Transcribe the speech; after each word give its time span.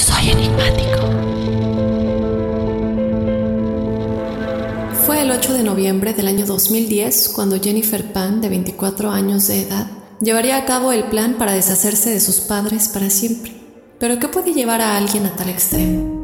Soy 0.00 0.30
enigmático. 0.30 0.98
Fue 5.04 5.20
el 5.20 5.30
8 5.30 5.52
de 5.52 5.62
noviembre 5.62 6.14
del 6.14 6.26
año 6.26 6.46
2010 6.46 7.28
cuando 7.28 7.60
Jennifer 7.60 8.10
Pan, 8.10 8.40
de 8.40 8.48
24 8.48 9.10
años 9.10 9.46
de 9.48 9.60
edad, 9.60 9.88
llevaría 10.22 10.56
a 10.56 10.64
cabo 10.64 10.92
el 10.92 11.04
plan 11.04 11.34
para 11.34 11.52
deshacerse 11.52 12.08
de 12.08 12.20
sus 12.20 12.40
padres 12.40 12.88
para 12.88 13.10
siempre. 13.10 13.52
Pero 13.98 14.18
¿qué 14.18 14.28
puede 14.28 14.54
llevar 14.54 14.80
a 14.80 14.96
alguien 14.96 15.26
a 15.26 15.36
tal 15.36 15.50
extremo? 15.50 16.19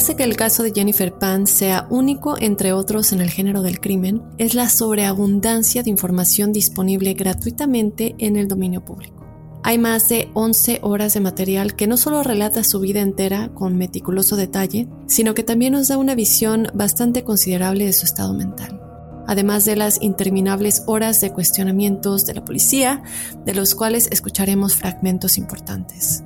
Hace 0.00 0.16
que 0.16 0.24
el 0.24 0.34
caso 0.34 0.62
de 0.62 0.72
Jennifer 0.72 1.12
Pan 1.12 1.46
sea 1.46 1.86
único 1.90 2.40
entre 2.40 2.72
otros 2.72 3.12
en 3.12 3.20
el 3.20 3.28
género 3.28 3.60
del 3.60 3.80
crimen 3.80 4.22
es 4.38 4.54
la 4.54 4.70
sobreabundancia 4.70 5.82
de 5.82 5.90
información 5.90 6.54
disponible 6.54 7.12
gratuitamente 7.12 8.14
en 8.16 8.36
el 8.36 8.48
dominio 8.48 8.82
público. 8.82 9.26
Hay 9.62 9.76
más 9.76 10.08
de 10.08 10.30
11 10.32 10.80
horas 10.82 11.12
de 11.12 11.20
material 11.20 11.76
que 11.76 11.86
no 11.86 11.98
solo 11.98 12.22
relata 12.22 12.64
su 12.64 12.80
vida 12.80 13.00
entera 13.00 13.50
con 13.52 13.76
meticuloso 13.76 14.36
detalle, 14.36 14.88
sino 15.06 15.34
que 15.34 15.42
también 15.42 15.74
nos 15.74 15.88
da 15.88 15.98
una 15.98 16.14
visión 16.14 16.68
bastante 16.72 17.22
considerable 17.22 17.84
de 17.84 17.92
su 17.92 18.06
estado 18.06 18.32
mental. 18.32 18.80
Además 19.26 19.66
de 19.66 19.76
las 19.76 20.00
interminables 20.00 20.82
horas 20.86 21.20
de 21.20 21.30
cuestionamientos 21.30 22.24
de 22.24 22.32
la 22.32 22.44
policía, 22.46 23.02
de 23.44 23.52
los 23.52 23.74
cuales 23.74 24.08
escucharemos 24.10 24.76
fragmentos 24.76 25.36
importantes. 25.36 26.24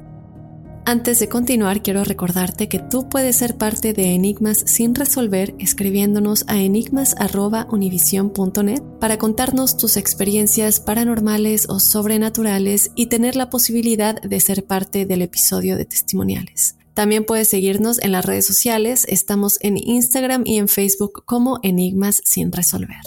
Antes 0.87 1.19
de 1.19 1.31
continuar, 1.31 1.83
quiero 1.83 2.05
recordarte 2.05 2.69
que 2.69 2.79
tú 2.79 3.09
puedes 3.09 3.37
ser 3.37 3.57
parte 3.57 3.95
de 3.95 4.15
Enigmas 4.15 4.63
sin 4.67 4.95
resolver 4.95 5.55
escribiéndonos 5.59 6.45
a 6.47 6.59
enigmas.univision.net 6.59 8.83
para 9.01 9.17
contarnos 9.17 9.79
tus 9.79 9.97
experiencias 9.97 10.81
paranormales 10.81 11.71
o 11.71 11.81
sobrenaturales 11.81 12.91
y 12.95 13.07
tener 13.07 13.35
la 13.35 13.49
posibilidad 13.49 14.21
de 14.21 14.41
ser 14.41 14.67
parte 14.67 15.07
del 15.07 15.23
episodio 15.23 15.79
de 15.79 15.87
testimoniales. 15.87 16.77
También 16.93 17.25
puedes 17.25 17.49
seguirnos 17.49 17.99
en 18.03 18.13
las 18.13 18.27
redes 18.27 18.47
sociales, 18.47 19.07
estamos 19.09 19.57
en 19.63 19.79
Instagram 19.79 20.43
y 20.45 20.59
en 20.59 20.69
Facebook 20.69 21.25
como 21.25 21.61
Enigmas 21.63 22.21
sin 22.27 22.53
resolver. 22.53 23.01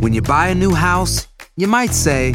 When 0.00 0.12
you 0.12 0.22
buy 0.22 0.50
a 0.50 0.56
new 0.56 0.74
house, 0.74 1.28
you 1.56 1.68
might 1.68 1.92
say, 1.92 2.34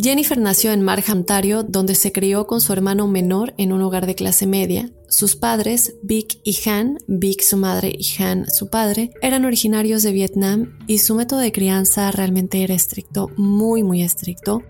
Jennifer 0.00 0.38
nació 0.38 0.70
en 0.70 0.82
Markham, 0.82 1.18
Ontario, 1.18 1.64
donde 1.64 1.96
se 1.96 2.12
crió 2.12 2.46
con 2.46 2.60
su 2.60 2.72
hermano 2.72 3.08
menor 3.08 3.52
en 3.58 3.72
un 3.72 3.82
hogar 3.82 4.06
de 4.06 4.14
clase 4.14 4.46
media. 4.46 4.92
Sus 5.08 5.34
padres, 5.34 5.96
Vic 6.04 6.38
y 6.44 6.56
Han, 6.68 6.98
Vic 7.08 7.40
su 7.42 7.56
madre 7.56 7.92
y 7.98 8.22
Han 8.22 8.48
su 8.48 8.70
padre, 8.70 9.10
eran 9.22 9.44
originarios 9.44 10.04
de 10.04 10.12
Vietnam 10.12 10.78
y 10.86 10.98
su 10.98 11.16
método 11.16 11.40
de 11.40 11.50
crianza 11.50 12.12
realmente 12.12 12.62
era 12.62 12.74
estricto, 12.74 13.28
muy 13.36 13.82
muy 13.82 14.02
estricto. 14.02 14.62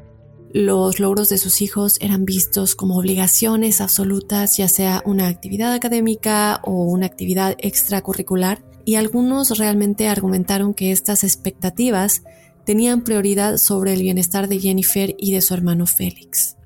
Los 0.55 0.99
logros 0.99 1.29
de 1.29 1.37
sus 1.37 1.61
hijos 1.61 1.99
eran 2.01 2.25
vistos 2.25 2.75
como 2.75 2.97
obligaciones 2.97 3.83
absolutas, 3.83 4.57
ya 4.57 4.69
sea 4.69 5.03
una 5.05 5.29
actividad 5.29 5.75
académica 5.75 6.63
o 6.65 6.85
una 6.85 7.05
actividad 7.05 7.55
extracurricular, 7.59 8.65
y 8.87 8.95
algunos 8.95 9.59
realmente 9.59 10.09
argumentaron 10.09 10.73
que 10.73 10.91
estas 10.91 11.23
expectativas 11.23 12.23
tenían 12.69 13.01
prioridad 13.01 13.57
sobre 13.57 13.95
el 13.95 14.03
bienestar 14.03 14.47
de 14.47 14.61
Jennifer 14.61 15.15
y 15.17 15.33
de 15.33 15.41
su 15.41 15.55
hermano 15.55 15.87
Félix. 15.87 16.57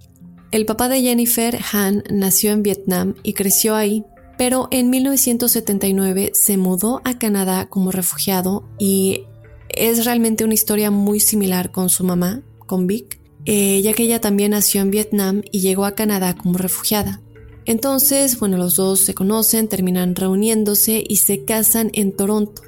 El 0.51 0.67
papá 0.67 0.89
de 0.89 1.01
Jennifer, 1.01 1.61
Han, 1.73 2.03
nació 2.11 2.51
en 2.51 2.65
Vietnam 2.65 3.15
y 3.23 3.35
creció 3.35 3.77
ahí, 3.77 4.05
pero 4.37 4.67
en 4.73 4.91
1979 4.91 6.33
se 6.35 6.57
mudó 6.57 7.01
a 7.05 7.21
Canadá 7.21 7.69
como 7.69 7.93
refugiado 7.93 8.69
y 8.81 9.27
es 9.69 10.05
realmente 10.05 10.43
una 10.43 10.55
historia 10.55 10.91
muy 10.91 11.21
similar 11.21 11.71
con 11.71 11.89
su 11.89 12.03
mamá, 12.03 12.43
con 12.67 12.89
Vic, 12.89 13.21
eh, 13.45 13.81
ya 13.83 13.93
que 13.93 14.03
ella 14.03 14.21
también 14.21 14.51
nació 14.51 14.81
en 14.81 14.91
Vietnam 14.91 15.43
y 15.53 15.61
llegó 15.61 15.85
a 15.85 15.95
Canadá 15.95 16.35
como 16.35 16.59
refugiada. 16.59 17.21
Entonces, 17.65 18.41
bueno, 18.41 18.57
los 18.57 18.75
dos 18.75 19.05
se 19.05 19.15
conocen, 19.15 19.69
terminan 19.69 20.17
reuniéndose 20.17 21.05
y 21.09 21.19
se 21.19 21.45
casan 21.45 21.91
en 21.93 22.11
Toronto. 22.11 22.63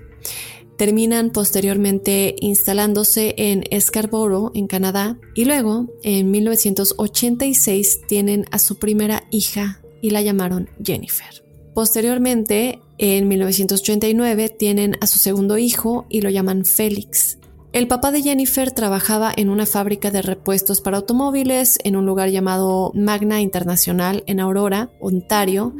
Terminan 0.76 1.30
posteriormente 1.30 2.34
instalándose 2.40 3.34
en 3.36 3.64
Scarborough, 3.80 4.50
en 4.54 4.66
Canadá, 4.66 5.18
y 5.34 5.44
luego, 5.44 5.86
en 6.02 6.30
1986, 6.30 8.00
tienen 8.08 8.44
a 8.50 8.58
su 8.58 8.78
primera 8.78 9.24
hija 9.30 9.80
y 10.00 10.10
la 10.10 10.22
llamaron 10.22 10.68
Jennifer. 10.84 11.44
Posteriormente, 11.74 12.80
en 12.98 13.28
1989, 13.28 14.48
tienen 14.48 14.96
a 15.00 15.06
su 15.06 15.18
segundo 15.18 15.58
hijo 15.58 16.06
y 16.08 16.20
lo 16.20 16.30
llaman 16.30 16.64
Félix. 16.64 17.38
El 17.72 17.88
papá 17.88 18.12
de 18.12 18.22
Jennifer 18.22 18.70
trabajaba 18.70 19.32
en 19.36 19.48
una 19.48 19.66
fábrica 19.66 20.12
de 20.12 20.22
repuestos 20.22 20.80
para 20.80 20.98
automóviles 20.98 21.78
en 21.82 21.96
un 21.96 22.06
lugar 22.06 22.30
llamado 22.30 22.92
Magna 22.94 23.40
Internacional 23.40 24.22
en 24.28 24.38
Aurora, 24.38 24.90
Ontario, 25.00 25.74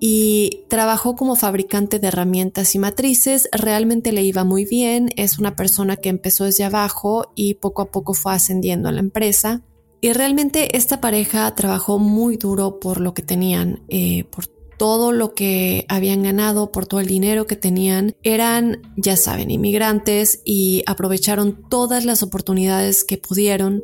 y 0.00 0.64
trabajó 0.68 1.16
como 1.16 1.36
fabricante 1.36 1.98
de 1.98 2.08
herramientas 2.08 2.74
y 2.74 2.78
matrices. 2.78 3.48
Realmente 3.52 4.12
le 4.12 4.22
iba 4.22 4.44
muy 4.44 4.64
bien, 4.64 5.10
es 5.16 5.38
una 5.38 5.56
persona 5.56 5.96
que 5.96 6.08
empezó 6.08 6.44
desde 6.44 6.64
abajo 6.64 7.32
y 7.34 7.54
poco 7.54 7.82
a 7.82 7.90
poco 7.90 8.14
fue 8.14 8.32
ascendiendo 8.32 8.88
en 8.88 8.96
la 8.96 9.00
empresa. 9.00 9.62
Y 10.00 10.12
realmente 10.12 10.76
esta 10.76 11.00
pareja 11.00 11.52
trabajó 11.54 11.98
muy 11.98 12.36
duro 12.36 12.78
por 12.78 13.00
lo 13.00 13.14
que 13.14 13.22
tenían, 13.22 13.82
eh, 13.88 14.24
por 14.24 14.46
todo 14.78 15.10
lo 15.10 15.34
que 15.34 15.84
habían 15.88 16.22
ganado, 16.22 16.70
por 16.70 16.86
todo 16.86 17.00
el 17.00 17.08
dinero 17.08 17.46
que 17.46 17.56
tenían, 17.56 18.14
eran, 18.22 18.80
ya 18.96 19.16
saben, 19.16 19.50
inmigrantes 19.50 20.40
y 20.44 20.84
aprovecharon 20.86 21.64
todas 21.68 22.04
las 22.04 22.22
oportunidades 22.22 23.02
que 23.02 23.18
pudieron, 23.18 23.82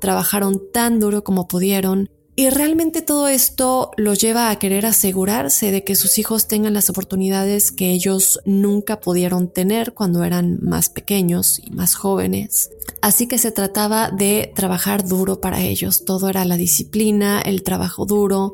trabajaron 0.00 0.62
tan 0.72 1.00
duro 1.00 1.24
como 1.24 1.48
pudieron. 1.48 2.08
Y 2.38 2.50
realmente 2.50 3.00
todo 3.00 3.28
esto 3.28 3.92
los 3.96 4.20
lleva 4.20 4.50
a 4.50 4.58
querer 4.58 4.84
asegurarse 4.84 5.70
de 5.70 5.84
que 5.84 5.96
sus 5.96 6.18
hijos 6.18 6.48
tengan 6.48 6.74
las 6.74 6.90
oportunidades 6.90 7.72
que 7.72 7.92
ellos 7.92 8.40
nunca 8.44 9.00
pudieron 9.00 9.48
tener 9.48 9.94
cuando 9.94 10.22
eran 10.22 10.58
más 10.60 10.90
pequeños 10.90 11.58
y 11.58 11.70
más 11.70 11.94
jóvenes. 11.94 12.68
Así 13.00 13.26
que 13.26 13.38
se 13.38 13.52
trataba 13.52 14.10
de 14.10 14.52
trabajar 14.54 15.08
duro 15.08 15.40
para 15.40 15.62
ellos. 15.62 16.04
Todo 16.04 16.28
era 16.28 16.44
la 16.44 16.58
disciplina, 16.58 17.40
el 17.40 17.62
trabajo 17.62 18.04
duro 18.04 18.52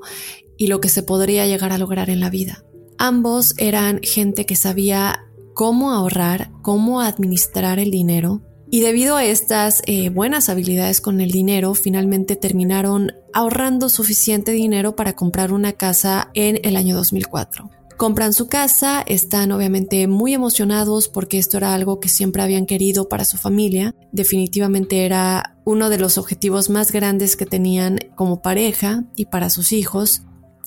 y 0.56 0.69
lo 0.69 0.81
que 0.81 0.88
se 0.88 1.02
podría 1.02 1.49
llegar 1.49 1.73
a 1.73 1.79
lograr 1.79 2.08
en 2.08 2.20
la 2.20 2.31
vida. 2.31 2.64
Ambos 2.99 3.52
eran 3.58 3.99
gente 4.05 4.46
que 4.46 4.55
sabía 4.55 5.26
cómo 5.55 5.90
ahorrar, 5.90 6.52
cómo 6.62 7.00
administrar 7.00 7.81
el 7.81 7.90
dinero 7.90 8.43
y 8.75 8.81
debido 8.81 9.17
a 9.17 9.25
estas 9.27 9.83
eh, 9.85 10.09
buenas 10.09 10.49
habilidades 10.49 11.03
con 11.03 11.21
el 11.21 11.31
dinero, 11.31 11.75
finalmente 11.75 12.37
terminaron 12.37 13.13
ahorrando 13.35 13.91
suficiente 13.91 14.51
dinero 14.53 14.97
para 14.97 15.13
comprar 15.13 15.53
una 15.53 15.75
casa 15.75 16.31
en 16.33 16.59
el 16.63 16.77
año 16.77 16.97
2004. 16.97 17.69
Compran 17.99 18.33
su 18.33 18.49
casa, 18.49 19.03
están 19.07 19.53
obviamente 19.53 20.07
muy 20.07 20.33
emocionados 20.33 21.09
porque 21.09 21.37
esto 21.37 21.59
era 21.59 21.75
algo 21.75 22.01
que 22.01 22.09
siempre 22.09 22.41
habían 22.41 22.65
querido 22.65 23.11
para 23.11 23.27
su 23.27 23.37
familia. 23.37 23.95
Definitivamente 24.11 25.05
era 25.05 25.59
uno 25.67 25.91
de 25.91 25.99
los 25.99 26.17
objetivos 26.17 26.71
más 26.71 26.93
grandes 26.93 27.37
que 27.37 27.45
tenían 27.45 27.99
como 28.15 28.41
pareja 28.41 29.05
y 29.17 29.27
para 29.27 29.51
sus 29.51 29.73
hijos. 29.73 30.23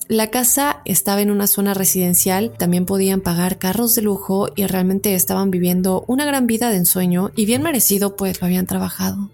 La 0.08 0.30
casa 0.30 0.82
estaba 0.84 1.20
en 1.20 1.32
una 1.32 1.48
zona 1.48 1.74
residencial, 1.74 2.52
también 2.56 2.86
podían 2.86 3.20
pagar 3.20 3.58
carros 3.58 3.96
de 3.96 4.02
lujo 4.02 4.48
y 4.54 4.64
realmente 4.66 5.14
estaban 5.14 5.50
viviendo 5.50 6.04
una 6.06 6.24
gran 6.24 6.46
vida 6.46 6.70
de 6.70 6.76
ensueño 6.76 7.32
y 7.34 7.44
bien 7.44 7.62
merecido 7.62 8.14
pues 8.14 8.40
lo 8.40 8.46
habían 8.46 8.66
trabajado. 8.66 9.30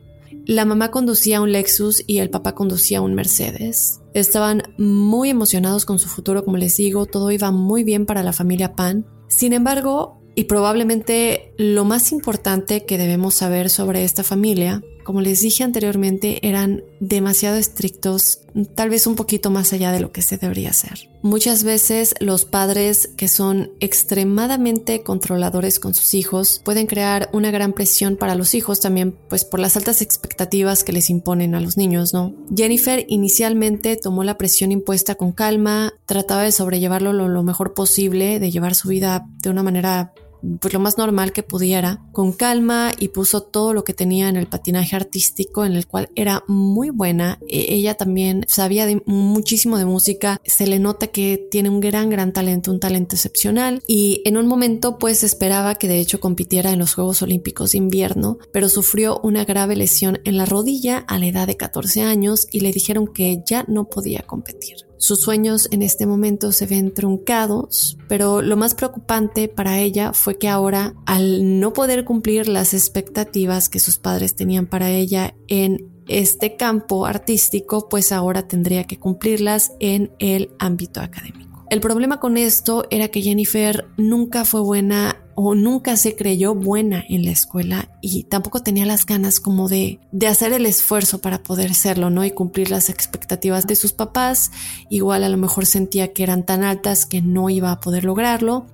La 0.47 0.65
mamá 0.65 0.91
conducía 0.91 1.43
un 1.43 1.53
Lexus 1.53 2.03
y 2.07 2.19
el 2.19 2.31
papá 2.31 2.55
conducía 2.55 3.03
un 3.03 3.15
Mercedes. 3.15 4.01
Estaban 4.15 4.63
muy 4.79 5.29
emocionados 5.29 5.85
con 5.85 5.99
su 5.99 6.09
futuro, 6.09 6.45
como 6.45 6.57
les 6.57 6.77
digo, 6.77 7.07
todo 7.07 7.31
iba 7.31 7.51
muy 7.51 7.85
bien 7.85 8.07
para 8.07 8.23
la 8.23 8.33
familia 8.33 8.75
Pan. 8.75 9.07
Sin 9.29 9.53
embargo, 9.53 10.23
y 10.35 10.45
probablemente 10.45 11.53
lo 11.59 11.85
más 11.85 12.13
importante 12.13 12.85
que 12.87 12.99
debemos 12.99 13.35
saber 13.35 13.69
sobre 13.69 14.05
esta 14.05 14.23
familia 14.23 14.83
como 15.05 15.21
les 15.21 15.41
dije 15.41 15.65
anteriormente, 15.65 16.47
eran 16.47 16.83
demasiado 17.01 17.57
estrictos, 17.57 18.41
tal 18.75 18.91
vez 18.91 19.07
un 19.07 19.17
poquito 19.17 19.51
más 19.51 19.73
allá 19.73 19.93
de 19.93 20.01
lo 20.01 20.13
que 20.13 20.23
se 20.23 20.37
debería 20.37 20.71
hacer. 20.71 21.09
Muchas 21.23 21.65
veces 21.65 22.15
los 22.21 22.45
padres 22.45 23.09
que 23.17 23.29
son 23.29 23.71
extremadamente 23.81 25.03
controladores 25.03 25.79
con 25.79 25.95
sus 25.95 26.15
hijos 26.15 26.61
pueden 26.65 26.87
crear 26.87 27.31
una 27.33 27.51
gran 27.51 27.73
presión 27.73 28.17
para 28.17 28.35
los 28.35 28.55
hijos 28.55 28.81
también, 28.81 29.17
pues 29.29 29.45
por 29.45 29.61
las 29.61 29.77
altas 29.77 30.03
expectativas 30.03 30.85
que 30.85 30.93
les 30.93 31.11
imponen 31.11 31.55
a 31.55 31.61
los 31.61 31.77
niños, 31.77 32.13
¿no? 32.13 32.35
Jennifer 32.55 33.05
inicialmente 33.09 33.97
tomó 33.97 34.25
la 34.25 34.37
presión 34.39 34.73
impuesta 34.73 35.15
con 35.15 35.33
calma, 35.33 35.95
trataba 36.07 36.43
de 36.43 36.53
sobrellevarlo 36.53 37.13
lo, 37.13 37.29
lo 37.29 37.43
mejor 37.43 37.75
posible, 37.75 38.41
de 38.41 38.51
llevar 38.51 38.75
su 38.75 38.89
vida 38.89 39.27
de 39.43 39.51
una 39.51 39.63
manera 39.63 40.13
pues 40.61 40.73
lo 40.73 40.81
más 40.81 40.99
normal 40.99 41.33
que 41.33 41.43
pudiera, 41.43 42.03
con 42.13 42.33
calma 42.33 42.93
y 42.99 43.09
puso 43.09 43.43
todo 43.43 43.73
lo 43.73 43.85
que 43.85 43.95
tenía 43.95 44.29
en 44.29 44.37
el 44.37 44.47
patinaje 44.47 44.97
artístico 44.97 45.65
en 45.65 45.73
el 45.75 45.87
cual 45.87 46.11
era 46.15 46.45
muy 46.49 46.91
buena. 46.91 47.39
E, 47.49 47.75
ella 47.75 47.95
también 47.95 48.45
sabía 48.49 48.87
muchísimo 49.07 49.79
de 49.79 49.85
música, 49.85 50.41
se 50.45 50.67
le 50.67 50.79
nota 50.79 51.07
que 51.09 51.49
tiene 51.51 51.71
un 51.71 51.81
gran, 51.81 52.11
gran 52.11 52.33
talento, 52.33 52.71
un 52.71 52.81
talento 52.81 53.17
excepcional 53.17 53.83
y 53.87 54.23
en 54.25 54.37
un 54.37 54.47
momento 54.47 54.99
pues 54.99 55.23
esperaba 55.23 55.77
que 55.77 55.89
de 55.89 56.01
hecho 56.01 56.21
compitiera 56.21 56.73
en 56.73 56.79
los 56.79 56.95
Juegos 56.95 57.23
Olímpicos 57.23 57.73
de 57.73 57.79
invierno, 57.79 58.39
pero 58.53 58.69
sufrió 58.69 59.21
una 59.23 59.45
grave 59.45 59.77
lesión 59.77 60.21
en 60.25 60.37
la 60.37 60.47
rodilla 60.47 60.99
a 60.99 61.19
la 61.19 61.27
edad 61.27 61.47
de 61.47 61.57
14 61.57 62.03
años 62.03 62.47
y 62.51 62.61
le 62.61 62.73
dijeron 62.73 63.07
que 63.07 63.43
ya 63.47 63.65
no 63.69 63.85
podía 63.85 64.23
competir. 64.23 64.92
Sus 65.03 65.21
sueños 65.23 65.67
en 65.73 65.83
este 65.83 66.07
momento 66.07 66.53
se 66.53 66.65
ven 66.65 66.95
truncados, 66.95 67.99
pero 68.07 68.41
lo 68.41 68.57
más 68.57 68.77
preocupante 68.77 69.49
para 69.49 69.81
ella 69.81 70.13
fue 70.13 70.39
que 70.39 70.49
ahora, 70.49 70.95
al 71.07 71.59
no 71.59 71.73
poder 71.73 72.05
cumplir 72.05 72.47
las 72.47 72.73
expectativas 72.73 73.69
que 73.69 73.81
sus 73.81 73.99
padres 73.99 74.37
tenían 74.37 74.67
para 74.67 74.91
ella 74.91 75.35
en 75.49 75.91
este 76.07 76.57
campo 76.57 77.05
artístico, 77.05 77.89
pues 77.89 78.13
ahora 78.13 78.47
tendría 78.47 78.85
que 78.85 79.01
cumplirlas 79.01 79.73
en 79.81 80.13
el 80.21 80.53
ámbito 80.61 81.01
académico. 81.01 81.67
El 81.69 81.81
problema 81.81 82.21
con 82.21 82.37
esto 82.37 82.85
era 82.89 83.09
que 83.09 83.23
Jennifer 83.23 83.89
nunca 83.97 84.45
fue 84.45 84.61
buena 84.61 85.17
o 85.35 85.55
nunca 85.55 85.97
se 85.97 86.17
creyó 86.17 86.55
buena 86.55 87.05
en 87.09 87.25
la 87.25 87.31
escuela 87.31 87.89
y 88.01 88.25
tampoco 88.25 88.63
tenía 88.63 88.87
las 88.87 89.07
ganas 89.07 89.41
como 89.41 89.69
de, 89.69 89.99
de 90.11 90.27
hacer 90.27 90.53
el 90.53 90.67
esfuerzo 90.67 91.21
para 91.21 91.43
poder 91.43 91.75
serlo, 91.75 92.11
¿no? 92.11 92.25
Y 92.25 92.31
cumplir 92.31 92.71
las 92.71 92.91
expectativas 92.91 93.67
de 93.67 93.77
sus 93.77 93.93
papás. 93.93 94.51
Igual 94.89 95.25
a 95.25 95.29
lo 95.29 95.37
mejor 95.37 95.67
sentía 95.67 96.13
que 96.13 96.23
eran 96.23 96.45
tan 96.45 96.65
altas 96.65 97.07
que 97.07 97.23
no 97.23 97.51
iba 97.51 97.71
a 97.71 97.81
poder 97.81 98.05
lograrlo. 98.05 98.67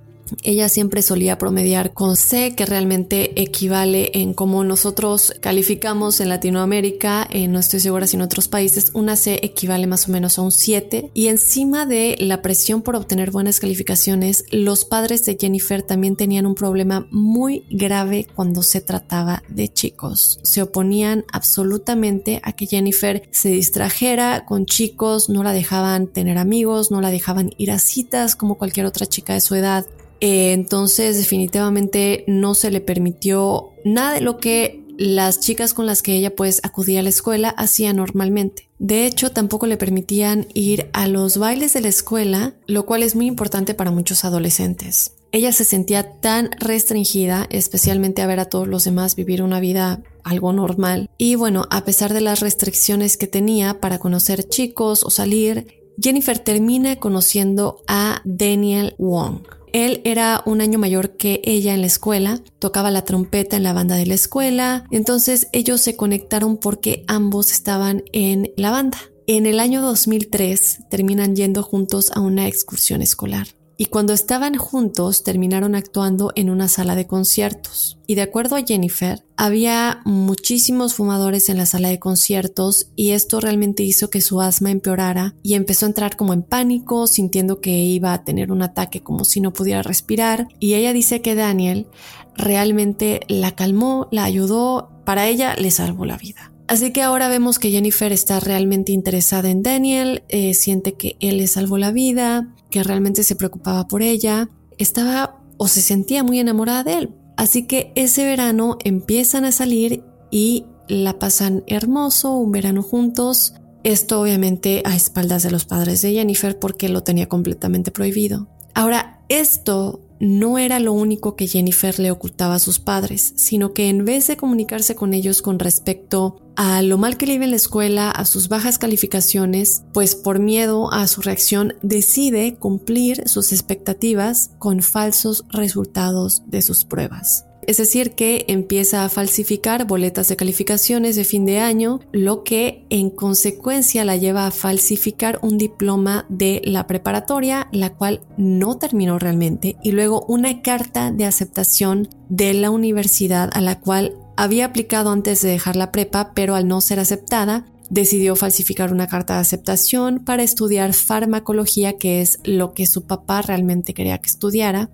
Ella 0.42 0.68
siempre 0.68 1.02
solía 1.02 1.38
promediar 1.38 1.92
con 1.92 2.16
C, 2.16 2.54
que 2.56 2.66
realmente 2.66 3.40
equivale 3.40 4.10
en 4.14 4.34
cómo 4.34 4.64
nosotros 4.64 5.34
calificamos 5.40 6.20
en 6.20 6.28
Latinoamérica, 6.28 7.26
eh, 7.30 7.48
no 7.48 7.58
estoy 7.58 7.80
segura 7.80 8.06
si 8.06 8.16
en 8.16 8.22
otros 8.22 8.48
países, 8.48 8.90
una 8.94 9.16
C 9.16 9.40
equivale 9.42 9.86
más 9.86 10.08
o 10.08 10.12
menos 10.12 10.38
a 10.38 10.42
un 10.42 10.52
7. 10.52 11.10
Y 11.14 11.28
encima 11.28 11.86
de 11.86 12.16
la 12.18 12.42
presión 12.42 12.82
por 12.82 12.96
obtener 12.96 13.30
buenas 13.30 13.60
calificaciones, 13.60 14.44
los 14.50 14.84
padres 14.84 15.24
de 15.24 15.36
Jennifer 15.40 15.82
también 15.82 16.16
tenían 16.16 16.46
un 16.46 16.54
problema 16.54 17.06
muy 17.10 17.64
grave 17.70 18.26
cuando 18.34 18.62
se 18.62 18.80
trataba 18.80 19.42
de 19.48 19.68
chicos. 19.68 20.40
Se 20.42 20.62
oponían 20.62 21.24
absolutamente 21.32 22.40
a 22.42 22.52
que 22.52 22.66
Jennifer 22.66 23.22
se 23.30 23.50
distrajera 23.50 24.44
con 24.46 24.66
chicos, 24.66 25.28
no 25.28 25.42
la 25.42 25.52
dejaban 25.52 26.08
tener 26.08 26.38
amigos, 26.38 26.90
no 26.90 27.00
la 27.00 27.10
dejaban 27.10 27.50
ir 27.58 27.70
a 27.70 27.78
citas 27.78 28.36
como 28.36 28.56
cualquier 28.56 28.86
otra 28.86 29.06
chica 29.06 29.34
de 29.34 29.40
su 29.40 29.54
edad. 29.54 29.86
Eh, 30.20 30.52
entonces 30.52 31.16
definitivamente 31.16 32.24
no 32.26 32.54
se 32.54 32.70
le 32.70 32.80
permitió 32.80 33.70
nada 33.84 34.12
de 34.12 34.20
lo 34.20 34.38
que 34.38 34.84
las 34.98 35.38
chicas 35.38 35.74
con 35.74 35.86
las 35.86 36.02
que 36.02 36.14
ella 36.16 36.34
pues 36.34 36.60
acudía 36.64 37.00
a 37.00 37.02
la 37.04 37.08
escuela 37.08 37.50
hacía 37.50 37.92
normalmente. 37.92 38.68
De 38.80 39.06
hecho, 39.06 39.30
tampoco 39.30 39.66
le 39.66 39.76
permitían 39.76 40.48
ir 40.54 40.90
a 40.92 41.06
los 41.06 41.38
bailes 41.38 41.72
de 41.72 41.80
la 41.80 41.88
escuela, 41.88 42.54
lo 42.66 42.84
cual 42.84 43.04
es 43.04 43.14
muy 43.14 43.26
importante 43.26 43.74
para 43.74 43.92
muchos 43.92 44.24
adolescentes. 44.24 45.12
Ella 45.30 45.52
se 45.52 45.64
sentía 45.64 46.18
tan 46.20 46.50
restringida, 46.58 47.46
especialmente 47.50 48.22
a 48.22 48.26
ver 48.26 48.40
a 48.40 48.46
todos 48.46 48.66
los 48.66 48.84
demás 48.84 49.14
vivir 49.14 49.42
una 49.42 49.60
vida 49.60 50.02
algo 50.24 50.52
normal. 50.52 51.10
Y 51.16 51.36
bueno, 51.36 51.66
a 51.70 51.84
pesar 51.84 52.12
de 52.12 52.20
las 52.20 52.40
restricciones 52.40 53.16
que 53.16 53.26
tenía 53.28 53.80
para 53.80 53.98
conocer 53.98 54.48
chicos 54.48 55.04
o 55.04 55.10
salir, 55.10 55.66
Jennifer 56.00 56.38
termina 56.38 56.96
conociendo 56.96 57.82
a 57.86 58.20
Daniel 58.24 58.94
Wong 58.98 59.42
él 59.72 60.00
era 60.04 60.42
un 60.46 60.60
año 60.60 60.78
mayor 60.78 61.16
que 61.16 61.40
ella 61.44 61.74
en 61.74 61.80
la 61.80 61.86
escuela, 61.86 62.40
tocaba 62.58 62.90
la 62.90 63.04
trompeta 63.04 63.56
en 63.56 63.62
la 63.62 63.72
banda 63.72 63.96
de 63.96 64.06
la 64.06 64.14
escuela, 64.14 64.84
entonces 64.90 65.48
ellos 65.52 65.80
se 65.80 65.96
conectaron 65.96 66.56
porque 66.56 67.04
ambos 67.06 67.52
estaban 67.52 68.04
en 68.12 68.52
la 68.56 68.70
banda. 68.70 68.98
En 69.26 69.44
el 69.44 69.60
año 69.60 69.82
2003 69.82 70.84
terminan 70.88 71.36
yendo 71.36 71.62
juntos 71.62 72.10
a 72.14 72.20
una 72.20 72.48
excursión 72.48 73.02
escolar. 73.02 73.57
Y 73.80 73.86
cuando 73.86 74.12
estaban 74.12 74.56
juntos 74.56 75.22
terminaron 75.22 75.76
actuando 75.76 76.32
en 76.34 76.50
una 76.50 76.66
sala 76.66 76.96
de 76.96 77.06
conciertos. 77.06 77.96
Y 78.08 78.16
de 78.16 78.22
acuerdo 78.22 78.56
a 78.56 78.62
Jennifer, 78.62 79.24
había 79.36 80.02
muchísimos 80.04 80.94
fumadores 80.94 81.48
en 81.48 81.58
la 81.58 81.64
sala 81.64 81.88
de 81.88 82.00
conciertos 82.00 82.90
y 82.96 83.10
esto 83.10 83.38
realmente 83.38 83.84
hizo 83.84 84.10
que 84.10 84.20
su 84.20 84.40
asma 84.40 84.72
empeorara 84.72 85.36
y 85.44 85.54
empezó 85.54 85.86
a 85.86 85.90
entrar 85.90 86.16
como 86.16 86.32
en 86.32 86.42
pánico, 86.42 87.06
sintiendo 87.06 87.60
que 87.60 87.70
iba 87.70 88.12
a 88.12 88.24
tener 88.24 88.50
un 88.50 88.62
ataque 88.62 89.00
como 89.00 89.24
si 89.24 89.40
no 89.40 89.52
pudiera 89.52 89.84
respirar. 89.84 90.48
Y 90.58 90.74
ella 90.74 90.92
dice 90.92 91.22
que 91.22 91.36
Daniel 91.36 91.86
realmente 92.34 93.20
la 93.28 93.52
calmó, 93.52 94.08
la 94.10 94.24
ayudó, 94.24 94.90
para 95.04 95.28
ella 95.28 95.54
le 95.54 95.70
salvó 95.70 96.04
la 96.04 96.16
vida. 96.16 96.52
Así 96.66 96.92
que 96.92 97.00
ahora 97.00 97.28
vemos 97.28 97.58
que 97.58 97.70
Jennifer 97.70 98.12
está 98.12 98.40
realmente 98.40 98.92
interesada 98.92 99.48
en 99.50 99.62
Daniel, 99.62 100.24
eh, 100.28 100.52
siente 100.52 100.94
que 100.94 101.16
él 101.20 101.38
le 101.38 101.46
salvó 101.46 101.78
la 101.78 101.92
vida, 101.92 102.54
que 102.70 102.82
realmente 102.82 103.22
se 103.24 103.36
preocupaba 103.36 103.88
por 103.88 104.02
ella, 104.02 104.48
estaba 104.78 105.40
o 105.56 105.68
se 105.68 105.82
sentía 105.82 106.22
muy 106.22 106.38
enamorada 106.38 106.84
de 106.84 106.98
él. 106.98 107.14
Así 107.36 107.66
que 107.66 107.92
ese 107.94 108.24
verano 108.24 108.78
empiezan 108.84 109.44
a 109.44 109.52
salir 109.52 110.02
y 110.30 110.66
la 110.88 111.18
pasan 111.18 111.62
hermoso, 111.66 112.32
un 112.34 112.52
verano 112.52 112.82
juntos. 112.82 113.54
Esto 113.84 114.20
obviamente 114.20 114.82
a 114.84 114.94
espaldas 114.96 115.42
de 115.42 115.50
los 115.50 115.64
padres 115.64 116.02
de 116.02 116.12
Jennifer 116.12 116.58
porque 116.58 116.88
lo 116.88 117.02
tenía 117.02 117.28
completamente 117.28 117.90
prohibido. 117.90 118.48
Ahora, 118.74 119.22
esto 119.28 120.00
no 120.20 120.58
era 120.58 120.80
lo 120.80 120.92
único 120.92 121.36
que 121.36 121.46
Jennifer 121.46 121.98
le 121.98 122.10
ocultaba 122.10 122.56
a 122.56 122.58
sus 122.58 122.78
padres, 122.78 123.32
sino 123.36 123.72
que 123.72 123.88
en 123.88 124.04
vez 124.04 124.26
de 124.26 124.36
comunicarse 124.36 124.94
con 124.94 125.14
ellos 125.14 125.42
con 125.42 125.58
respecto 125.58 126.42
a 126.56 126.82
lo 126.82 126.98
mal 126.98 127.16
que 127.16 127.26
le 127.26 127.34
iba 127.34 127.44
en 127.44 127.50
la 127.50 127.56
escuela, 127.56 128.10
a 128.10 128.24
sus 128.24 128.48
bajas 128.48 128.78
calificaciones, 128.78 129.82
pues 129.92 130.16
por 130.16 130.38
miedo 130.40 130.92
a 130.92 131.06
su 131.06 131.20
reacción 131.20 131.74
decide 131.82 132.56
cumplir 132.56 133.28
sus 133.28 133.52
expectativas 133.52 134.50
con 134.58 134.82
falsos 134.82 135.44
resultados 135.50 136.42
de 136.46 136.62
sus 136.62 136.84
pruebas 136.84 137.47
es 137.68 137.76
decir, 137.76 138.12
que 138.12 138.46
empieza 138.48 139.04
a 139.04 139.10
falsificar 139.10 139.86
boletas 139.86 140.26
de 140.28 140.36
calificaciones 140.36 141.16
de 141.16 141.24
fin 141.24 141.44
de 141.44 141.58
año, 141.60 142.00
lo 142.12 142.42
que 142.42 142.86
en 142.88 143.10
consecuencia 143.10 144.06
la 144.06 144.16
lleva 144.16 144.46
a 144.46 144.50
falsificar 144.50 145.38
un 145.42 145.58
diploma 145.58 146.24
de 146.30 146.62
la 146.64 146.86
preparatoria, 146.86 147.68
la 147.70 147.94
cual 147.94 148.22
no 148.38 148.78
terminó 148.78 149.18
realmente, 149.18 149.76
y 149.82 149.92
luego 149.92 150.24
una 150.28 150.62
carta 150.62 151.12
de 151.12 151.26
aceptación 151.26 152.08
de 152.30 152.54
la 152.54 152.70
universidad 152.70 153.50
a 153.52 153.60
la 153.60 153.80
cual 153.80 154.16
había 154.38 154.64
aplicado 154.64 155.10
antes 155.10 155.42
de 155.42 155.50
dejar 155.50 155.76
la 155.76 155.92
prepa, 155.92 156.32
pero 156.34 156.54
al 156.54 156.66
no 156.66 156.80
ser 156.80 157.00
aceptada, 157.00 157.66
decidió 157.90 158.34
falsificar 158.34 158.92
una 158.94 159.08
carta 159.08 159.34
de 159.34 159.40
aceptación 159.40 160.24
para 160.24 160.42
estudiar 160.42 160.94
farmacología, 160.94 161.98
que 161.98 162.22
es 162.22 162.40
lo 162.44 162.72
que 162.72 162.86
su 162.86 163.06
papá 163.06 163.42
realmente 163.42 163.92
quería 163.92 164.16
que 164.16 164.30
estudiara. 164.30 164.90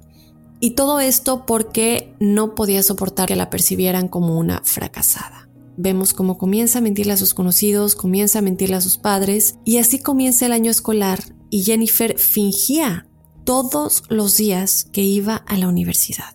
Y 0.64 0.70
todo 0.70 0.98
esto 0.98 1.44
porque 1.44 2.14
no 2.20 2.54
podía 2.54 2.82
soportar 2.82 3.28
que 3.28 3.36
la 3.36 3.50
percibieran 3.50 4.08
como 4.08 4.38
una 4.38 4.62
fracasada. 4.64 5.46
Vemos 5.76 6.14
cómo 6.14 6.38
comienza 6.38 6.78
a 6.78 6.80
mentirle 6.80 7.12
a 7.12 7.18
sus 7.18 7.34
conocidos, 7.34 7.94
comienza 7.94 8.38
a 8.38 8.42
mentirle 8.42 8.76
a 8.76 8.80
sus 8.80 8.96
padres 8.96 9.56
y 9.66 9.76
así 9.76 9.98
comienza 9.98 10.46
el 10.46 10.52
año 10.52 10.70
escolar 10.70 11.20
y 11.50 11.64
Jennifer 11.64 12.18
fingía 12.18 13.06
todos 13.44 14.04
los 14.08 14.38
días 14.38 14.86
que 14.90 15.02
iba 15.02 15.36
a 15.36 15.58
la 15.58 15.68
universidad. 15.68 16.34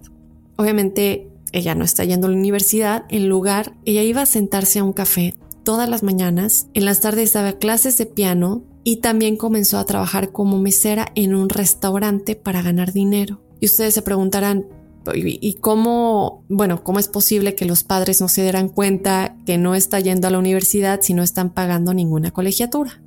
Obviamente 0.57 1.31
ella 1.51 1.74
no 1.74 1.83
está 1.83 2.03
yendo 2.03 2.27
a 2.27 2.29
la 2.29 2.38
universidad, 2.38 3.05
en 3.09 3.29
lugar 3.29 3.77
ella 3.83 4.03
iba 4.03 4.21
a 4.21 4.27
sentarse 4.27 4.77
a 4.77 4.83
un 4.83 4.93
café 4.93 5.33
todas 5.63 5.89
las 5.89 6.03
mañanas, 6.03 6.67
en 6.75 6.86
las 6.86 7.00
tardes 7.00 7.33
daba 7.33 7.53
clases 7.53 7.98
de 7.98 8.05
piano 8.05 8.62
y 8.83 8.98
también 8.98 9.38
comenzó 9.38 9.79
a 9.79 9.86
trabajar 9.88 10.31
como 10.31 10.59
mesera 10.59 11.07
en 11.15 11.33
un 11.33 11.50
restaurante 11.50 12.36
para 12.36 12.62
ganar 12.62 12.93
dinero. 12.93 13.41
Y 13.60 13.66
ustedes 13.66 13.94
se 13.94 14.01
preguntarán, 14.01 14.66
¿y 15.13 15.54
cómo, 15.56 16.44
bueno, 16.50 16.84
cómo 16.84 17.00
es 17.00 17.08
posible 17.08 17.56
que 17.56 17.66
los 17.66 17.84
padres 17.84 18.22
no 18.22 18.28
se 18.30 18.44
dieran 18.44 18.70
cuenta 18.70 19.36
que 19.46 19.58
no 19.58 19.75
está 19.75 20.00
yendo 20.00 20.28
a 20.28 20.32
la 20.32 20.39
universidad 20.39 21.01
si 21.01 21.13
no 21.13 21.24
están 21.24 21.51
pagando 21.51 21.94
ninguna 21.94 22.32
colegiatura? 22.32 23.01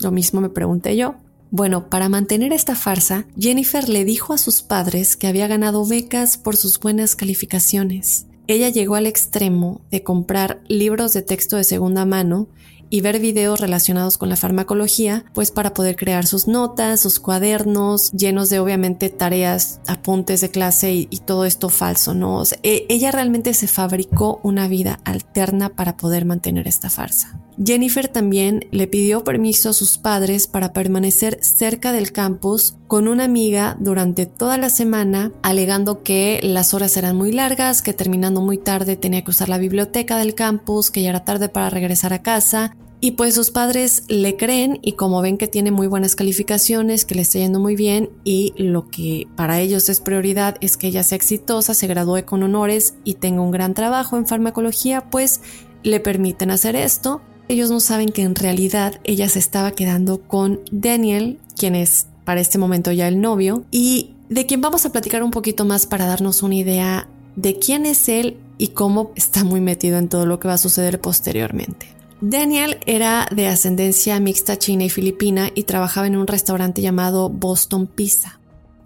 Lo 0.00 0.10
mismo 0.10 0.40
me 0.40 0.48
pregunté 0.48 0.96
yo. 0.96 1.16
Bueno, 1.50 1.88
para 1.88 2.08
mantener 2.08 2.52
esta 2.52 2.74
farsa, 2.74 3.26
Jennifer 3.38 3.88
le 3.88 4.04
dijo 4.04 4.34
a 4.34 4.38
sus 4.38 4.62
padres 4.62 5.16
que 5.16 5.26
había 5.26 5.46
ganado 5.46 5.86
becas 5.86 6.36
por 6.36 6.56
sus 6.56 6.78
buenas 6.78 7.16
calificaciones. 7.16 8.26
Ella 8.46 8.68
llegó 8.68 8.94
al 8.94 9.06
extremo 9.06 9.80
de 9.90 10.02
comprar 10.02 10.62
libros 10.68 11.12
de 11.12 11.22
texto 11.22 11.56
de 11.56 11.64
segunda 11.64 12.04
mano 12.04 12.48
y 12.90 13.00
ver 13.00 13.20
videos 13.20 13.60
relacionados 13.60 14.18
con 14.18 14.28
la 14.28 14.36
farmacología, 14.36 15.24
pues 15.34 15.50
para 15.50 15.74
poder 15.74 15.96
crear 15.96 16.26
sus 16.26 16.48
notas, 16.48 17.00
sus 17.00 17.20
cuadernos, 17.20 18.10
llenos 18.12 18.48
de 18.48 18.58
obviamente 18.58 19.10
tareas, 19.10 19.80
apuntes 19.86 20.40
de 20.40 20.50
clase 20.50 20.92
y, 20.94 21.06
todo 21.26 21.44
esto 21.44 21.68
falso, 21.68 22.14
¿no? 22.14 22.42
E, 22.62 22.86
ella 22.88 23.10
realmente 23.10 23.52
se 23.52 23.66
fabricó 23.66 24.40
una 24.42 24.68
vida 24.68 25.00
alterna 25.04 25.70
para 25.70 25.96
poder 25.96 26.24
mantener 26.24 26.66
esta 26.66 26.88
farsa. 26.88 27.38
Jennifer 27.64 28.06
también 28.06 28.66
le 28.70 28.86
pidió 28.86 29.24
permiso 29.24 29.70
a 29.70 29.72
sus 29.72 29.98
padres 29.98 30.46
para 30.46 30.72
permanecer 30.72 31.38
cerca 31.42 31.92
del 31.92 32.12
campus 32.12 32.76
con 32.86 33.08
una 33.08 33.24
amiga 33.24 33.76
durante 33.80 34.26
toda 34.26 34.58
la 34.58 34.70
semana, 34.70 35.32
alegando 35.42 36.02
que 36.02 36.38
las 36.42 36.72
horas 36.72 36.96
eran 36.96 37.16
muy 37.16 37.32
largas, 37.32 37.82
que 37.82 37.92
terminando 37.92 38.40
muy 38.40 38.58
tarde 38.58 38.96
tenía 38.96 39.22
que 39.24 39.30
usar 39.30 39.48
la 39.48 39.58
biblioteca 39.58 40.18
del 40.18 40.34
campus, 40.34 40.90
que 40.90 41.02
ya 41.02 41.10
era 41.10 41.24
tarde 41.24 41.48
para 41.48 41.68
regresar 41.68 42.12
a 42.12 42.22
casa. 42.22 42.76
Y 43.00 43.12
pues 43.12 43.34
sus 43.34 43.50
padres 43.50 44.02
le 44.08 44.36
creen 44.36 44.80
y 44.82 44.92
como 44.92 45.22
ven 45.22 45.38
que 45.38 45.46
tiene 45.46 45.70
muy 45.70 45.86
buenas 45.86 46.16
calificaciones, 46.16 47.04
que 47.04 47.14
le 47.14 47.22
está 47.22 47.38
yendo 47.38 47.60
muy 47.60 47.76
bien 47.76 48.10
y 48.24 48.54
lo 48.56 48.88
que 48.88 49.28
para 49.36 49.60
ellos 49.60 49.88
es 49.88 50.00
prioridad 50.00 50.56
es 50.60 50.76
que 50.76 50.88
ella 50.88 51.04
sea 51.04 51.16
exitosa, 51.16 51.74
se 51.74 51.86
gradúe 51.86 52.24
con 52.24 52.42
honores 52.42 52.94
y 53.04 53.14
tenga 53.14 53.40
un 53.40 53.52
gran 53.52 53.74
trabajo 53.74 54.16
en 54.16 54.26
farmacología, 54.26 55.10
pues 55.10 55.40
le 55.84 56.00
permiten 56.00 56.50
hacer 56.50 56.74
esto 56.74 57.20
ellos 57.48 57.70
no 57.70 57.80
saben 57.80 58.10
que 58.10 58.22
en 58.22 58.34
realidad 58.34 59.00
ella 59.04 59.28
se 59.28 59.38
estaba 59.38 59.72
quedando 59.72 60.20
con 60.20 60.60
Daniel, 60.70 61.40
quien 61.56 61.74
es 61.74 62.06
para 62.24 62.40
este 62.40 62.58
momento 62.58 62.92
ya 62.92 63.08
el 63.08 63.20
novio, 63.20 63.64
y 63.70 64.14
de 64.28 64.44
quien 64.46 64.60
vamos 64.60 64.84
a 64.84 64.92
platicar 64.92 65.22
un 65.22 65.30
poquito 65.30 65.64
más 65.64 65.86
para 65.86 66.06
darnos 66.06 66.42
una 66.42 66.56
idea 66.56 67.08
de 67.36 67.58
quién 67.58 67.86
es 67.86 68.08
él 68.08 68.36
y 68.58 68.68
cómo 68.68 69.12
está 69.16 69.44
muy 69.44 69.60
metido 69.60 69.98
en 69.98 70.08
todo 70.08 70.26
lo 70.26 70.38
que 70.38 70.48
va 70.48 70.54
a 70.54 70.58
suceder 70.58 71.00
posteriormente. 71.00 71.97
Daniel 72.20 72.78
era 72.84 73.28
de 73.30 73.46
ascendencia 73.46 74.18
mixta 74.18 74.58
china 74.58 74.84
y 74.84 74.90
filipina 74.90 75.50
y 75.54 75.62
trabajaba 75.62 76.08
en 76.08 76.16
un 76.16 76.26
restaurante 76.26 76.82
llamado 76.82 77.28
Boston 77.28 77.86
Pizza. 77.86 78.40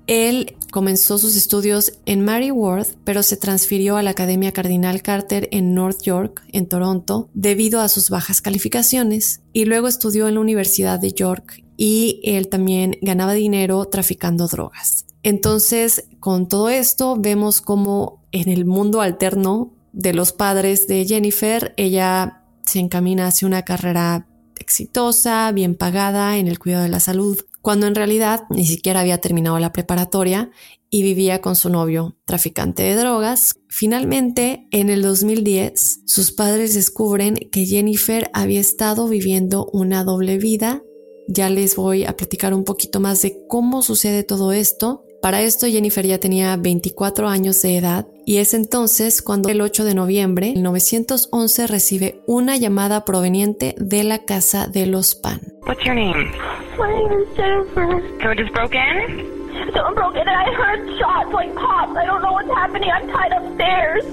Él 0.06 0.56
comenzó 0.70 1.16
sus 1.16 1.34
estudios 1.36 1.94
en 2.04 2.24
Mary 2.24 2.50
Ward, 2.50 2.88
pero 3.04 3.22
se 3.22 3.38
transfirió 3.38 3.96
a 3.96 4.02
la 4.02 4.10
Academia 4.10 4.52
Cardinal 4.52 5.00
Carter 5.00 5.48
en 5.52 5.74
North 5.74 6.02
York, 6.02 6.42
en 6.52 6.66
Toronto, 6.66 7.30
debido 7.32 7.80
a 7.80 7.88
sus 7.88 8.10
bajas 8.10 8.42
calificaciones, 8.42 9.40
y 9.54 9.64
luego 9.64 9.88
estudió 9.88 10.28
en 10.28 10.34
la 10.34 10.40
Universidad 10.40 10.98
de 10.98 11.12
York 11.12 11.64
y 11.78 12.20
él 12.24 12.48
también 12.48 12.98
ganaba 13.00 13.32
dinero 13.32 13.86
traficando 13.86 14.46
drogas. 14.46 15.06
Entonces, 15.22 16.04
con 16.20 16.48
todo 16.48 16.68
esto, 16.68 17.16
vemos 17.16 17.60
como 17.62 18.22
en 18.32 18.50
el 18.50 18.66
mundo 18.66 19.00
alterno 19.00 19.72
de 19.92 20.12
los 20.12 20.32
padres 20.32 20.86
de 20.86 21.06
Jennifer, 21.06 21.74
ella 21.76 22.41
se 22.66 22.78
encamina 22.78 23.26
hacia 23.26 23.49
una 23.49 23.62
carrera 23.62 24.26
exitosa, 24.59 25.50
bien 25.52 25.75
pagada 25.75 26.37
en 26.38 26.49
el 26.49 26.59
cuidado 26.59 26.85
de 26.85 26.88
la 26.88 27.00
salud 27.00 27.38
cuando 27.62 27.87
en 27.87 27.95
realidad 27.95 28.42
ni 28.50 28.66
siquiera 28.66 29.00
había 29.00 29.19
terminado 29.19 29.59
la 29.59 29.73
preparatoria 29.73 30.50
y 30.90 31.02
vivía 31.02 31.40
con 31.40 31.57
su 31.57 31.71
novio, 31.71 32.16
traficante 32.26 32.83
de 32.83 32.97
drogas. 32.97 33.54
Finalmente, 33.69 34.66
en 34.73 34.90
el 34.90 35.00
2010, 35.00 36.02
sus 36.04 36.33
padres 36.33 36.75
descubren 36.75 37.37
que 37.37 37.64
Jennifer 37.64 38.31
había 38.35 38.61
estado 38.61 39.09
viviendo 39.09 39.71
una 39.73 40.04
doble 40.04 40.37
vida. 40.37 40.83
Ya 41.28 41.49
les 41.49 41.76
voy 41.76 42.04
a 42.04 42.16
platicar 42.16 42.52
un 42.52 42.64
poquito 42.64 43.00
más 43.00 43.23
de 43.23 43.38
cómo 43.49 43.81
sucede 43.81 44.25
todo 44.25 44.52
esto. 44.52 45.04
Para 45.23 45.40
esto 45.40 45.69
Jennifer 45.69 46.04
ya 46.04 46.19
tenía 46.19 46.57
24 46.57 47.28
años 47.28 47.62
de 47.62 47.76
edad 47.76 48.09
y 48.25 48.38
es 48.38 48.55
entonces 48.55 49.23
cuando 49.23 49.49
el 49.49 49.61
8 49.61 49.85
de 49.85 49.95
noviembre 49.95 50.52
del 50.52 50.62
911 50.62 51.67
recibe 51.67 52.23
una 52.26 52.57
llamada 52.57 53.05
proveniente 53.05 53.75
de 53.79 54.05
la 54.05 54.25
casa 54.25 54.67
de 54.67 54.87
los 54.87 55.14
Pan. 55.14 55.41
What's 55.67 55.85
your 55.85 55.95
name? 55.95 56.31
My 56.79 56.88
name 56.88 57.23
is 57.23 57.29
Jennifer. 57.37 58.02
Someone 58.21 58.37
just 58.37 58.52
broke 58.52 58.75
in? 58.75 59.43
Someone 59.75 59.95
broke 59.95 60.17
in 60.17 60.26
and 60.26 60.31
I 60.31 60.52
heard 60.55 60.81
shots 60.99 61.33
like 61.33 61.55
pops. 61.55 61.97
I 61.97 62.07
don't 62.07 62.23
know 62.23 62.33
what's 62.33 62.50
happening. 62.55 62.91
I'm 62.91 63.07
tied 63.09 63.33
upstairs. 63.33 64.05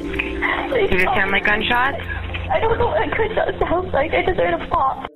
Does 0.92 1.02
it 1.02 1.10
sound 1.16 1.32
like 1.32 1.46
gunshots? 1.46 1.98
I 2.52 2.60
don't 2.60 2.78
know 2.78 2.88
what 2.88 3.04
a 3.04 3.10
gunshot 3.10 3.60
sounds 3.60 3.94
like. 3.94 4.12
I 4.14 4.26
just 4.26 4.40
heard 4.40 4.54
a 4.54 4.70
pop. 4.70 5.08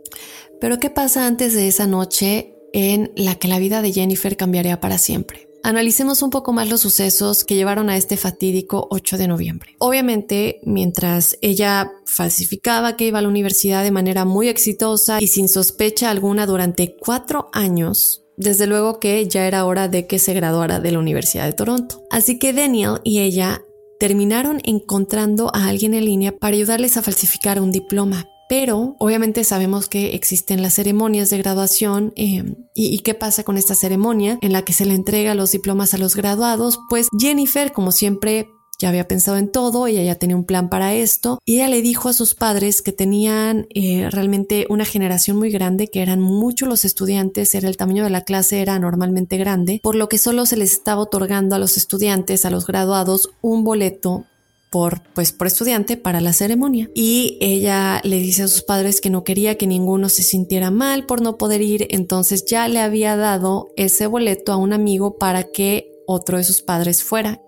Pero 0.61 0.79
¿qué 0.79 0.89
pasa 0.89 1.27
antes 1.27 1.53
de 1.53 1.67
esa 1.67 1.87
noche 1.87 2.55
en 2.73 3.11
la 3.15 3.35
que 3.35 3.47
la 3.47 3.59
vida 3.59 3.81
de 3.81 3.91
Jennifer 3.91 4.37
cambiaría 4.37 4.79
para 4.79 4.97
siempre? 4.97 5.47
Analicemos 5.65 6.21
un 6.21 6.29
poco 6.29 6.51
más 6.51 6.69
los 6.69 6.81
sucesos 6.81 7.45
que 7.45 7.55
llevaron 7.55 7.89
a 7.89 7.95
este 7.95 8.17
fatídico 8.17 8.85
8 8.89 9.17
de 9.17 9.29
noviembre. 9.29 9.75
Obviamente, 9.79 10.59
mientras 10.63 11.37
ella 11.41 11.89
falsificaba 12.05 12.97
que 12.97 13.07
iba 13.07 13.19
a 13.19 13.21
la 13.21 13.29
universidad 13.29 13.81
de 13.81 13.91
manera 13.91 14.25
muy 14.25 14.49
exitosa 14.49 15.21
y 15.21 15.27
sin 15.27 15.47
sospecha 15.47 16.09
alguna 16.09 16.45
durante 16.45 16.97
cuatro 16.97 17.47
años, 17.53 18.25
desde 18.35 18.67
luego 18.67 18.99
que 18.99 19.25
ya 19.29 19.47
era 19.47 19.63
hora 19.63 19.87
de 19.87 20.05
que 20.05 20.19
se 20.19 20.33
graduara 20.33 20.81
de 20.81 20.91
la 20.91 20.99
Universidad 20.99 21.45
de 21.45 21.53
Toronto. 21.53 22.03
Así 22.11 22.39
que 22.39 22.51
Daniel 22.51 22.99
y 23.05 23.19
ella 23.19 23.61
terminaron 24.01 24.59
encontrando 24.65 25.49
a 25.55 25.67
alguien 25.69 25.93
en 25.93 26.03
línea 26.03 26.37
para 26.37 26.57
ayudarles 26.57 26.97
a 26.97 27.01
falsificar 27.01 27.61
un 27.61 27.71
diploma. 27.71 28.27
Pero 28.55 28.95
obviamente 28.99 29.43
sabemos 29.45 29.89
que 29.89 30.13
existen 30.13 30.61
las 30.61 30.75
ceremonias 30.75 31.31
de 31.31 31.39
graduación 31.39 32.13
eh, 32.15 32.53
y, 32.75 32.99
qué 32.99 33.15
pasa 33.15 33.43
con 33.43 33.57
esta 33.57 33.73
ceremonia 33.73 34.37
en 34.43 34.53
la 34.53 34.61
que 34.61 34.73
se 34.73 34.85
le 34.85 34.93
entrega 34.93 35.33
los 35.33 35.53
diplomas 35.53 35.95
a 35.95 35.97
los 35.97 36.15
graduados. 36.15 36.79
Pues 36.87 37.07
Jennifer, 37.17 37.71
como 37.71 37.91
siempre, 37.91 38.51
ya 38.77 38.89
había 38.89 39.07
pensado 39.07 39.37
en 39.37 39.51
todo, 39.51 39.87
ella 39.87 40.03
ya 40.03 40.19
tenía 40.19 40.35
un 40.35 40.45
plan 40.45 40.69
para 40.69 40.93
esto 40.93 41.39
y 41.45 41.55
ella 41.55 41.67
le 41.67 41.81
dijo 41.81 42.09
a 42.09 42.13
sus 42.13 42.35
padres 42.35 42.83
que 42.83 42.91
tenían 42.91 43.65
eh, 43.73 44.07
realmente 44.11 44.67
una 44.69 44.85
generación 44.85 45.37
muy 45.37 45.49
grande, 45.49 45.87
que 45.87 46.03
eran 46.03 46.19
muchos 46.19 46.69
los 46.69 46.85
estudiantes, 46.85 47.55
era 47.55 47.67
el 47.67 47.77
tamaño 47.77 48.03
de 48.03 48.11
la 48.11 48.21
clase 48.21 48.61
era 48.61 48.77
normalmente 48.77 49.37
grande, 49.37 49.79
por 49.81 49.95
lo 49.95 50.09
que 50.09 50.19
solo 50.19 50.45
se 50.45 50.57
les 50.57 50.73
estaba 50.73 51.01
otorgando 51.01 51.55
a 51.55 51.59
los 51.59 51.75
estudiantes, 51.75 52.45
a 52.45 52.51
los 52.51 52.67
graduados, 52.67 53.31
un 53.41 53.63
boleto 53.63 54.25
por, 54.73 55.03
pues, 55.13 55.31
por 55.31 55.45
estudiante 55.45 55.97
para 55.97 56.19
la 56.19 56.33
ceremonia. 56.33 56.89
Y 56.95 57.37
ella 57.41 58.01
le 58.03 58.15
dice 58.17 58.41
a 58.41 58.47
sus 58.47 58.63
padres 58.63 59.01
que 59.01 59.11
no 59.11 59.23
quería 59.23 59.55
que 59.55 59.67
ninguno 59.67 60.09
se 60.09 60.23
sintiera 60.23 60.71
mal 60.71 61.05
por 61.05 61.21
no 61.21 61.37
poder 61.37 61.61
ir, 61.61 61.85
entonces 61.91 62.43
ya 62.45 62.67
le 62.67 62.79
había 62.79 63.15
dado 63.15 63.67
ese 63.77 64.07
boleto 64.07 64.51
a 64.51 64.57
un 64.57 64.73
amigo 64.73 65.19
para 65.19 65.43
que 65.43 65.91
otro 66.07 66.39
de 66.39 66.43
sus 66.43 66.63
padres 66.63 67.03
fuera. 67.03 67.39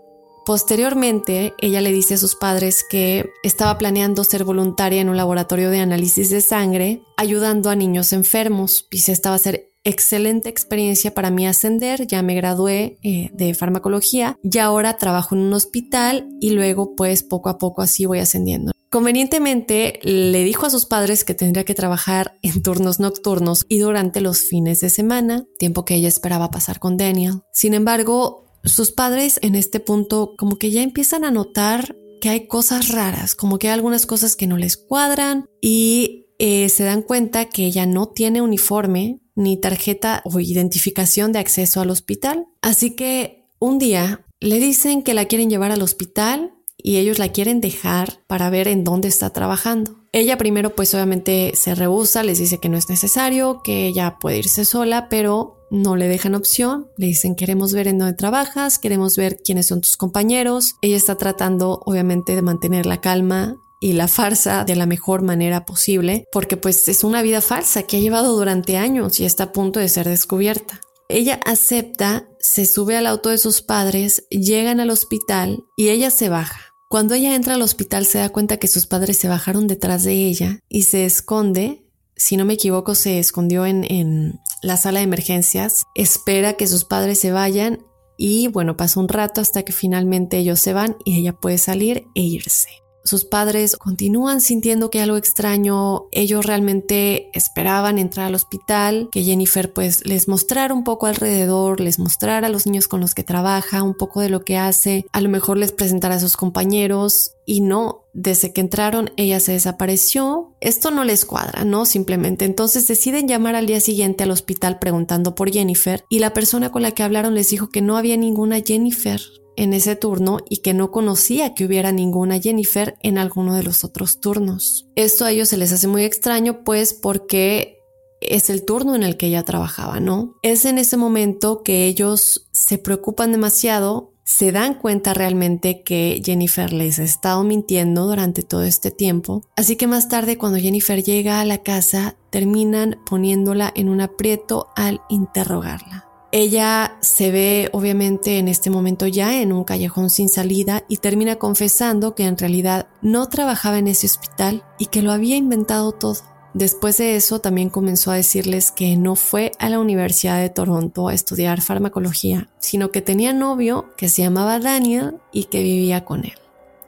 Posteriormente, 0.45 1.55
ella 1.57 1.81
le 1.81 1.91
dice 1.91 2.13
a 2.13 2.17
sus 2.17 2.35
padres 2.35 2.85
que 2.87 3.31
estaba 3.41 3.77
planeando 3.79 4.23
ser 4.23 4.43
voluntaria 4.43 5.01
en 5.01 5.09
un 5.09 5.17
laboratorio 5.17 5.71
de 5.71 5.79
análisis 5.79 6.29
de 6.29 6.41
sangre, 6.41 7.01
ayudando 7.17 7.71
a 7.71 7.75
niños 7.75 8.13
enfermos. 8.13 8.87
Dice, 8.91 9.11
esta 9.11 9.31
va 9.31 9.37
a 9.37 9.39
ser 9.39 9.71
excelente 9.83 10.49
experiencia 10.49 11.13
para 11.13 11.31
mí 11.31 11.47
ascender, 11.47 12.05
ya 12.05 12.21
me 12.21 12.35
gradué 12.35 12.97
eh, 13.03 13.29
de 13.33 13.53
farmacología 13.53 14.37
y 14.43 14.57
ahora 14.57 14.97
trabajo 14.97 15.35
en 15.35 15.41
un 15.41 15.53
hospital 15.53 16.27
y 16.39 16.51
luego 16.51 16.95
pues 16.95 17.23
poco 17.23 17.49
a 17.49 17.57
poco 17.57 17.81
así 17.81 18.05
voy 18.05 18.19
ascendiendo. 18.19 18.71
Convenientemente 18.89 19.99
le 20.03 20.43
dijo 20.43 20.65
a 20.65 20.69
sus 20.69 20.85
padres 20.85 21.23
que 21.23 21.33
tendría 21.33 21.65
que 21.65 21.75
trabajar 21.75 22.37
en 22.41 22.63
turnos 22.63 22.99
nocturnos 22.99 23.65
y 23.67 23.79
durante 23.79 24.21
los 24.21 24.41
fines 24.41 24.79
de 24.79 24.89
semana, 24.89 25.45
tiempo 25.59 25.85
que 25.85 25.95
ella 25.95 26.07
esperaba 26.07 26.49
pasar 26.49 26.79
con 26.79 26.97
Daniel. 26.97 27.41
Sin 27.51 27.73
embargo, 27.73 28.44
sus 28.65 28.91
padres 28.91 29.39
en 29.41 29.55
este 29.55 29.79
punto 29.79 30.33
como 30.37 30.57
que 30.57 30.71
ya 30.71 30.81
empiezan 30.81 31.23
a 31.23 31.31
notar 31.31 31.95
que 32.21 32.29
hay 32.29 32.47
cosas 32.47 32.89
raras, 32.89 33.35
como 33.35 33.59
que 33.59 33.67
hay 33.67 33.73
algunas 33.73 34.05
cosas 34.05 34.35
que 34.35 34.47
no 34.47 34.57
les 34.57 34.77
cuadran 34.77 35.45
y 35.61 36.27
eh, 36.39 36.69
se 36.69 36.83
dan 36.83 37.01
cuenta 37.01 37.45
que 37.45 37.65
ella 37.65 37.85
no 37.85 38.07
tiene 38.07 38.41
uniforme 38.41 39.19
ni 39.35 39.59
tarjeta 39.59 40.21
o 40.25 40.39
identificación 40.39 41.31
de 41.31 41.39
acceso 41.39 41.81
al 41.81 41.89
hospital. 41.89 42.47
Así 42.61 42.95
que 42.95 43.45
un 43.59 43.77
día 43.77 44.25
le 44.39 44.59
dicen 44.59 45.03
que 45.03 45.13
la 45.13 45.25
quieren 45.25 45.49
llevar 45.49 45.71
al 45.71 45.81
hospital 45.81 46.53
y 46.77 46.97
ellos 46.97 47.19
la 47.19 47.29
quieren 47.29 47.61
dejar 47.61 48.19
para 48.27 48.49
ver 48.49 48.67
en 48.67 48.83
dónde 48.83 49.07
está 49.07 49.31
trabajando. 49.31 49.95
Ella 50.11 50.37
primero 50.37 50.75
pues 50.75 50.93
obviamente 50.93 51.53
se 51.55 51.75
rehúsa, 51.75 52.23
les 52.23 52.37
dice 52.39 52.59
que 52.59 52.69
no 52.69 52.77
es 52.77 52.89
necesario, 52.89 53.61
que 53.63 53.87
ella 53.87 54.17
puede 54.19 54.37
irse 54.37 54.65
sola, 54.65 55.09
pero 55.09 55.64
no 55.75 55.95
le 55.95 56.07
dejan 56.07 56.35
opción, 56.35 56.87
le 56.97 57.07
dicen 57.07 57.35
queremos 57.35 57.73
ver 57.73 57.87
en 57.87 57.99
dónde 57.99 58.13
trabajas, 58.13 58.79
queremos 58.79 59.15
ver 59.17 59.37
quiénes 59.37 59.67
son 59.67 59.81
tus 59.81 59.97
compañeros. 59.97 60.75
Ella 60.81 60.97
está 60.97 61.17
tratando 61.17 61.81
obviamente 61.85 62.35
de 62.35 62.41
mantener 62.41 62.85
la 62.85 63.01
calma 63.01 63.57
y 63.81 63.93
la 63.93 64.07
farsa 64.07 64.63
de 64.63 64.75
la 64.75 64.85
mejor 64.85 65.21
manera 65.21 65.65
posible, 65.65 66.25
porque 66.31 66.57
pues 66.57 66.87
es 66.87 67.03
una 67.03 67.21
vida 67.21 67.41
falsa 67.41 67.83
que 67.83 67.97
ha 67.97 67.99
llevado 67.99 68.35
durante 68.35 68.77
años 68.77 69.19
y 69.19 69.25
está 69.25 69.43
a 69.43 69.51
punto 69.51 69.79
de 69.79 69.89
ser 69.89 70.07
descubierta. 70.07 70.81
Ella 71.07 71.39
acepta, 71.45 72.27
se 72.39 72.65
sube 72.65 72.97
al 72.97 73.05
auto 73.05 73.29
de 73.29 73.37
sus 73.37 73.61
padres, 73.61 74.25
llegan 74.31 74.79
al 74.79 74.89
hospital 74.89 75.65
y 75.77 75.89
ella 75.89 76.09
se 76.09 76.29
baja. 76.29 76.61
Cuando 76.89 77.13
ella 77.13 77.35
entra 77.35 77.55
al 77.55 77.61
hospital 77.61 78.05
se 78.05 78.19
da 78.19 78.29
cuenta 78.29 78.57
que 78.57 78.67
sus 78.67 78.87
padres 78.87 79.17
se 79.17 79.27
bajaron 79.27 79.67
detrás 79.67 80.03
de 80.03 80.13
ella 80.13 80.59
y 80.69 80.83
se 80.83 81.05
esconde 81.05 81.84
si 82.15 82.37
no 82.37 82.45
me 82.45 82.53
equivoco, 82.53 82.95
se 82.95 83.19
escondió 83.19 83.65
en, 83.65 84.41
la 84.61 84.77
sala 84.77 84.99
de 84.99 85.05
emergencias, 85.05 85.83
espera 85.93 86.53
que 86.53 86.67
sus 86.67 86.85
padres 86.85 87.19
se 87.19 87.31
vayan 87.31 87.85
y 88.17 88.47
bueno, 88.47 88.77
pasa 88.77 88.99
un 88.99 89.09
rato 89.09 89.41
hasta 89.41 89.63
que 89.63 89.73
finalmente 89.73 90.37
ellos 90.37 90.59
se 90.59 90.73
van 90.73 90.97
y 91.05 91.19
ella 91.19 91.33
puede 91.33 91.57
salir 91.57 92.07
e 92.15 92.21
irse 92.21 92.84
sus 93.05 93.23
padres 93.23 93.77
continúan 93.77 94.41
sintiendo 94.41 94.89
que 94.89 94.99
algo 94.99 95.15
extraño, 95.15 96.07
ellos 96.11 96.45
realmente 96.45 97.29
esperaban 97.33 97.99
entrar 97.99 98.25
al 98.25 98.35
hospital, 98.35 99.09
que 99.11 99.23
Jennifer 99.23 99.71
pues 99.71 100.05
les 100.05 100.27
mostrara 100.27 100.73
un 100.73 100.83
poco 100.83 101.05
alrededor, 101.05 101.79
les 101.79 101.99
mostrara 101.99 102.47
a 102.47 102.49
los 102.49 102.65
niños 102.65 102.87
con 102.87 102.99
los 102.99 103.13
que 103.13 103.23
trabaja, 103.23 103.83
un 103.83 103.93
poco 103.93 104.21
de 104.21 104.29
lo 104.29 104.43
que 104.43 104.57
hace, 104.57 105.05
a 105.11 105.21
lo 105.21 105.29
mejor 105.29 105.57
les 105.57 105.71
presentara 105.71 106.15
a 106.15 106.19
sus 106.19 106.35
compañeros 106.35 107.33
y 107.45 107.61
no, 107.61 108.05
desde 108.13 108.53
que 108.53 108.61
entraron 108.61 109.11
ella 109.17 109.39
se 109.39 109.51
desapareció. 109.51 110.55
Esto 110.59 110.89
no 110.89 111.03
les 111.03 111.25
cuadra, 111.25 111.63
¿no? 111.63 111.85
Simplemente 111.85 112.45
entonces 112.45 112.87
deciden 112.87 113.27
llamar 113.27 113.55
al 113.55 113.67
día 113.67 113.81
siguiente 113.81 114.23
al 114.23 114.31
hospital 114.31 114.79
preguntando 114.79 115.35
por 115.35 115.51
Jennifer 115.51 116.03
y 116.09 116.19
la 116.19 116.33
persona 116.33 116.71
con 116.71 116.81
la 116.81 116.91
que 116.91 117.03
hablaron 117.03 117.35
les 117.35 117.49
dijo 117.49 117.69
que 117.69 117.81
no 117.81 117.97
había 117.97 118.17
ninguna 118.17 118.61
Jennifer 118.65 119.21
en 119.57 119.73
ese 119.73 119.95
turno 119.95 120.39
y 120.49 120.57
que 120.57 120.73
no 120.73 120.91
conocía 120.91 121.53
que 121.53 121.65
hubiera 121.65 121.91
ninguna 121.91 122.39
Jennifer 122.39 122.97
en 123.01 123.17
alguno 123.17 123.55
de 123.55 123.63
los 123.63 123.83
otros 123.83 124.19
turnos. 124.19 124.87
Esto 124.95 125.25
a 125.25 125.31
ellos 125.31 125.49
se 125.49 125.57
les 125.57 125.71
hace 125.71 125.87
muy 125.87 126.03
extraño 126.03 126.63
pues 126.63 126.93
porque 126.93 127.79
es 128.21 128.49
el 128.49 128.65
turno 128.65 128.95
en 128.95 129.03
el 129.03 129.17
que 129.17 129.27
ella 129.27 129.43
trabajaba, 129.43 129.99
¿no? 129.99 130.35
Es 130.41 130.65
en 130.65 130.77
ese 130.77 130.97
momento 130.97 131.63
que 131.63 131.85
ellos 131.85 132.47
se 132.51 132.77
preocupan 132.77 133.31
demasiado, 133.31 134.13
se 134.23 134.51
dan 134.51 134.75
cuenta 134.75 135.13
realmente 135.13 135.83
que 135.83 136.21
Jennifer 136.23 136.73
les 136.73 136.97
ha 136.99 137.03
estado 137.03 137.43
mintiendo 137.43 138.07
durante 138.07 138.41
todo 138.41 138.63
este 138.63 138.89
tiempo, 138.89 139.43
así 139.55 139.75
que 139.75 139.85
más 139.85 140.09
tarde 140.09 140.37
cuando 140.37 140.57
Jennifer 140.57 141.03
llega 141.03 141.39
a 141.39 141.45
la 141.45 141.59
casa 141.59 142.17
terminan 142.31 142.97
poniéndola 143.05 143.71
en 143.75 143.89
un 143.89 144.01
aprieto 144.01 144.67
al 144.75 145.01
interrogarla. 145.09 146.04
Ella 146.37 146.97
se 146.99 147.31
ve 147.31 147.69
obviamente 147.71 148.39
en 148.39 148.49
este 148.49 148.69
momento 148.69 149.07
ya 149.07 149.41
en 149.41 149.53
un 149.53 149.63
callejón 149.63 150.09
sin 150.09 150.27
salida 150.27 150.83
y 150.89 150.97
termina 150.97 151.37
confesando 151.37 152.13
que 152.13 152.25
en 152.25 152.37
realidad 152.37 152.87
no 153.01 153.29
trabajaba 153.29 153.77
en 153.77 153.87
ese 153.87 154.07
hospital 154.07 154.61
y 154.77 154.87
que 154.87 155.01
lo 155.01 155.13
había 155.13 155.37
inventado 155.37 155.93
todo. 155.93 156.17
Después 156.53 156.97
de 156.97 157.15
eso 157.15 157.39
también 157.39 157.69
comenzó 157.69 158.11
a 158.11 158.17
decirles 158.17 158.71
que 158.71 158.97
no 158.97 159.15
fue 159.15 159.53
a 159.59 159.69
la 159.69 159.79
Universidad 159.79 160.41
de 160.41 160.49
Toronto 160.49 161.07
a 161.07 161.13
estudiar 161.13 161.61
farmacología, 161.61 162.49
sino 162.59 162.91
que 162.91 163.01
tenía 163.01 163.31
novio 163.31 163.85
que 163.95 164.09
se 164.09 164.23
llamaba 164.23 164.59
Daniel 164.59 165.15
y 165.31 165.45
que 165.45 165.63
vivía 165.63 166.03
con 166.03 166.25
él. 166.25 166.35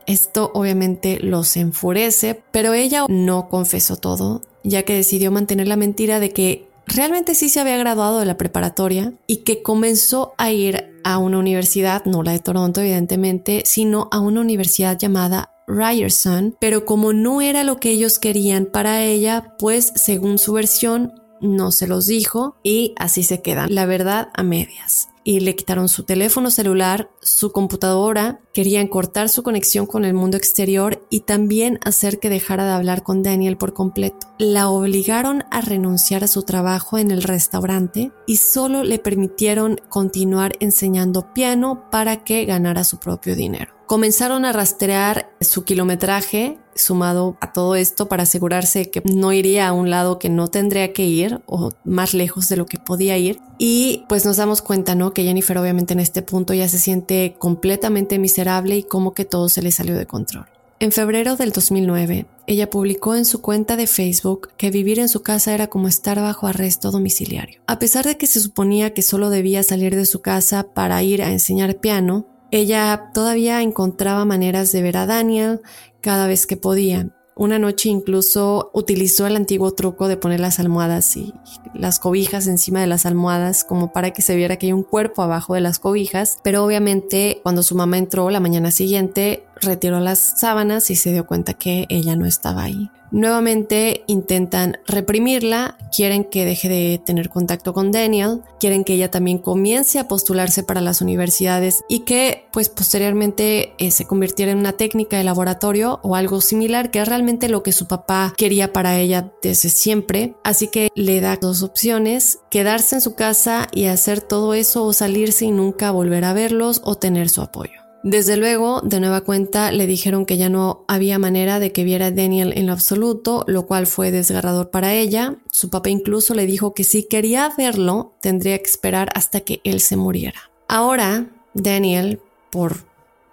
Esto 0.08 0.52
obviamente 0.56 1.20
los 1.22 1.56
enfurece, 1.56 2.44
pero 2.52 2.74
ella 2.74 3.06
no 3.08 3.48
confesó 3.48 3.96
todo, 3.96 4.42
ya 4.66 4.84
que 4.84 4.96
decidió 4.96 5.32
mantener 5.32 5.70
la 5.70 5.78
mentira 5.78 6.20
de 6.20 6.32
que 6.32 6.67
realmente 6.88 7.36
sí 7.36 7.50
se 7.50 7.60
había 7.60 7.78
graduado 7.78 8.20
de 8.20 8.26
la 8.26 8.38
preparatoria 8.38 9.14
y 9.28 9.44
que 9.44 9.62
comenzó 9.62 10.34
a 10.38 10.52
ir 10.52 10.96
a 11.04 11.18
una 11.20 11.38
universidad, 11.40 12.04
no 12.06 12.24
la 12.24 12.32
de 12.32 12.40
Toronto 12.40 12.82
evidentemente, 12.82 13.62
sino 13.66 14.08
a 14.12 14.20
una 14.20 14.42
universidad 14.42 14.98
llamada 14.98 15.52
Ryerson, 15.68 16.56
pero 16.60 16.86
como 16.86 17.14
no 17.14 17.42
era 17.42 17.64
lo 17.64 17.78
que 17.78 17.92
ellos 17.92 18.20
querían 18.20 18.66
para 18.66 19.04
ella, 19.04 19.56
pues 19.60 19.92
según 19.96 20.38
su 20.38 20.54
versión 20.54 21.14
no 21.42 21.72
se 21.72 21.88
los 21.88 22.08
dijo 22.08 22.56
y 22.64 22.94
así 22.98 23.24
se 23.24 23.42
quedan, 23.42 23.74
la 23.74 23.86
verdad 23.86 24.30
a 24.34 24.44
medias 24.44 25.10
y 25.28 25.42
le 25.42 25.58
quitaron 25.58 25.90
su 25.90 26.04
teléfono 26.04 26.50
celular, 26.50 27.12
su 27.22 27.52
computadora, 27.52 28.40
querían 28.54 28.88
cortar 28.88 29.28
su 29.28 29.44
conexión 29.44 29.86
con 29.86 30.06
el 30.06 30.14
mundo 30.14 30.38
exterior 30.38 31.06
y 31.10 31.20
también 31.20 31.82
hacer 31.84 32.20
que 32.20 32.30
dejara 32.30 32.64
de 32.64 32.72
hablar 32.72 33.04
con 33.04 33.24
Daniel 33.24 33.58
por 33.58 33.74
completo. 33.74 34.34
La 34.40 34.70
obligaron 34.70 35.44
a 35.52 35.60
renunciar 35.60 36.24
a 36.24 36.28
su 36.28 36.44
trabajo 36.44 36.98
en 36.98 37.12
el 37.12 37.24
restaurante 37.24 38.14
y 38.26 38.38
solo 38.38 38.86
le 38.86 39.00
permitieron 39.00 39.82
continuar 39.90 40.54
enseñando 40.62 41.34
piano 41.34 41.90
para 41.92 42.24
que 42.24 42.46
ganara 42.46 42.86
su 42.86 42.98
propio 42.98 43.36
dinero. 43.36 43.74
Comenzaron 43.86 44.46
a 44.46 44.54
rastrear 44.54 45.34
su 45.42 45.66
kilometraje 45.66 46.58
sumado 46.78 47.38
a 47.42 47.54
todo 47.54 47.76
esto 47.76 48.08
para 48.08 48.24
asegurarse 48.24 48.90
que 48.90 49.02
no 49.06 49.34
iría 49.34 49.68
a 49.68 49.74
un 49.74 49.90
lado 49.90 50.20
que 50.20 50.30
no 50.30 50.48
tendría 50.48 50.94
que 50.94 51.06
ir 51.06 51.42
o 51.46 51.72
más 51.84 52.14
lejos 52.14 52.50
de 52.50 52.58
lo 52.58 52.66
que 52.66 52.78
podía 52.78 53.18
ir. 53.18 53.40
Y 53.58 54.06
pues 54.10 54.26
nos 54.26 54.38
damos 54.38 54.62
cuenta, 54.62 54.96
¿no? 54.96 55.14
Que 55.14 55.24
Jennifer 55.24 55.58
obviamente 55.58 55.94
en 55.94 56.00
este 56.00 56.22
punto 56.22 56.54
ya 56.54 56.68
se 56.68 56.80
siente 56.80 57.36
completamente 57.38 58.20
miserable 58.20 58.78
y 58.78 58.84
como 58.84 59.14
que 59.14 59.26
todo 59.26 59.50
se 59.50 59.62
le 59.62 59.72
salió 59.72 59.98
de 59.98 60.06
control. 60.06 60.46
En 60.80 60.92
febrero 60.92 61.36
del 61.36 61.52
2009, 61.52 62.28
ella 62.46 62.70
publicó 62.70 63.16
en 63.16 63.26
su 63.26 63.42
cuenta 63.42 63.76
de 63.76 63.88
Facebook 63.88 64.50
que 64.58 64.70
vivir 64.70 65.00
en 65.00 65.10
su 65.10 65.24
casa 65.24 65.56
era 65.56 65.68
como 65.68 65.88
estar 65.88 66.22
bajo 66.22 66.46
arresto 66.46 66.92
domiciliario. 66.92 67.62
A 67.66 67.80
pesar 67.80 68.06
de 68.06 68.18
que 68.18 68.28
se 68.28 68.40
suponía 68.40 68.94
que 68.94 69.02
solo 69.02 69.32
debía 69.32 69.64
salir 69.64 69.96
de 69.96 70.06
su 70.06 70.22
casa 70.22 70.68
para 70.76 71.02
ir 71.02 71.24
a 71.24 71.32
enseñar 71.32 71.78
piano, 71.78 72.28
ella 72.52 73.12
todavía 73.14 73.62
encontraba 73.62 74.26
maneras 74.26 74.72
de 74.72 74.82
ver 74.82 74.98
a 74.98 75.06
Daniel 75.06 75.62
cada 76.02 76.28
vez 76.28 76.48
que 76.48 76.58
podía. 76.58 77.10
Una 77.36 77.60
noche 77.60 77.90
incluso 77.90 78.72
utilizó 78.74 79.28
el 79.28 79.36
antiguo 79.36 79.72
truco 79.72 80.08
de 80.08 80.18
poner 80.18 80.40
las 80.40 80.60
almohadas 80.60 81.16
y 81.18 81.36
las 81.76 82.00
cobijas 82.00 82.48
encima 82.48 82.82
de 82.82 82.88
las 82.88 83.06
almohadas 83.06 83.64
como 83.64 83.94
para 83.94 84.10
que 84.10 84.24
se 84.24 84.36
viera 84.36 84.58
que 84.58 84.66
hay 84.68 84.74
un 84.74 84.82
cuerpo 84.82 85.22
abajo 85.22 85.54
de 85.54 85.62
las 85.62 85.78
cobijas, 85.78 86.40
pero 86.44 86.64
obviamente 86.64 87.40
cuando 87.44 87.62
su 87.62 87.76
mamá 87.76 88.00
entró 88.00 88.32
la 88.32 88.40
mañana 88.40 88.72
siguiente 88.72 89.46
retiró 89.62 90.00
las 90.00 90.40
sábanas 90.40 90.90
y 90.90 90.96
se 90.96 91.12
dio 91.12 91.28
cuenta 91.28 91.54
que 91.54 91.86
ella 91.90 92.16
no 92.16 92.26
estaba 92.26 92.64
ahí. 92.64 92.90
Nuevamente 93.12 94.04
intentan 94.08 94.80
reprimirla, 94.86 95.78
quieren 95.96 96.26
que 96.26 96.46
deje 96.46 96.68
de 96.68 97.02
tener 97.04 97.30
contacto 97.30 97.74
con 97.74 97.92
Daniel, 97.92 98.42
quieren 98.60 98.84
que 98.84 98.94
ella 98.94 99.10
también 99.10 99.38
comience 99.38 100.00
a 100.00 100.08
postularse 100.08 100.64
para 100.64 100.82
las 100.82 101.02
universidades 101.02 101.84
y 101.88 102.00
que 102.00 102.48
pues 102.52 102.70
posteriormente 102.70 103.74
eh, 103.78 103.92
se 103.92 104.06
convirtiera 104.06 104.52
en 104.52 104.58
una 104.58 104.74
técnica 104.74 105.18
de 105.18 105.24
laboratorio 105.24 106.00
o 106.04 106.16
algo 106.16 106.42
similar, 106.42 106.92
que 106.92 107.00
es 107.00 107.08
realmente 107.08 107.50
lo 107.50 107.64
que 107.64 107.72
su 107.72 107.88
papá 107.88 108.34
quería 108.36 108.74
para 108.74 109.00
ella 109.00 109.32
desde 109.42 109.70
siempre. 109.70 110.36
Así 110.44 110.68
que 110.68 110.90
le 110.96 111.22
da 111.22 111.38
dos 111.38 111.64
opciones, 111.64 112.40
quedarse 112.50 112.96
en 112.96 113.02
su 113.02 113.16
casa 113.16 113.68
y 113.72 113.86
hacer 113.86 114.22
todo 114.22 114.54
eso 114.54 114.84
o 114.84 114.94
salirse 114.94 115.46
y 115.46 115.52
nunca 115.52 115.92
volver 115.92 116.26
a 116.26 116.34
verlos 116.34 116.82
o 116.84 116.96
tener 116.96 117.30
su 117.30 117.42
apoyo. 117.42 117.87
Desde 118.04 118.38
luego, 118.38 118.82
de 118.82 119.00
nueva 119.00 119.22
cuenta, 119.22 119.72
le 119.72 119.88
dijeron 119.88 120.26
que 120.26 120.38
ya 120.38 120.50
no 120.50 120.86
había 120.88 121.20
manera 121.20 121.60
de 121.60 121.72
que 121.72 121.84
viera 121.84 122.08
a 122.08 122.12
Daniel 122.12 122.54
en 122.56 122.68
lo 122.68 122.74
absoluto, 122.74 123.44
lo 123.48 123.66
cual 123.66 123.88
fue 123.88 124.12
desgarrador 124.12 124.70
para 124.70 124.94
ella. 124.94 125.38
Su 125.52 125.70
papá 125.70 125.90
incluso 125.90 126.34
le 126.34 126.46
dijo 126.46 126.74
que 126.74 126.84
si 126.84 127.08
quería 127.08 127.52
verlo, 127.58 128.14
tendría 128.22 128.58
que 128.60 128.70
esperar 128.70 129.10
hasta 129.14 129.42
que 129.42 129.62
él 129.64 129.82
se 129.82 129.98
muriera. 129.98 130.52
Ahora, 130.68 131.32
Daniel, 131.54 132.22
por 132.50 132.87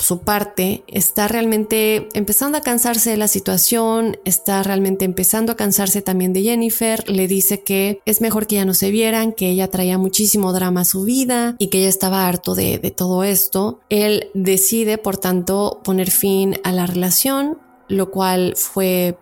su 0.05 0.19
parte, 0.21 0.85
está 0.87 1.29
realmente 1.29 2.09
empezando 2.13 2.59
a 2.59 2.61
cansarse 2.61 3.11
de 3.11 3.17
la 3.17 3.27
situación, 3.27 4.19
está 4.25 4.63
realmente 4.63 5.05
empezando 5.05 5.53
a 5.53 5.57
cansarse 5.57 6.03
también 6.03 6.35
de 6.35 6.43
Jennifer, 6.43 7.09
le 7.09 7.27
dice 7.27 7.63
que 7.63 8.01
es 8.05 8.21
mejor 8.21 8.47
que 8.47 8.57
ya 8.57 8.67
no 8.67 8.75
se 8.75 8.91
vieran, 8.91 9.33
que 9.33 9.49
ella 9.49 9.71
traía 9.71 9.97
muchísimo 9.97 10.53
drama 10.53 10.83
a 10.83 10.85
su 10.85 11.05
vida 11.05 11.57
y 11.59 11.69
que 11.69 11.79
ella 11.79 11.89
estaba 11.89 12.29
harto 12.29 12.55
de, 12.55 12.79
todo 12.95 13.25
esto. 13.25 13.81
Él 13.89 14.31
decide, 14.35 14.99
por 14.99 15.17
tanto, 15.17 15.81
poner 15.83 16.11
fin 16.11 16.61
a 16.65 16.73
la 16.73 16.87
relación, 16.87 17.59
lo 17.89 18.11
cual 18.11 18.55
fue 18.57 19.17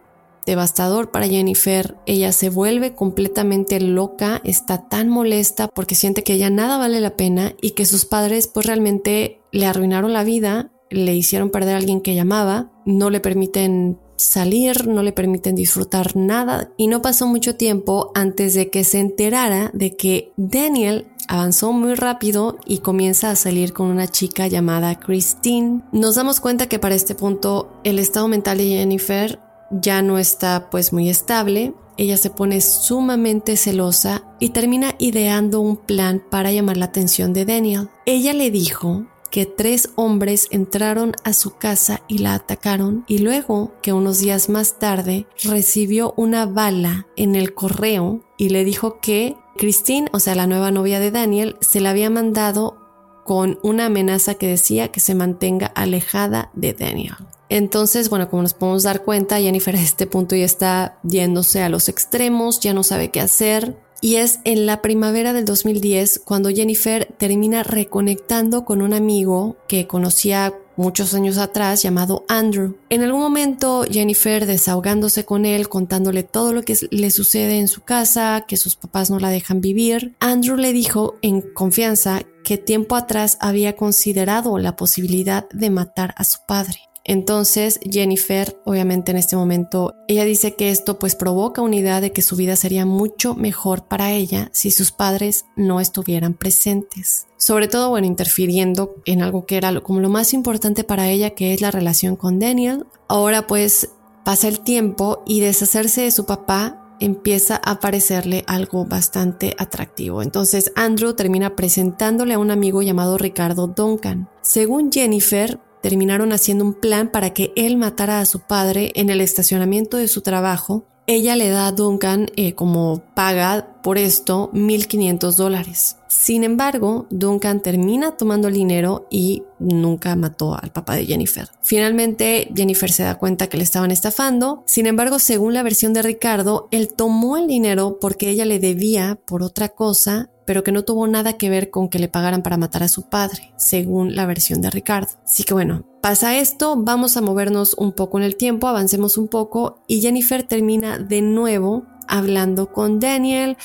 devastador 0.46 1.12
para 1.12 1.28
Jennifer. 1.28 1.96
Ella 2.06 2.32
se 2.32 2.50
vuelve 2.50 2.94
completamente 2.94 3.80
loca, 3.80 4.40
está 4.44 4.88
tan 4.88 5.08
molesta 5.08 5.68
porque 5.68 5.94
siente 5.94 6.24
que 6.24 6.38
ya 6.38 6.50
nada 6.50 6.76
vale 6.76 7.00
la 7.00 7.16
pena 7.16 7.54
y 7.60 7.70
que 7.70 7.86
sus 7.86 8.04
padres 8.04 8.48
pues 8.48 8.66
realmente 8.66 9.40
le 9.52 9.66
arruinaron 9.66 10.12
la 10.12 10.24
vida, 10.24 10.71
le 10.92 11.14
hicieron 11.14 11.50
perder 11.50 11.74
a 11.74 11.78
alguien 11.78 12.00
que 12.00 12.14
llamaba, 12.14 12.70
no 12.84 13.10
le 13.10 13.20
permiten 13.20 13.98
salir, 14.16 14.86
no 14.86 15.02
le 15.02 15.12
permiten 15.12 15.54
disfrutar 15.54 16.16
nada 16.16 16.70
y 16.76 16.86
no 16.86 17.02
pasó 17.02 17.26
mucho 17.26 17.56
tiempo 17.56 18.12
antes 18.14 18.54
de 18.54 18.70
que 18.70 18.84
se 18.84 19.00
enterara 19.00 19.70
de 19.74 19.96
que 19.96 20.32
Daniel 20.36 21.08
avanzó 21.28 21.72
muy 21.72 21.94
rápido 21.94 22.58
y 22.66 22.78
comienza 22.78 23.30
a 23.30 23.36
salir 23.36 23.72
con 23.72 23.88
una 23.88 24.08
chica 24.08 24.46
llamada 24.46 24.98
Christine. 24.98 25.82
Nos 25.92 26.14
damos 26.14 26.40
cuenta 26.40 26.68
que 26.68 26.78
para 26.78 26.94
este 26.94 27.14
punto 27.14 27.80
el 27.84 27.98
estado 27.98 28.28
mental 28.28 28.58
de 28.58 28.66
Jennifer 28.66 29.40
ya 29.70 30.02
no 30.02 30.18
está 30.18 30.68
pues 30.70 30.92
muy 30.92 31.08
estable. 31.08 31.74
Ella 31.96 32.16
se 32.16 32.30
pone 32.30 32.60
sumamente 32.60 33.56
celosa 33.56 34.24
y 34.40 34.50
termina 34.50 34.94
ideando 34.98 35.60
un 35.60 35.76
plan 35.76 36.22
para 36.30 36.52
llamar 36.52 36.76
la 36.76 36.86
atención 36.86 37.32
de 37.32 37.44
Daniel. 37.44 37.88
Ella 38.06 38.32
le 38.32 38.50
dijo 38.50 39.06
que 39.32 39.46
tres 39.46 39.88
hombres 39.96 40.46
entraron 40.50 41.14
a 41.24 41.32
su 41.32 41.56
casa 41.56 42.02
y 42.06 42.18
la 42.18 42.34
atacaron 42.34 43.04
y 43.08 43.18
luego 43.18 43.72
que 43.80 43.94
unos 43.94 44.20
días 44.20 44.50
más 44.50 44.78
tarde 44.78 45.26
recibió 45.42 46.12
una 46.18 46.44
bala 46.44 47.08
en 47.16 47.34
el 47.34 47.54
correo 47.54 48.20
y 48.36 48.50
le 48.50 48.62
dijo 48.64 49.00
que 49.00 49.36
Christine, 49.56 50.08
o 50.12 50.20
sea, 50.20 50.34
la 50.34 50.46
nueva 50.46 50.70
novia 50.70 51.00
de 51.00 51.10
Daniel, 51.10 51.56
se 51.60 51.80
la 51.80 51.90
había 51.90 52.10
mandado 52.10 52.76
con 53.24 53.58
una 53.62 53.86
amenaza 53.86 54.34
que 54.34 54.48
decía 54.48 54.88
que 54.88 55.00
se 55.00 55.14
mantenga 55.14 55.66
alejada 55.66 56.50
de 56.52 56.74
Daniel. 56.74 57.14
Entonces, 57.48 58.10
bueno, 58.10 58.28
como 58.28 58.42
nos 58.42 58.54
podemos 58.54 58.82
dar 58.82 59.02
cuenta, 59.02 59.40
Jennifer 59.40 59.76
a 59.76 59.80
este 59.80 60.06
punto 60.06 60.36
ya 60.36 60.44
está 60.44 60.98
yéndose 61.04 61.62
a 61.62 61.70
los 61.70 61.88
extremos, 61.88 62.60
ya 62.60 62.74
no 62.74 62.82
sabe 62.82 63.10
qué 63.10 63.20
hacer. 63.20 63.78
Y 64.02 64.16
es 64.16 64.40
en 64.42 64.66
la 64.66 64.82
primavera 64.82 65.32
del 65.32 65.44
2010 65.44 66.22
cuando 66.24 66.50
Jennifer 66.50 67.14
termina 67.18 67.62
reconectando 67.62 68.64
con 68.64 68.82
un 68.82 68.92
amigo 68.92 69.56
que 69.68 69.86
conocía 69.86 70.52
muchos 70.76 71.14
años 71.14 71.38
atrás 71.38 71.82
llamado 71.82 72.24
Andrew. 72.28 72.76
En 72.88 73.02
algún 73.02 73.20
momento 73.20 73.84
Jennifer 73.88 74.44
desahogándose 74.44 75.24
con 75.24 75.46
él, 75.46 75.68
contándole 75.68 76.24
todo 76.24 76.52
lo 76.52 76.62
que 76.62 76.76
le 76.90 77.12
sucede 77.12 77.60
en 77.60 77.68
su 77.68 77.82
casa, 77.82 78.44
que 78.48 78.56
sus 78.56 78.74
papás 78.74 79.08
no 79.08 79.20
la 79.20 79.30
dejan 79.30 79.60
vivir, 79.60 80.16
Andrew 80.18 80.56
le 80.56 80.72
dijo 80.72 81.14
en 81.22 81.40
confianza 81.40 82.22
que 82.42 82.58
tiempo 82.58 82.96
atrás 82.96 83.38
había 83.40 83.76
considerado 83.76 84.58
la 84.58 84.74
posibilidad 84.74 85.48
de 85.50 85.70
matar 85.70 86.12
a 86.16 86.24
su 86.24 86.38
padre. 86.44 86.80
Entonces 87.04 87.80
Jennifer, 87.82 88.60
obviamente 88.64 89.10
en 89.10 89.18
este 89.18 89.36
momento, 89.36 89.94
ella 90.08 90.24
dice 90.24 90.54
que 90.54 90.70
esto 90.70 90.98
pues 90.98 91.16
provoca 91.16 91.62
una 91.62 91.76
idea 91.76 92.00
de 92.00 92.12
que 92.12 92.22
su 92.22 92.36
vida 92.36 92.56
sería 92.56 92.86
mucho 92.86 93.34
mejor 93.34 93.88
para 93.88 94.12
ella 94.12 94.50
si 94.52 94.70
sus 94.70 94.92
padres 94.92 95.46
no 95.56 95.80
estuvieran 95.80 96.34
presentes. 96.34 97.26
Sobre 97.36 97.66
todo, 97.66 97.90
bueno, 97.90 98.06
interfiriendo 98.06 98.94
en 99.04 99.22
algo 99.22 99.46
que 99.46 99.56
era 99.56 99.80
como 99.80 100.00
lo 100.00 100.10
más 100.10 100.32
importante 100.32 100.84
para 100.84 101.08
ella, 101.10 101.30
que 101.30 101.52
es 101.52 101.60
la 101.60 101.72
relación 101.72 102.14
con 102.14 102.38
Daniel. 102.38 102.86
Ahora 103.08 103.46
pues 103.46 103.90
pasa 104.24 104.46
el 104.46 104.60
tiempo 104.60 105.22
y 105.26 105.40
deshacerse 105.40 106.02
de 106.02 106.12
su 106.12 106.24
papá 106.24 106.78
empieza 107.00 107.56
a 107.56 107.80
parecerle 107.80 108.44
algo 108.46 108.84
bastante 108.84 109.56
atractivo. 109.58 110.22
Entonces 110.22 110.72
Andrew 110.76 111.14
termina 111.14 111.56
presentándole 111.56 112.34
a 112.34 112.38
un 112.38 112.52
amigo 112.52 112.80
llamado 112.80 113.18
Ricardo 113.18 113.66
Duncan. 113.66 114.28
Según 114.40 114.92
Jennifer, 114.92 115.58
terminaron 115.82 116.32
haciendo 116.32 116.64
un 116.64 116.74
plan 116.74 117.10
para 117.10 117.30
que 117.30 117.52
él 117.56 117.76
matara 117.76 118.20
a 118.20 118.26
su 118.26 118.40
padre 118.40 118.92
en 118.94 119.10
el 119.10 119.20
estacionamiento 119.20 119.96
de 119.96 120.08
su 120.08 120.22
trabajo. 120.22 120.86
Ella 121.06 121.34
le 121.34 121.50
da 121.50 121.66
a 121.66 121.72
Duncan 121.72 122.30
eh, 122.36 122.54
como 122.54 123.02
paga 123.14 123.74
por 123.82 123.98
esto 123.98 124.50
1.500 124.52 125.34
dólares. 125.34 125.96
Sin 126.06 126.44
embargo, 126.44 127.06
Duncan 127.10 127.60
termina 127.62 128.16
tomando 128.16 128.46
el 128.46 128.54
dinero 128.54 129.08
y 129.10 129.42
nunca 129.58 130.14
mató 130.14 130.54
al 130.54 130.70
papá 130.70 130.94
de 130.94 131.06
Jennifer. 131.06 131.48
Finalmente, 131.62 132.48
Jennifer 132.54 132.92
se 132.92 133.02
da 133.02 133.18
cuenta 133.18 133.48
que 133.48 133.56
le 133.56 133.64
estaban 133.64 133.90
estafando. 133.90 134.62
Sin 134.66 134.86
embargo, 134.86 135.18
según 135.18 135.54
la 135.54 135.64
versión 135.64 135.92
de 135.94 136.02
Ricardo, 136.02 136.68
él 136.70 136.92
tomó 136.94 137.36
el 137.36 137.48
dinero 137.48 137.98
porque 138.00 138.30
ella 138.30 138.44
le 138.44 138.60
debía 138.60 139.18
por 139.26 139.42
otra 139.42 139.70
cosa 139.70 140.30
pero 140.46 140.64
que 140.64 140.72
no 140.72 140.84
tuvo 140.84 141.06
nada 141.06 141.34
que 141.34 141.50
ver 141.50 141.70
con 141.70 141.88
que 141.88 141.98
le 141.98 142.08
pagaran 142.08 142.42
para 142.42 142.56
matar 142.56 142.82
a 142.82 142.88
su 142.88 143.08
padre, 143.08 143.52
según 143.56 144.14
la 144.14 144.26
versión 144.26 144.60
de 144.60 144.70
Ricardo. 144.70 145.12
Así 145.24 145.44
que 145.44 145.54
bueno, 145.54 145.84
pasa 146.00 146.38
esto, 146.38 146.76
vamos 146.76 147.16
a 147.16 147.22
movernos 147.22 147.74
un 147.74 147.92
poco 147.92 148.18
en 148.18 148.24
el 148.24 148.36
tiempo, 148.36 148.66
avancemos 148.66 149.16
un 149.16 149.28
poco 149.28 149.82
y 149.86 150.00
Jennifer 150.00 150.42
termina 150.42 150.98
de 150.98 151.22
nuevo 151.22 151.84
hablando 152.08 152.72
con 152.72 153.00
Daniel. 153.00 153.56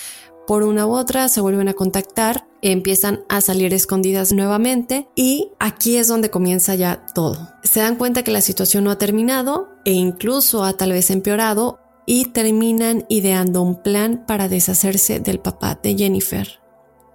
Por 0.45 0.63
una 0.63 0.85
u 0.87 0.91
otra 0.91 1.27
se 1.27 1.41
vuelven 1.41 1.67
a 1.67 1.73
contactar, 1.73 2.47
empiezan 2.61 3.25
a 3.27 3.41
salir 3.41 3.73
escondidas 3.73 4.31
nuevamente 4.31 5.09
y 5.13 5.51
aquí 5.59 5.97
es 5.97 6.07
donde 6.07 6.29
comienza 6.29 6.73
ya 6.75 7.05
todo. 7.13 7.49
Se 7.63 7.81
dan 7.81 7.97
cuenta 7.97 8.23
que 8.23 8.31
la 8.31 8.41
situación 8.41 8.85
no 8.85 8.91
ha 8.91 8.97
terminado 8.97 9.67
e 9.83 9.91
incluso 9.91 10.63
ha 10.63 10.73
tal 10.73 10.93
vez 10.93 11.09
empeorado 11.11 11.79
y 12.05 12.25
terminan 12.25 13.05
ideando 13.09 13.61
un 13.61 13.81
plan 13.83 14.23
para 14.25 14.47
deshacerse 14.47 15.19
del 15.19 15.39
papá 15.39 15.77
de 15.83 15.97
Jennifer 15.97 16.61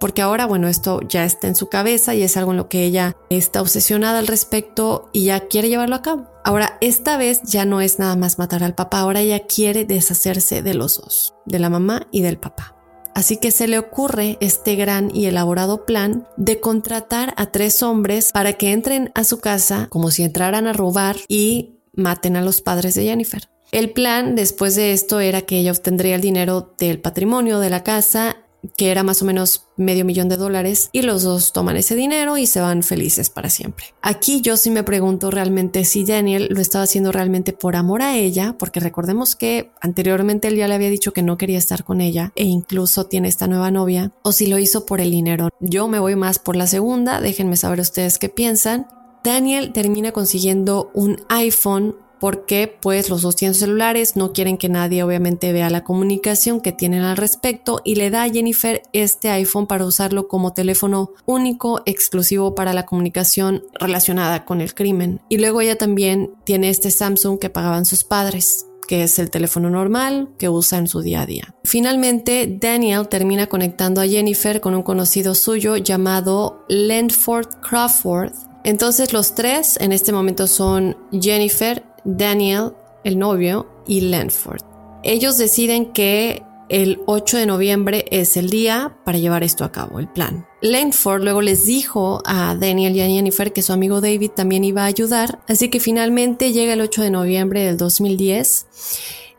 porque 0.03 0.21
ahora, 0.21 0.47
bueno, 0.47 0.67
esto 0.67 0.99
ya 1.07 1.23
está 1.23 1.47
en 1.47 1.55
su 1.55 1.69
cabeza 1.69 2.13
y 2.13 2.23
es 2.23 2.35
algo 2.35 2.51
en 2.51 2.57
lo 2.57 2.67
que 2.67 2.83
ella 2.83 3.15
está 3.29 3.61
obsesionada 3.61 4.19
al 4.19 4.27
respecto 4.27 5.09
y 5.13 5.23
ya 5.23 5.47
quiere 5.47 5.69
llevarlo 5.69 5.95
a 5.95 6.01
cabo. 6.01 6.27
Ahora, 6.43 6.77
esta 6.81 7.15
vez 7.15 7.39
ya 7.43 7.63
no 7.63 7.79
es 7.79 7.99
nada 7.99 8.17
más 8.17 8.37
matar 8.37 8.65
al 8.65 8.75
papá, 8.75 8.99
ahora 8.99 9.21
ella 9.21 9.45
quiere 9.47 9.85
deshacerse 9.85 10.61
de 10.61 10.73
los 10.73 10.97
dos, 10.97 11.35
de 11.45 11.57
la 11.57 11.69
mamá 11.69 12.07
y 12.11 12.21
del 12.21 12.37
papá. 12.37 12.75
Así 13.15 13.37
que 13.37 13.51
se 13.51 13.65
le 13.69 13.79
ocurre 13.79 14.37
este 14.41 14.75
gran 14.75 15.09
y 15.15 15.27
elaborado 15.27 15.85
plan 15.85 16.27
de 16.35 16.59
contratar 16.59 17.33
a 17.37 17.45
tres 17.45 17.81
hombres 17.81 18.33
para 18.33 18.51
que 18.51 18.73
entren 18.73 19.09
a 19.15 19.23
su 19.23 19.39
casa 19.39 19.87
como 19.89 20.11
si 20.11 20.23
entraran 20.23 20.67
a 20.67 20.73
robar 20.73 21.15
y 21.29 21.79
maten 21.93 22.35
a 22.35 22.41
los 22.41 22.59
padres 22.59 22.95
de 22.95 23.05
Jennifer. 23.05 23.47
El 23.71 23.89
plan 23.89 24.35
después 24.35 24.75
de 24.75 24.93
esto 24.93 25.19
era 25.19 25.41
que 25.41 25.57
ella 25.57 25.71
obtendría 25.71 26.13
el 26.13 26.21
dinero 26.21 26.75
del 26.77 27.01
patrimonio 27.01 27.59
de 27.59 27.71
la 27.71 27.83
casa 27.83 28.42
que 28.77 28.91
era 28.91 29.03
más 29.03 29.21
o 29.21 29.25
menos 29.25 29.67
medio 29.75 30.05
millón 30.05 30.29
de 30.29 30.37
dólares 30.37 30.89
y 30.91 31.01
los 31.01 31.23
dos 31.23 31.53
toman 31.53 31.77
ese 31.77 31.95
dinero 31.95 32.37
y 32.37 32.47
se 32.47 32.61
van 32.61 32.83
felices 32.83 33.29
para 33.29 33.49
siempre. 33.49 33.87
Aquí 34.01 34.41
yo 34.41 34.57
sí 34.57 34.69
me 34.69 34.83
pregunto 34.83 35.31
realmente 35.31 35.85
si 35.85 36.05
Daniel 36.05 36.47
lo 36.49 36.61
estaba 36.61 36.83
haciendo 36.83 37.11
realmente 37.11 37.53
por 37.53 37.75
amor 37.75 38.01
a 38.01 38.15
ella, 38.15 38.55
porque 38.57 38.79
recordemos 38.79 39.35
que 39.35 39.71
anteriormente 39.81 40.47
él 40.47 40.55
ya 40.55 40.67
le 40.67 40.75
había 40.75 40.89
dicho 40.89 41.13
que 41.13 41.23
no 41.23 41.37
quería 41.37 41.57
estar 41.57 41.83
con 41.83 42.01
ella 42.01 42.31
e 42.35 42.43
incluso 42.43 43.05
tiene 43.05 43.27
esta 43.27 43.47
nueva 43.47 43.71
novia, 43.71 44.11
o 44.21 44.31
si 44.31 44.47
lo 44.47 44.59
hizo 44.59 44.85
por 44.85 45.01
el 45.01 45.11
dinero. 45.11 45.49
Yo 45.59 45.87
me 45.87 45.99
voy 45.99 46.15
más 46.15 46.39
por 46.39 46.55
la 46.55 46.67
segunda, 46.67 47.21
déjenme 47.21 47.57
saber 47.57 47.79
ustedes 47.79 48.17
qué 48.17 48.29
piensan. 48.29 48.87
Daniel 49.23 49.71
termina 49.71 50.11
consiguiendo 50.11 50.91
un 50.93 51.21
iPhone 51.29 51.95
porque 52.23 52.73
pues 52.79 53.09
los 53.09 53.21
dos 53.21 53.35
tienen 53.35 53.53
celulares, 53.53 54.15
no 54.15 54.31
quieren 54.31 54.57
que 54.57 54.69
nadie 54.69 55.03
obviamente 55.03 55.51
vea 55.51 55.69
la 55.69 55.83
comunicación 55.83 56.61
que 56.61 56.71
tienen 56.71 57.01
al 57.01 57.17
respecto 57.17 57.81
y 57.83 57.95
le 57.95 58.11
da 58.11 58.23
a 58.23 58.29
Jennifer 58.29 58.81
este 58.93 59.29
iPhone 59.29 59.67
para 59.67 59.85
usarlo 59.85 60.29
como 60.29 60.53
teléfono 60.53 61.11
único, 61.25 61.81
exclusivo 61.85 62.55
para 62.55 62.71
la 62.71 62.85
comunicación 62.85 63.65
relacionada 63.77 64.45
con 64.45 64.61
el 64.61 64.73
crimen. 64.73 65.19
Y 65.27 65.37
luego 65.37 65.59
ella 65.59 65.77
también 65.77 66.31
tiene 66.45 66.69
este 66.69 66.91
Samsung 66.91 67.39
que 67.39 67.49
pagaban 67.49 67.85
sus 67.85 68.05
padres 68.05 68.67
que 68.87 69.03
es 69.03 69.19
el 69.19 69.29
teléfono 69.29 69.69
normal 69.69 70.29
que 70.37 70.47
usa 70.47 70.77
en 70.77 70.87
su 70.87 71.01
día 71.01 71.23
a 71.23 71.25
día. 71.25 71.53
Finalmente, 71.65 72.57
Daniel 72.59 73.09
termina 73.09 73.47
conectando 73.47 73.99
a 73.99 74.07
Jennifer 74.07 74.61
con 74.61 74.75
un 74.75 74.83
conocido 74.83 75.35
suyo 75.35 75.75
llamado 75.75 76.63
Landford 76.69 77.47
Crawford. 77.61 78.31
Entonces 78.63 79.11
los 79.11 79.35
tres 79.35 79.77
en 79.81 79.91
este 79.91 80.13
momento 80.13 80.47
son 80.47 80.95
Jennifer, 81.11 81.83
Daniel, 82.03 82.73
el 83.03 83.19
novio, 83.19 83.67
y 83.87 84.01
Landford. 84.01 84.61
Ellos 85.03 85.37
deciden 85.37 85.91
que 85.91 86.43
el 86.69 87.01
8 87.05 87.37
de 87.37 87.45
noviembre 87.45 88.05
es 88.09 88.37
el 88.37 88.49
día 88.49 88.97
para 89.03 89.17
llevar 89.17 89.43
esto 89.43 89.63
a 89.63 89.71
cabo, 89.71 89.99
el 89.99 90.07
plan. 90.07 90.47
Langford 90.61 91.23
luego 91.23 91.41
les 91.41 91.65
dijo 91.65 92.21
a 92.25 92.55
Daniel 92.55 92.95
y 92.95 93.01
a 93.01 93.07
Jennifer 93.07 93.51
que 93.51 93.61
su 93.61 93.73
amigo 93.73 93.99
David 93.99 94.31
también 94.31 94.63
iba 94.63 94.83
a 94.83 94.87
ayudar, 94.87 95.39
así 95.47 95.69
que 95.69 95.79
finalmente 95.79 96.53
llega 96.53 96.73
el 96.73 96.81
8 96.81 97.01
de 97.03 97.09
noviembre 97.11 97.65
del 97.65 97.77
2010. 97.77 98.65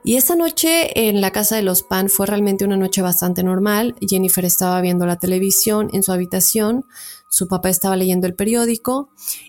Y 0.05 0.17
esa 0.17 0.37
noche 0.37 1.09
en 1.09 1.23
la 1.23 1.31
casa 1.31 1.57
de 1.57 1.63
los 1.63 1.83
Pan 1.83 2.11
fue 2.11 2.27
realmente 2.27 2.67
una 2.67 2.77
noche 2.77 3.01
bastante 3.01 3.43
normal. 3.43 3.95
Jennifer 4.07 4.45
estaba 4.45 4.83
viendo 4.83 5.07
la 5.07 5.19
televisión 5.19 5.89
en 5.95 6.03
su 6.03 6.13
habitación, 6.13 6.85
su 7.31 7.49
papá 7.49 7.71
estaba 7.71 7.97
leyendo 7.97 8.27
el 8.27 8.35
periódico 8.35 9.09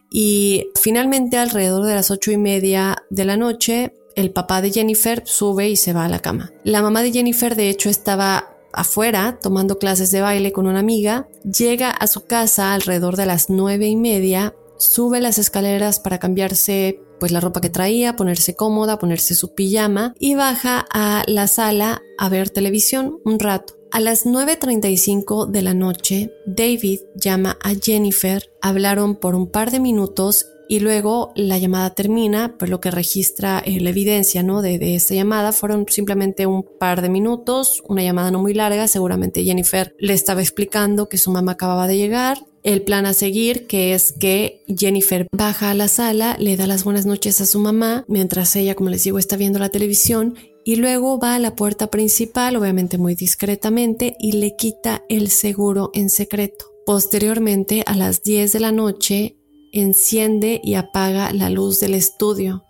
y 0.10 0.70
finalmente 0.82 1.38
alrededor 1.38 1.86
de 1.86 1.96
las 1.96 2.10
ocho 2.10 2.32
y 2.32 2.38
media 2.38 2.96
de 3.10 3.26
la 3.26 3.36
noche 3.36 3.94
el 4.16 4.32
papá 4.32 4.62
de 4.62 4.72
Jennifer 4.72 5.24
sube 5.26 5.70
y 5.70 5.76
se 5.76 5.92
va 5.92 6.06
a 6.06 6.10
la 6.10 6.20
cama. 6.20 6.52
La 6.64 6.82
mamá 6.82 7.04
de 7.04 7.12
Jennifer 7.12 7.56
de 7.56 7.70
hecho 7.70 7.90
estaba 7.90 8.56
afuera 8.72 9.40
tomando 9.42 9.78
clases 9.78 10.10
de 10.12 10.22
baile 10.22 10.52
con 10.52 10.68
una 10.68 10.80
amiga, 10.80 11.28
llega 11.44 11.92
a 11.92 12.08
su 12.08 12.26
casa 12.26 12.74
alrededor 12.74 13.18
de 13.18 13.26
las 13.26 13.50
nueve 13.50 13.88
y 13.88 13.96
media, 13.96 14.56
sube 14.78 15.20
las 15.20 15.38
escaleras 15.38 16.00
para 16.00 16.18
cambiarse 16.18 17.02
pues 17.20 17.32
la 17.32 17.40
ropa 17.40 17.62
que 17.62 17.70
traía, 17.70 18.16
ponerse 18.16 18.56
cómoda, 18.56 19.00
ponerse 19.00 19.36
su 19.36 19.54
pijama 19.54 20.14
y 20.20 20.36
baja 20.36 20.86
a 20.92 21.24
la 21.28 21.48
sala 21.48 22.02
a 22.18 22.30
ver 22.30 22.50
televisión 22.50 23.20
un 23.26 23.40
rato. 23.40 23.76
A 23.92 24.02
las 24.02 24.26
9.35 24.26 25.50
de 25.50 25.62
la 25.62 25.74
noche, 25.74 26.34
David 26.46 27.00
llama 27.16 27.58
a 27.64 27.76
Jennifer, 27.76 28.52
hablaron 28.62 29.16
por 29.16 29.36
un 29.36 29.50
par 29.50 29.72
de 29.72 29.80
minutos 29.80 30.48
y 30.68 30.80
luego 30.80 31.32
la 31.36 31.58
llamada 31.58 31.92
termina, 31.92 32.56
pues 32.58 32.70
lo 32.72 32.80
que 32.80 32.92
registra 32.92 33.60
eh, 33.66 33.80
la 33.80 33.90
evidencia 33.90 34.44
¿no? 34.44 34.62
de, 34.62 34.80
de 34.80 34.96
esta 34.96 35.14
llamada 35.14 35.52
fueron 35.52 35.86
simplemente 35.88 36.46
un 36.46 36.66
par 36.80 37.02
de 37.02 37.10
minutos, 37.10 37.84
una 37.88 38.04
llamada 38.04 38.32
no 38.32 38.42
muy 38.42 38.54
larga, 38.54 38.88
seguramente 38.88 39.44
Jennifer 39.44 39.96
le 40.00 40.14
estaba 40.14 40.42
explicando 40.42 41.10
que 41.10 41.18
su 41.18 41.32
mamá 41.32 41.54
acababa 41.54 41.88
de 41.88 41.98
llegar, 41.98 42.40
el 42.66 42.82
plan 42.82 43.06
a 43.06 43.14
seguir, 43.14 43.68
que 43.68 43.94
es 43.94 44.12
que 44.12 44.64
Jennifer 44.68 45.28
baja 45.32 45.70
a 45.70 45.76
la 45.76 45.88
sala, 45.88 46.36
le 46.40 46.58
da 46.58 46.66
las 46.66 46.84
buenas 46.84 47.06
noches 47.06 47.40
a 47.40 47.46
su 47.46 47.60
mamá, 47.60 48.04
mientras 48.08 48.56
ella, 48.56 48.74
como 48.74 48.90
les 48.90 49.04
digo, 49.04 49.20
está 49.20 49.38
viendo 49.38 49.60
la 49.60 49.70
televisión, 49.70 50.36
y 50.64 50.78
luego 50.78 51.20
va 51.20 51.36
a 51.36 51.40
la 51.40 51.56
puerta 51.56 51.92
principal, 51.92 52.56
obviamente 52.56 52.98
muy 52.98 53.14
discretamente, 53.14 54.16
y 54.20 54.32
le 54.32 54.56
quita 54.56 55.04
el 55.10 55.30
seguro 55.30 55.92
en 55.94 56.10
secreto. 56.10 56.66
Posteriormente, 56.88 57.84
a 57.86 57.96
las 57.96 58.24
10 58.24 58.54
de 58.54 58.60
la 58.60 58.72
noche, 58.72 59.38
enciende 59.76 60.62
y 60.64 60.76
apaga 60.76 61.32
la 61.34 61.50
luz 61.50 61.80
del 61.80 61.94
estudio. 61.94 62.66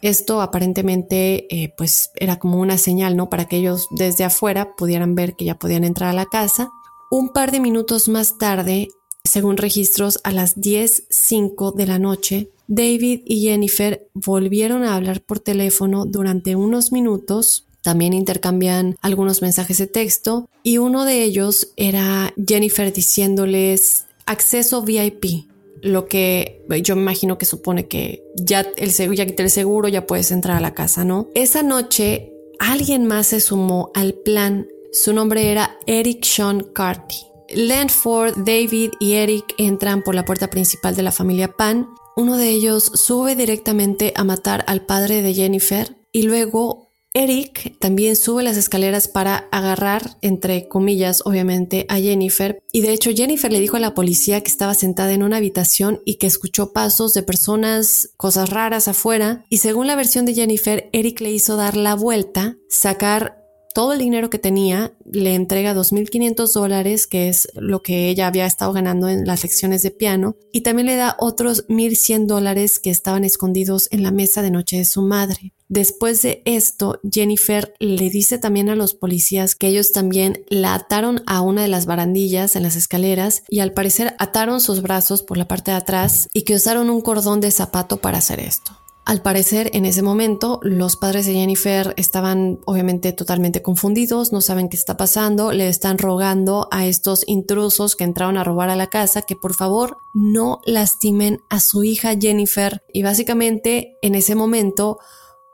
Esto 0.00 0.40
aparentemente 0.42 1.46
eh, 1.54 1.74
pues 1.76 2.10
era 2.14 2.38
como 2.38 2.60
una 2.60 2.78
señal, 2.78 3.16
¿no? 3.16 3.30
Para 3.30 3.46
que 3.46 3.56
ellos 3.56 3.88
desde 3.90 4.24
afuera 4.24 4.76
pudieran 4.76 5.14
ver 5.14 5.34
que 5.34 5.44
ya 5.44 5.58
podían 5.58 5.84
entrar 5.84 6.10
a 6.10 6.14
la 6.14 6.26
casa. 6.26 6.68
Un 7.10 7.30
par 7.30 7.50
de 7.50 7.60
minutos 7.60 8.08
más 8.08 8.38
tarde, 8.38 8.88
según 9.24 9.56
registros, 9.56 10.20
a 10.24 10.32
las 10.32 10.56
10.05 10.56 11.74
de 11.74 11.86
la 11.86 11.98
noche, 11.98 12.50
David 12.68 13.22
y 13.24 13.42
Jennifer 13.42 14.08
volvieron 14.14 14.84
a 14.84 14.94
hablar 14.94 15.22
por 15.22 15.40
teléfono 15.40 16.04
durante 16.04 16.54
unos 16.54 16.92
minutos. 16.92 17.66
También 17.82 18.12
intercambian 18.12 18.96
algunos 19.00 19.40
mensajes 19.40 19.78
de 19.78 19.86
texto 19.86 20.48
y 20.62 20.78
uno 20.78 21.04
de 21.04 21.22
ellos 21.22 21.72
era 21.76 22.34
Jennifer 22.46 22.92
diciéndoles 22.92 24.04
acceso 24.26 24.82
VIP, 24.82 25.48
lo 25.82 26.06
que 26.06 26.64
yo 26.82 26.96
me 26.96 27.02
imagino 27.02 27.38
que 27.38 27.46
supone 27.46 27.86
que 27.86 28.24
ya 28.36 28.66
el 28.76 28.90
ya 28.90 29.26
quité 29.26 29.42
el 29.44 29.50
seguro, 29.50 29.88
ya 29.88 30.06
puedes 30.06 30.30
entrar 30.30 30.56
a 30.56 30.60
la 30.60 30.74
casa, 30.74 31.04
¿no? 31.04 31.28
Esa 31.34 31.62
noche 31.62 32.32
alguien 32.58 33.06
más 33.06 33.28
se 33.28 33.40
sumó 33.40 33.90
al 33.94 34.14
plan. 34.14 34.68
Su 34.92 35.12
nombre 35.12 35.50
era 35.50 35.78
Eric 35.86 36.24
Sean 36.24 36.62
Carty. 36.74 37.16
Landford, 37.50 38.44
David 38.44 38.90
y 39.00 39.12
Eric 39.12 39.54
entran 39.56 40.02
por 40.02 40.14
la 40.14 40.24
puerta 40.24 40.50
principal 40.50 40.94
de 40.96 41.02
la 41.02 41.12
familia 41.12 41.56
Pan. 41.56 41.88
Uno 42.16 42.36
de 42.36 42.50
ellos 42.50 42.84
sube 42.94 43.36
directamente 43.36 44.12
a 44.16 44.24
matar 44.24 44.64
al 44.66 44.84
padre 44.84 45.22
de 45.22 45.34
Jennifer 45.34 45.96
y 46.12 46.22
luego 46.22 46.87
Eric 47.18 47.76
también 47.80 48.14
sube 48.14 48.44
las 48.44 48.56
escaleras 48.56 49.08
para 49.08 49.48
agarrar, 49.50 50.16
entre 50.22 50.68
comillas, 50.68 51.22
obviamente, 51.24 51.84
a 51.88 51.96
Jennifer. 51.96 52.62
Y 52.70 52.82
de 52.82 52.92
hecho, 52.92 53.10
Jennifer 53.10 53.50
le 53.50 53.58
dijo 53.58 53.76
a 53.76 53.80
la 53.80 53.92
policía 53.92 54.40
que 54.40 54.50
estaba 54.50 54.74
sentada 54.74 55.12
en 55.12 55.24
una 55.24 55.38
habitación 55.38 56.00
y 56.04 56.14
que 56.14 56.28
escuchó 56.28 56.72
pasos 56.72 57.14
de 57.14 57.24
personas, 57.24 58.10
cosas 58.16 58.50
raras 58.50 58.86
afuera. 58.86 59.44
Y 59.48 59.58
según 59.58 59.88
la 59.88 59.96
versión 59.96 60.26
de 60.26 60.34
Jennifer, 60.34 60.88
Eric 60.92 61.20
le 61.20 61.32
hizo 61.32 61.56
dar 61.56 61.76
la 61.76 61.96
vuelta, 61.96 62.56
sacar 62.68 63.37
todo 63.78 63.92
el 63.92 64.00
dinero 64.00 64.28
que 64.28 64.40
tenía, 64.40 64.92
le 65.04 65.36
entrega 65.36 65.72
2.500 65.72 66.52
dólares, 66.52 67.06
que 67.06 67.28
es 67.28 67.46
lo 67.54 67.80
que 67.80 68.08
ella 68.08 68.26
había 68.26 68.44
estado 68.44 68.72
ganando 68.72 69.08
en 69.08 69.24
las 69.24 69.44
lecciones 69.44 69.82
de 69.82 69.92
piano, 69.92 70.34
y 70.52 70.62
también 70.62 70.86
le 70.86 70.96
da 70.96 71.14
otros 71.20 71.64
1.100 71.68 72.26
dólares 72.26 72.80
que 72.80 72.90
estaban 72.90 73.22
escondidos 73.22 73.86
en 73.92 74.02
la 74.02 74.10
mesa 74.10 74.42
de 74.42 74.50
noche 74.50 74.78
de 74.78 74.84
su 74.84 75.02
madre. 75.02 75.52
Después 75.68 76.22
de 76.22 76.42
esto, 76.44 76.98
Jennifer 77.08 77.72
le 77.78 78.10
dice 78.10 78.38
también 78.38 78.68
a 78.68 78.74
los 78.74 78.94
policías 78.94 79.54
que 79.54 79.68
ellos 79.68 79.92
también 79.92 80.44
la 80.48 80.74
ataron 80.74 81.22
a 81.28 81.40
una 81.40 81.62
de 81.62 81.68
las 81.68 81.86
barandillas 81.86 82.56
en 82.56 82.64
las 82.64 82.74
escaleras 82.74 83.44
y 83.48 83.60
al 83.60 83.74
parecer 83.74 84.16
ataron 84.18 84.60
sus 84.60 84.82
brazos 84.82 85.22
por 85.22 85.36
la 85.36 85.46
parte 85.46 85.70
de 85.70 85.76
atrás 85.76 86.28
y 86.32 86.42
que 86.42 86.56
usaron 86.56 86.90
un 86.90 87.00
cordón 87.00 87.40
de 87.40 87.52
zapato 87.52 87.98
para 87.98 88.18
hacer 88.18 88.40
esto. 88.40 88.72
Al 89.08 89.22
parecer, 89.22 89.70
en 89.72 89.86
ese 89.86 90.02
momento, 90.02 90.60
los 90.62 90.96
padres 90.96 91.24
de 91.24 91.32
Jennifer 91.32 91.94
estaban 91.96 92.60
obviamente 92.66 93.14
totalmente 93.14 93.62
confundidos, 93.62 94.34
no 94.34 94.42
saben 94.42 94.68
qué 94.68 94.76
está 94.76 94.98
pasando, 94.98 95.50
le 95.50 95.66
están 95.68 95.96
rogando 95.96 96.68
a 96.70 96.86
estos 96.86 97.26
intrusos 97.26 97.96
que 97.96 98.04
entraron 98.04 98.36
a 98.36 98.44
robar 98.44 98.68
a 98.68 98.76
la 98.76 98.88
casa 98.88 99.22
que 99.22 99.34
por 99.34 99.54
favor 99.54 99.96
no 100.12 100.60
lastimen 100.66 101.40
a 101.48 101.60
su 101.60 101.84
hija 101.84 102.18
Jennifer. 102.20 102.82
Y 102.92 103.02
básicamente, 103.02 103.96
en 104.02 104.14
ese 104.14 104.34
momento, 104.34 104.98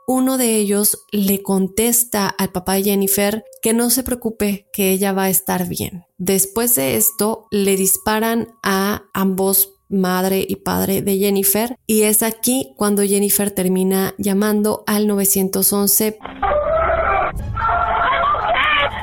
uno 0.05 0.37
de 0.37 0.57
ellos 0.57 1.05
le 1.13 1.41
contesta 1.41 2.27
al 2.27 2.51
papá 2.51 2.73
de 2.73 2.83
Jennifer 2.83 3.45
que 3.61 3.71
no 3.71 3.89
se 3.89 4.03
preocupe, 4.03 4.67
que 4.73 4.91
ella 4.91 5.13
va 5.13 5.23
a 5.23 5.29
estar 5.29 5.65
bien. 5.69 6.03
Después 6.17 6.75
de 6.75 6.97
esto, 6.97 7.47
le 7.51 7.77
disparan 7.77 8.49
a 8.63 9.03
ambos 9.13 9.74
madre 9.89 10.45
y 10.47 10.57
padre 10.57 11.01
de 11.01 11.17
Jennifer, 11.17 11.77
y 11.85 12.03
es 12.03 12.23
aquí 12.23 12.73
cuando 12.77 13.03
Jennifer 13.03 13.51
termina 13.51 14.13
llamando 14.17 14.83
al 14.87 15.07
911. 15.07 16.17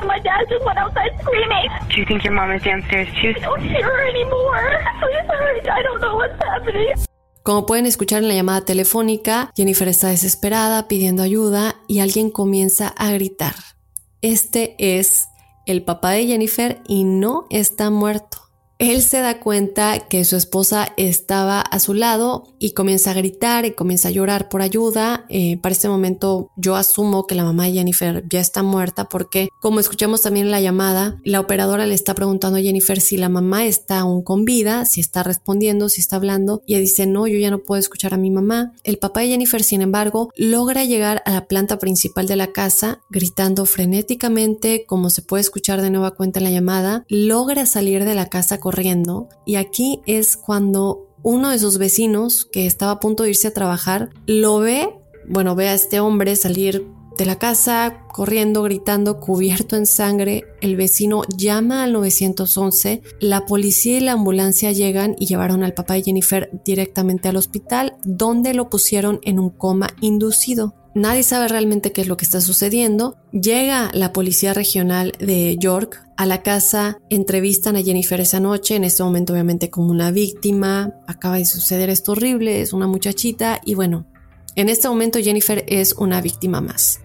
My 0.05 0.19
dad 0.19 0.45
just 0.49 0.65
went 0.65 0.77
outside 0.77 1.11
screaming. 1.21 1.69
Do 1.89 1.99
you 1.99 2.05
think 2.05 2.23
your 2.23 2.33
mom 2.33 2.51
is 2.51 2.61
downstairs 2.63 3.07
too? 3.21 3.29
I 3.29 3.41
don't 3.41 3.61
hear 3.61 3.83
her 3.83 4.09
anymore. 4.09 4.79
Please 4.99 5.27
hurry. 5.27 5.61
I 5.61 5.83
don't 5.83 6.01
know 6.01 6.17
what's 6.17 6.37
happening. 6.43 6.93
Como 7.43 7.65
pueden 7.65 7.85
escuchar 7.85 8.21
en 8.21 8.29
la 8.29 8.35
llamada 8.35 8.63
telefónica, 8.63 9.51
Jennifer 9.53 9.89
está 9.89 10.07
desesperada 10.07 10.87
pidiendo 10.87 11.23
ayuda 11.23 11.75
y 11.87 11.99
alguien 11.99 12.29
comienza 12.31 12.87
a 12.97 13.11
gritar. 13.11 13.53
Este 14.21 14.75
es 14.77 15.27
el 15.65 15.83
papá 15.83 16.11
de 16.11 16.25
Jennifer 16.25 16.79
y 16.87 17.03
no 17.03 17.45
está 17.49 17.89
muerto. 17.89 18.37
Él 18.79 19.01
se 19.01 19.19
da 19.19 19.39
cuenta 19.39 19.99
que 20.09 20.25
su 20.25 20.35
esposa 20.35 20.93
estaba 20.97 21.61
a 21.61 21.79
su 21.79 21.93
lado 21.93 22.53
y 22.59 22.71
comienza 22.71 23.11
a 23.11 23.13
gritar 23.13 23.65
y 23.65 23.71
comienza 23.71 24.07
a 24.07 24.11
llorar 24.11 24.49
por 24.49 24.61
ayuda. 24.61 25.25
Eh, 25.29 25.57
para 25.57 25.73
este 25.73 25.87
momento 25.87 26.49
yo 26.55 26.75
asumo 26.75 27.27
que 27.27 27.35
la 27.35 27.43
mamá 27.43 27.65
de 27.65 27.73
Jennifer 27.73 28.23
ya 28.29 28.39
está 28.39 28.63
muerta 28.63 29.05
porque 29.05 29.49
como 29.59 29.79
escuchamos 29.79 30.21
también 30.21 30.47
en 30.47 30.51
la 30.51 30.61
llamada, 30.61 31.19
la 31.23 31.39
operadora 31.39 31.85
le 31.85 31.93
está 31.93 32.13
preguntando 32.15 32.57
a 32.57 32.61
Jennifer 32.61 32.99
si 32.99 33.17
la 33.17 33.29
mamá 33.29 33.65
está 33.65 33.99
aún 33.99 34.23
con 34.23 34.43
vida, 34.43 34.85
si 34.85 35.01
está 35.01 35.23
respondiendo, 35.23 35.87
si 35.87 36.01
está 36.01 36.15
hablando 36.15 36.61
y 36.65 36.73
ella 36.73 36.81
dice 36.81 37.05
no, 37.05 37.27
yo 37.27 37.37
ya 37.37 37.51
no 37.51 37.59
puedo 37.59 37.79
escuchar 37.79 38.13
a 38.13 38.17
mi 38.17 38.31
mamá. 38.31 38.73
El 38.83 38.97
papá 38.97 39.21
de 39.21 39.27
Jennifer, 39.27 39.63
sin 39.63 39.81
embargo, 39.81 40.29
logra 40.35 40.83
llegar 40.83 41.21
a 41.25 41.31
la 41.31 41.47
planta 41.47 41.77
principal 41.79 42.27
de 42.27 42.35
la 42.35 42.51
casa 42.51 43.01
gritando 43.09 43.65
frenéticamente 43.65 44.85
como 44.85 45.09
se 45.09 45.21
puede 45.21 45.41
escuchar 45.41 45.81
de 45.81 45.89
nueva 45.89 46.11
cuenta 46.11 46.39
en 46.39 46.45
la 46.45 46.51
llamada, 46.51 47.05
logra 47.07 47.65
salir 47.65 48.05
de 48.05 48.15
la 48.15 48.27
casa 48.27 48.59
corriendo 48.63 49.27
y 49.45 49.55
aquí 49.55 49.99
es 50.05 50.37
cuando 50.37 51.09
uno 51.21 51.49
de 51.49 51.59
sus 51.59 51.77
vecinos 51.77 52.45
que 52.45 52.65
estaba 52.65 52.93
a 52.93 52.99
punto 53.01 53.23
de 53.23 53.31
irse 53.31 53.49
a 53.49 53.53
trabajar 53.53 54.09
lo 54.25 54.59
ve 54.59 54.87
bueno, 55.27 55.55
ve 55.55 55.69
a 55.69 55.73
este 55.73 55.99
hombre 55.99 56.35
salir 56.35 56.85
de 57.17 57.25
la 57.25 57.37
casa, 57.37 58.05
corriendo, 58.11 58.63
gritando, 58.63 59.19
cubierto 59.19 59.75
en 59.75 59.85
sangre. 59.85 60.45
El 60.61 60.75
vecino 60.75 61.21
llama 61.37 61.83
al 61.83 61.93
911. 61.93 63.03
La 63.19 63.45
policía 63.45 63.97
y 63.97 64.01
la 64.01 64.13
ambulancia 64.13 64.71
llegan 64.71 65.15
y 65.19 65.27
llevaron 65.27 65.63
al 65.63 65.73
papá 65.73 65.93
de 65.93 66.03
Jennifer 66.03 66.49
directamente 66.65 67.29
al 67.29 67.37
hospital, 67.37 67.97
donde 68.03 68.53
lo 68.53 68.69
pusieron 68.69 69.19
en 69.23 69.39
un 69.39 69.49
coma 69.49 69.89
inducido. 70.01 70.73
Nadie 70.95 71.23
sabe 71.23 71.47
realmente 71.47 71.91
qué 71.91 72.01
es 72.01 72.07
lo 72.07 72.17
que 72.17 72.25
está 72.25 72.39
sucediendo. 72.39 73.15
Llega 73.31 73.89
la 73.93 74.13
policía 74.13 74.53
regional 74.53 75.13
de 75.19 75.57
York 75.57 76.07
a 76.17 76.25
la 76.27 76.43
casa, 76.43 76.99
entrevistan 77.09 77.75
a 77.75 77.81
Jennifer 77.81 78.21
esa 78.21 78.39
noche, 78.39 78.75
en 78.75 78.83
este 78.83 79.03
momento 79.03 79.33
obviamente 79.33 79.71
como 79.71 79.89
una 79.89 80.11
víctima, 80.11 80.93
acaba 81.07 81.37
de 81.37 81.45
suceder 81.45 81.89
esto 81.89 82.11
horrible, 82.11 82.61
es 82.61 82.73
una 82.73 82.85
muchachita 82.85 83.59
y 83.65 83.73
bueno, 83.73 84.05
en 84.55 84.69
este 84.69 84.87
momento 84.87 85.19
Jennifer 85.19 85.65
es 85.67 85.93
una 85.93 86.21
víctima 86.21 86.61
más. 86.61 86.99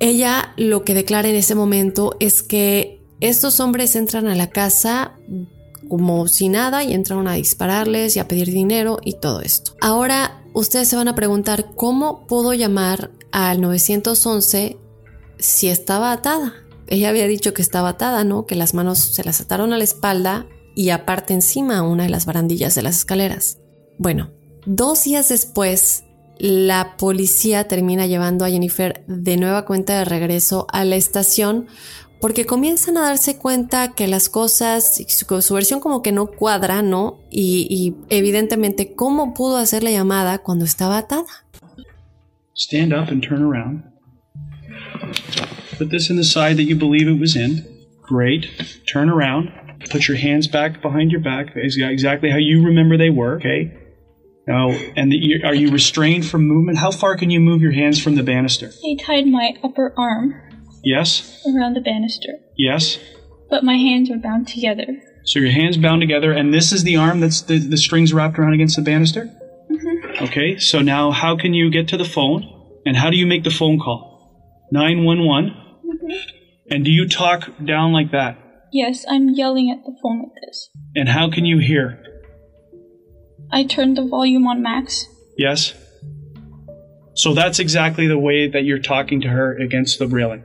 Ella 0.00 0.52
lo 0.56 0.84
que 0.84 0.94
declara 0.94 1.28
en 1.28 1.36
ese 1.36 1.54
momento 1.54 2.16
es 2.18 2.42
que 2.42 3.00
estos 3.20 3.60
hombres 3.60 3.94
entran 3.94 4.26
a 4.26 4.34
la 4.34 4.50
casa 4.50 5.16
como 5.88 6.28
si 6.28 6.48
nada 6.48 6.84
y 6.84 6.92
entran 6.92 7.26
a 7.28 7.34
dispararles 7.34 8.16
y 8.16 8.18
a 8.18 8.28
pedir 8.28 8.50
dinero 8.52 8.98
y 9.02 9.14
todo 9.14 9.40
esto. 9.40 9.72
Ahora 9.80 10.42
ustedes 10.54 10.88
se 10.88 10.96
van 10.96 11.08
a 11.08 11.14
preguntar 11.14 11.70
cómo 11.74 12.26
pudo 12.26 12.52
llamar 12.52 13.10
al 13.32 13.60
911 13.60 14.78
si 15.38 15.68
estaba 15.68 16.12
atada. 16.12 16.54
Ella 16.86 17.10
había 17.10 17.26
dicho 17.26 17.52
que 17.54 17.62
estaba 17.62 17.90
atada, 17.90 18.24
¿no? 18.24 18.46
Que 18.46 18.54
las 18.54 18.74
manos 18.74 18.98
se 18.98 19.24
las 19.24 19.40
ataron 19.40 19.72
a 19.72 19.78
la 19.78 19.84
espalda 19.84 20.46
y 20.74 20.90
aparte 20.90 21.34
encima 21.34 21.82
una 21.82 22.04
de 22.04 22.08
las 22.08 22.24
barandillas 22.24 22.74
de 22.74 22.82
las 22.82 22.98
escaleras. 22.98 23.58
Bueno, 23.98 24.30
dos 24.64 25.04
días 25.04 25.28
después, 25.28 26.04
la 26.38 26.96
policía 26.96 27.66
termina 27.68 28.06
llevando 28.06 28.44
a 28.44 28.50
Jennifer 28.50 29.04
de 29.06 29.36
nueva 29.36 29.64
cuenta 29.64 29.98
de 29.98 30.04
regreso 30.04 30.66
a 30.70 30.84
la 30.84 30.96
estación 30.96 31.66
porque 32.20 32.46
comienzan 32.46 32.96
a 32.96 33.02
darse 33.02 33.38
cuenta 33.38 33.94
que 33.94 34.08
las 34.08 34.28
cosas, 34.28 35.02
su, 35.08 35.42
su 35.42 35.54
versión 35.54 35.80
como 35.80 36.02
que 36.02 36.12
no 36.12 36.26
cuadra, 36.26 36.82
¿no? 36.82 37.18
Y, 37.30 37.66
y 37.70 37.94
evidentemente, 38.08 38.94
¿cómo 38.94 39.34
pudo 39.34 39.56
hacer 39.56 39.84
la 39.84 39.90
llamada 39.90 40.38
cuando 40.38 40.64
estaba 40.64 40.98
atada? 40.98 41.26
Stand 42.58 42.92
up 42.92 43.08
and 43.08 43.22
turn 43.22 43.40
around. 43.40 43.84
Put 45.76 45.90
this 45.90 46.10
in 46.10 46.16
the 46.16 46.24
side 46.24 46.56
that 46.56 46.64
you 46.64 46.74
believe 46.74 47.06
it 47.06 47.20
was 47.20 47.36
in. 47.36 47.86
Great. 48.02 48.82
Turn 48.92 49.08
around. 49.08 49.52
Put 49.90 50.08
your 50.08 50.16
hands 50.16 50.48
back 50.48 50.82
behind 50.82 51.12
your 51.12 51.20
back, 51.20 51.54
exactly 51.54 52.30
how 52.30 52.36
you 52.36 52.64
remember 52.64 52.98
they 52.98 53.10
were, 53.10 53.36
okay? 53.36 53.72
Now, 54.48 54.70
and 54.96 55.12
the, 55.12 55.44
are 55.44 55.54
you 55.54 55.70
restrained 55.70 56.26
from 56.26 56.48
movement? 56.48 56.78
How 56.78 56.90
far 56.90 57.16
can 57.16 57.30
you 57.30 57.38
move 57.38 57.62
your 57.62 57.70
hands 57.70 58.02
from 58.02 58.16
the 58.16 58.24
banister? 58.24 58.72
I 58.84 58.96
tied 59.00 59.28
my 59.28 59.54
upper 59.62 59.94
arm. 59.96 60.34
Yes. 60.82 61.40
Around 61.46 61.74
the 61.74 61.80
banister. 61.80 62.40
Yes. 62.56 62.98
But 63.48 63.62
my 63.62 63.76
hands 63.76 64.10
are 64.10 64.18
bound 64.18 64.48
together. 64.48 64.84
So 65.22 65.38
your 65.38 65.52
hands 65.52 65.76
bound 65.76 66.00
together, 66.00 66.32
and 66.32 66.52
this 66.52 66.72
is 66.72 66.82
the 66.82 66.96
arm 66.96 67.20
that's 67.20 67.40
the, 67.42 67.58
the 67.58 67.76
strings 67.76 68.12
wrapped 68.12 68.36
around 68.36 68.54
against 68.54 68.74
the 68.74 68.82
banister? 68.82 69.32
Okay, 70.20 70.58
so 70.58 70.80
now 70.80 71.12
how 71.12 71.36
can 71.36 71.54
you 71.54 71.70
get 71.70 71.88
to 71.88 71.96
the 71.96 72.04
phone? 72.04 72.42
And 72.84 72.96
how 72.96 73.10
do 73.10 73.16
you 73.16 73.26
make 73.26 73.44
the 73.44 73.50
phone 73.50 73.78
call? 73.78 74.66
911. 74.72 75.50
Mm-hmm. 75.50 76.72
And 76.72 76.84
do 76.84 76.90
you 76.90 77.08
talk 77.08 77.48
down 77.64 77.92
like 77.92 78.10
that? 78.10 78.36
Yes, 78.72 79.04
I'm 79.08 79.28
yelling 79.30 79.70
at 79.70 79.84
the 79.84 79.96
phone 80.02 80.18
like 80.22 80.34
this. 80.44 80.70
And 80.96 81.08
how 81.08 81.30
can 81.30 81.46
you 81.46 81.58
hear? 81.58 82.02
I 83.52 83.64
turned 83.64 83.96
the 83.96 84.06
volume 84.06 84.46
on 84.46 84.60
max. 84.60 85.06
Yes? 85.36 85.74
So 87.14 87.32
that's 87.32 87.60
exactly 87.60 88.06
the 88.06 88.18
way 88.18 88.48
that 88.48 88.64
you're 88.64 88.80
talking 88.80 89.20
to 89.20 89.28
her 89.28 89.56
against 89.56 89.98
the 89.98 90.08
railing. 90.08 90.44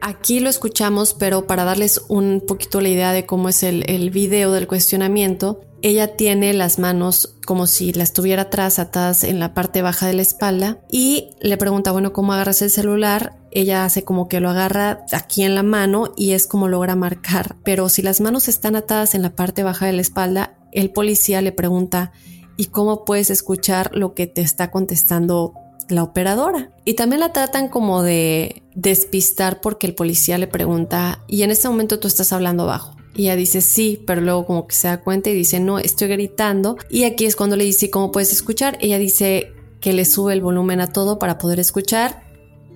Aquí 0.00 0.40
lo 0.40 0.48
escuchamos, 0.48 1.14
pero 1.14 1.46
para 1.46 1.64
darles 1.64 2.02
un 2.08 2.42
poquito 2.46 2.80
la 2.80 2.88
idea 2.88 3.12
de 3.12 3.26
cómo 3.26 3.48
es 3.48 3.62
el, 3.62 3.88
el, 3.88 4.10
video 4.10 4.52
del 4.52 4.66
cuestionamiento, 4.66 5.60
ella 5.82 6.16
tiene 6.16 6.52
las 6.52 6.78
manos 6.78 7.36
como 7.44 7.66
si 7.66 7.92
las 7.92 8.12
tuviera 8.12 8.42
atrás, 8.42 8.78
atadas 8.78 9.24
en 9.24 9.38
la 9.38 9.54
parte 9.54 9.82
baja 9.82 10.06
de 10.06 10.14
la 10.14 10.22
espalda, 10.22 10.78
y 10.90 11.30
le 11.40 11.56
pregunta, 11.56 11.92
bueno, 11.92 12.12
¿cómo 12.12 12.32
agarras 12.32 12.62
el 12.62 12.70
celular? 12.70 13.36
Ella 13.50 13.84
hace 13.84 14.04
como 14.04 14.28
que 14.28 14.40
lo 14.40 14.50
agarra 14.50 15.04
aquí 15.12 15.42
en 15.42 15.54
la 15.54 15.62
mano 15.62 16.12
y 16.16 16.32
es 16.32 16.46
como 16.46 16.68
logra 16.68 16.94
marcar, 16.94 17.56
pero 17.64 17.88
si 17.88 18.02
las 18.02 18.20
manos 18.20 18.48
están 18.48 18.76
atadas 18.76 19.14
en 19.14 19.22
la 19.22 19.34
parte 19.34 19.62
baja 19.62 19.86
de 19.86 19.92
la 19.92 20.02
espalda, 20.02 20.56
el 20.72 20.90
policía 20.90 21.40
le 21.40 21.52
pregunta, 21.52 22.12
¿y 22.56 22.66
cómo 22.66 23.04
puedes 23.04 23.30
escuchar 23.30 23.90
lo 23.94 24.14
que 24.14 24.26
te 24.26 24.42
está 24.42 24.70
contestando 24.70 25.54
la 25.88 26.02
operadora. 26.02 26.70
Y 26.84 26.94
también 26.94 27.20
la 27.20 27.32
tratan 27.32 27.68
como 27.68 28.02
de 28.02 28.62
despistar 28.74 29.60
porque 29.60 29.86
el 29.86 29.94
policía 29.94 30.38
le 30.38 30.46
pregunta, 30.46 31.24
y 31.26 31.42
en 31.42 31.50
este 31.50 31.68
momento 31.68 31.98
tú 31.98 32.08
estás 32.08 32.32
hablando 32.32 32.66
bajo. 32.66 32.96
Y 33.14 33.22
ella 33.22 33.36
dice 33.36 33.62
sí, 33.62 34.02
pero 34.06 34.20
luego 34.20 34.44
como 34.44 34.66
que 34.66 34.74
se 34.74 34.88
da 34.88 35.00
cuenta 35.00 35.30
y 35.30 35.34
dice 35.34 35.58
no, 35.58 35.78
estoy 35.78 36.08
gritando. 36.08 36.76
Y 36.90 37.04
aquí 37.04 37.24
es 37.24 37.34
cuando 37.34 37.56
le 37.56 37.64
dice 37.64 37.88
cómo 37.90 38.12
puedes 38.12 38.30
escuchar. 38.32 38.76
Ella 38.80 38.98
dice 38.98 39.52
que 39.80 39.92
le 39.92 40.04
sube 40.04 40.34
el 40.34 40.42
volumen 40.42 40.80
a 40.80 40.88
todo 40.88 41.18
para 41.18 41.38
poder 41.38 41.58
escuchar. 41.58 42.25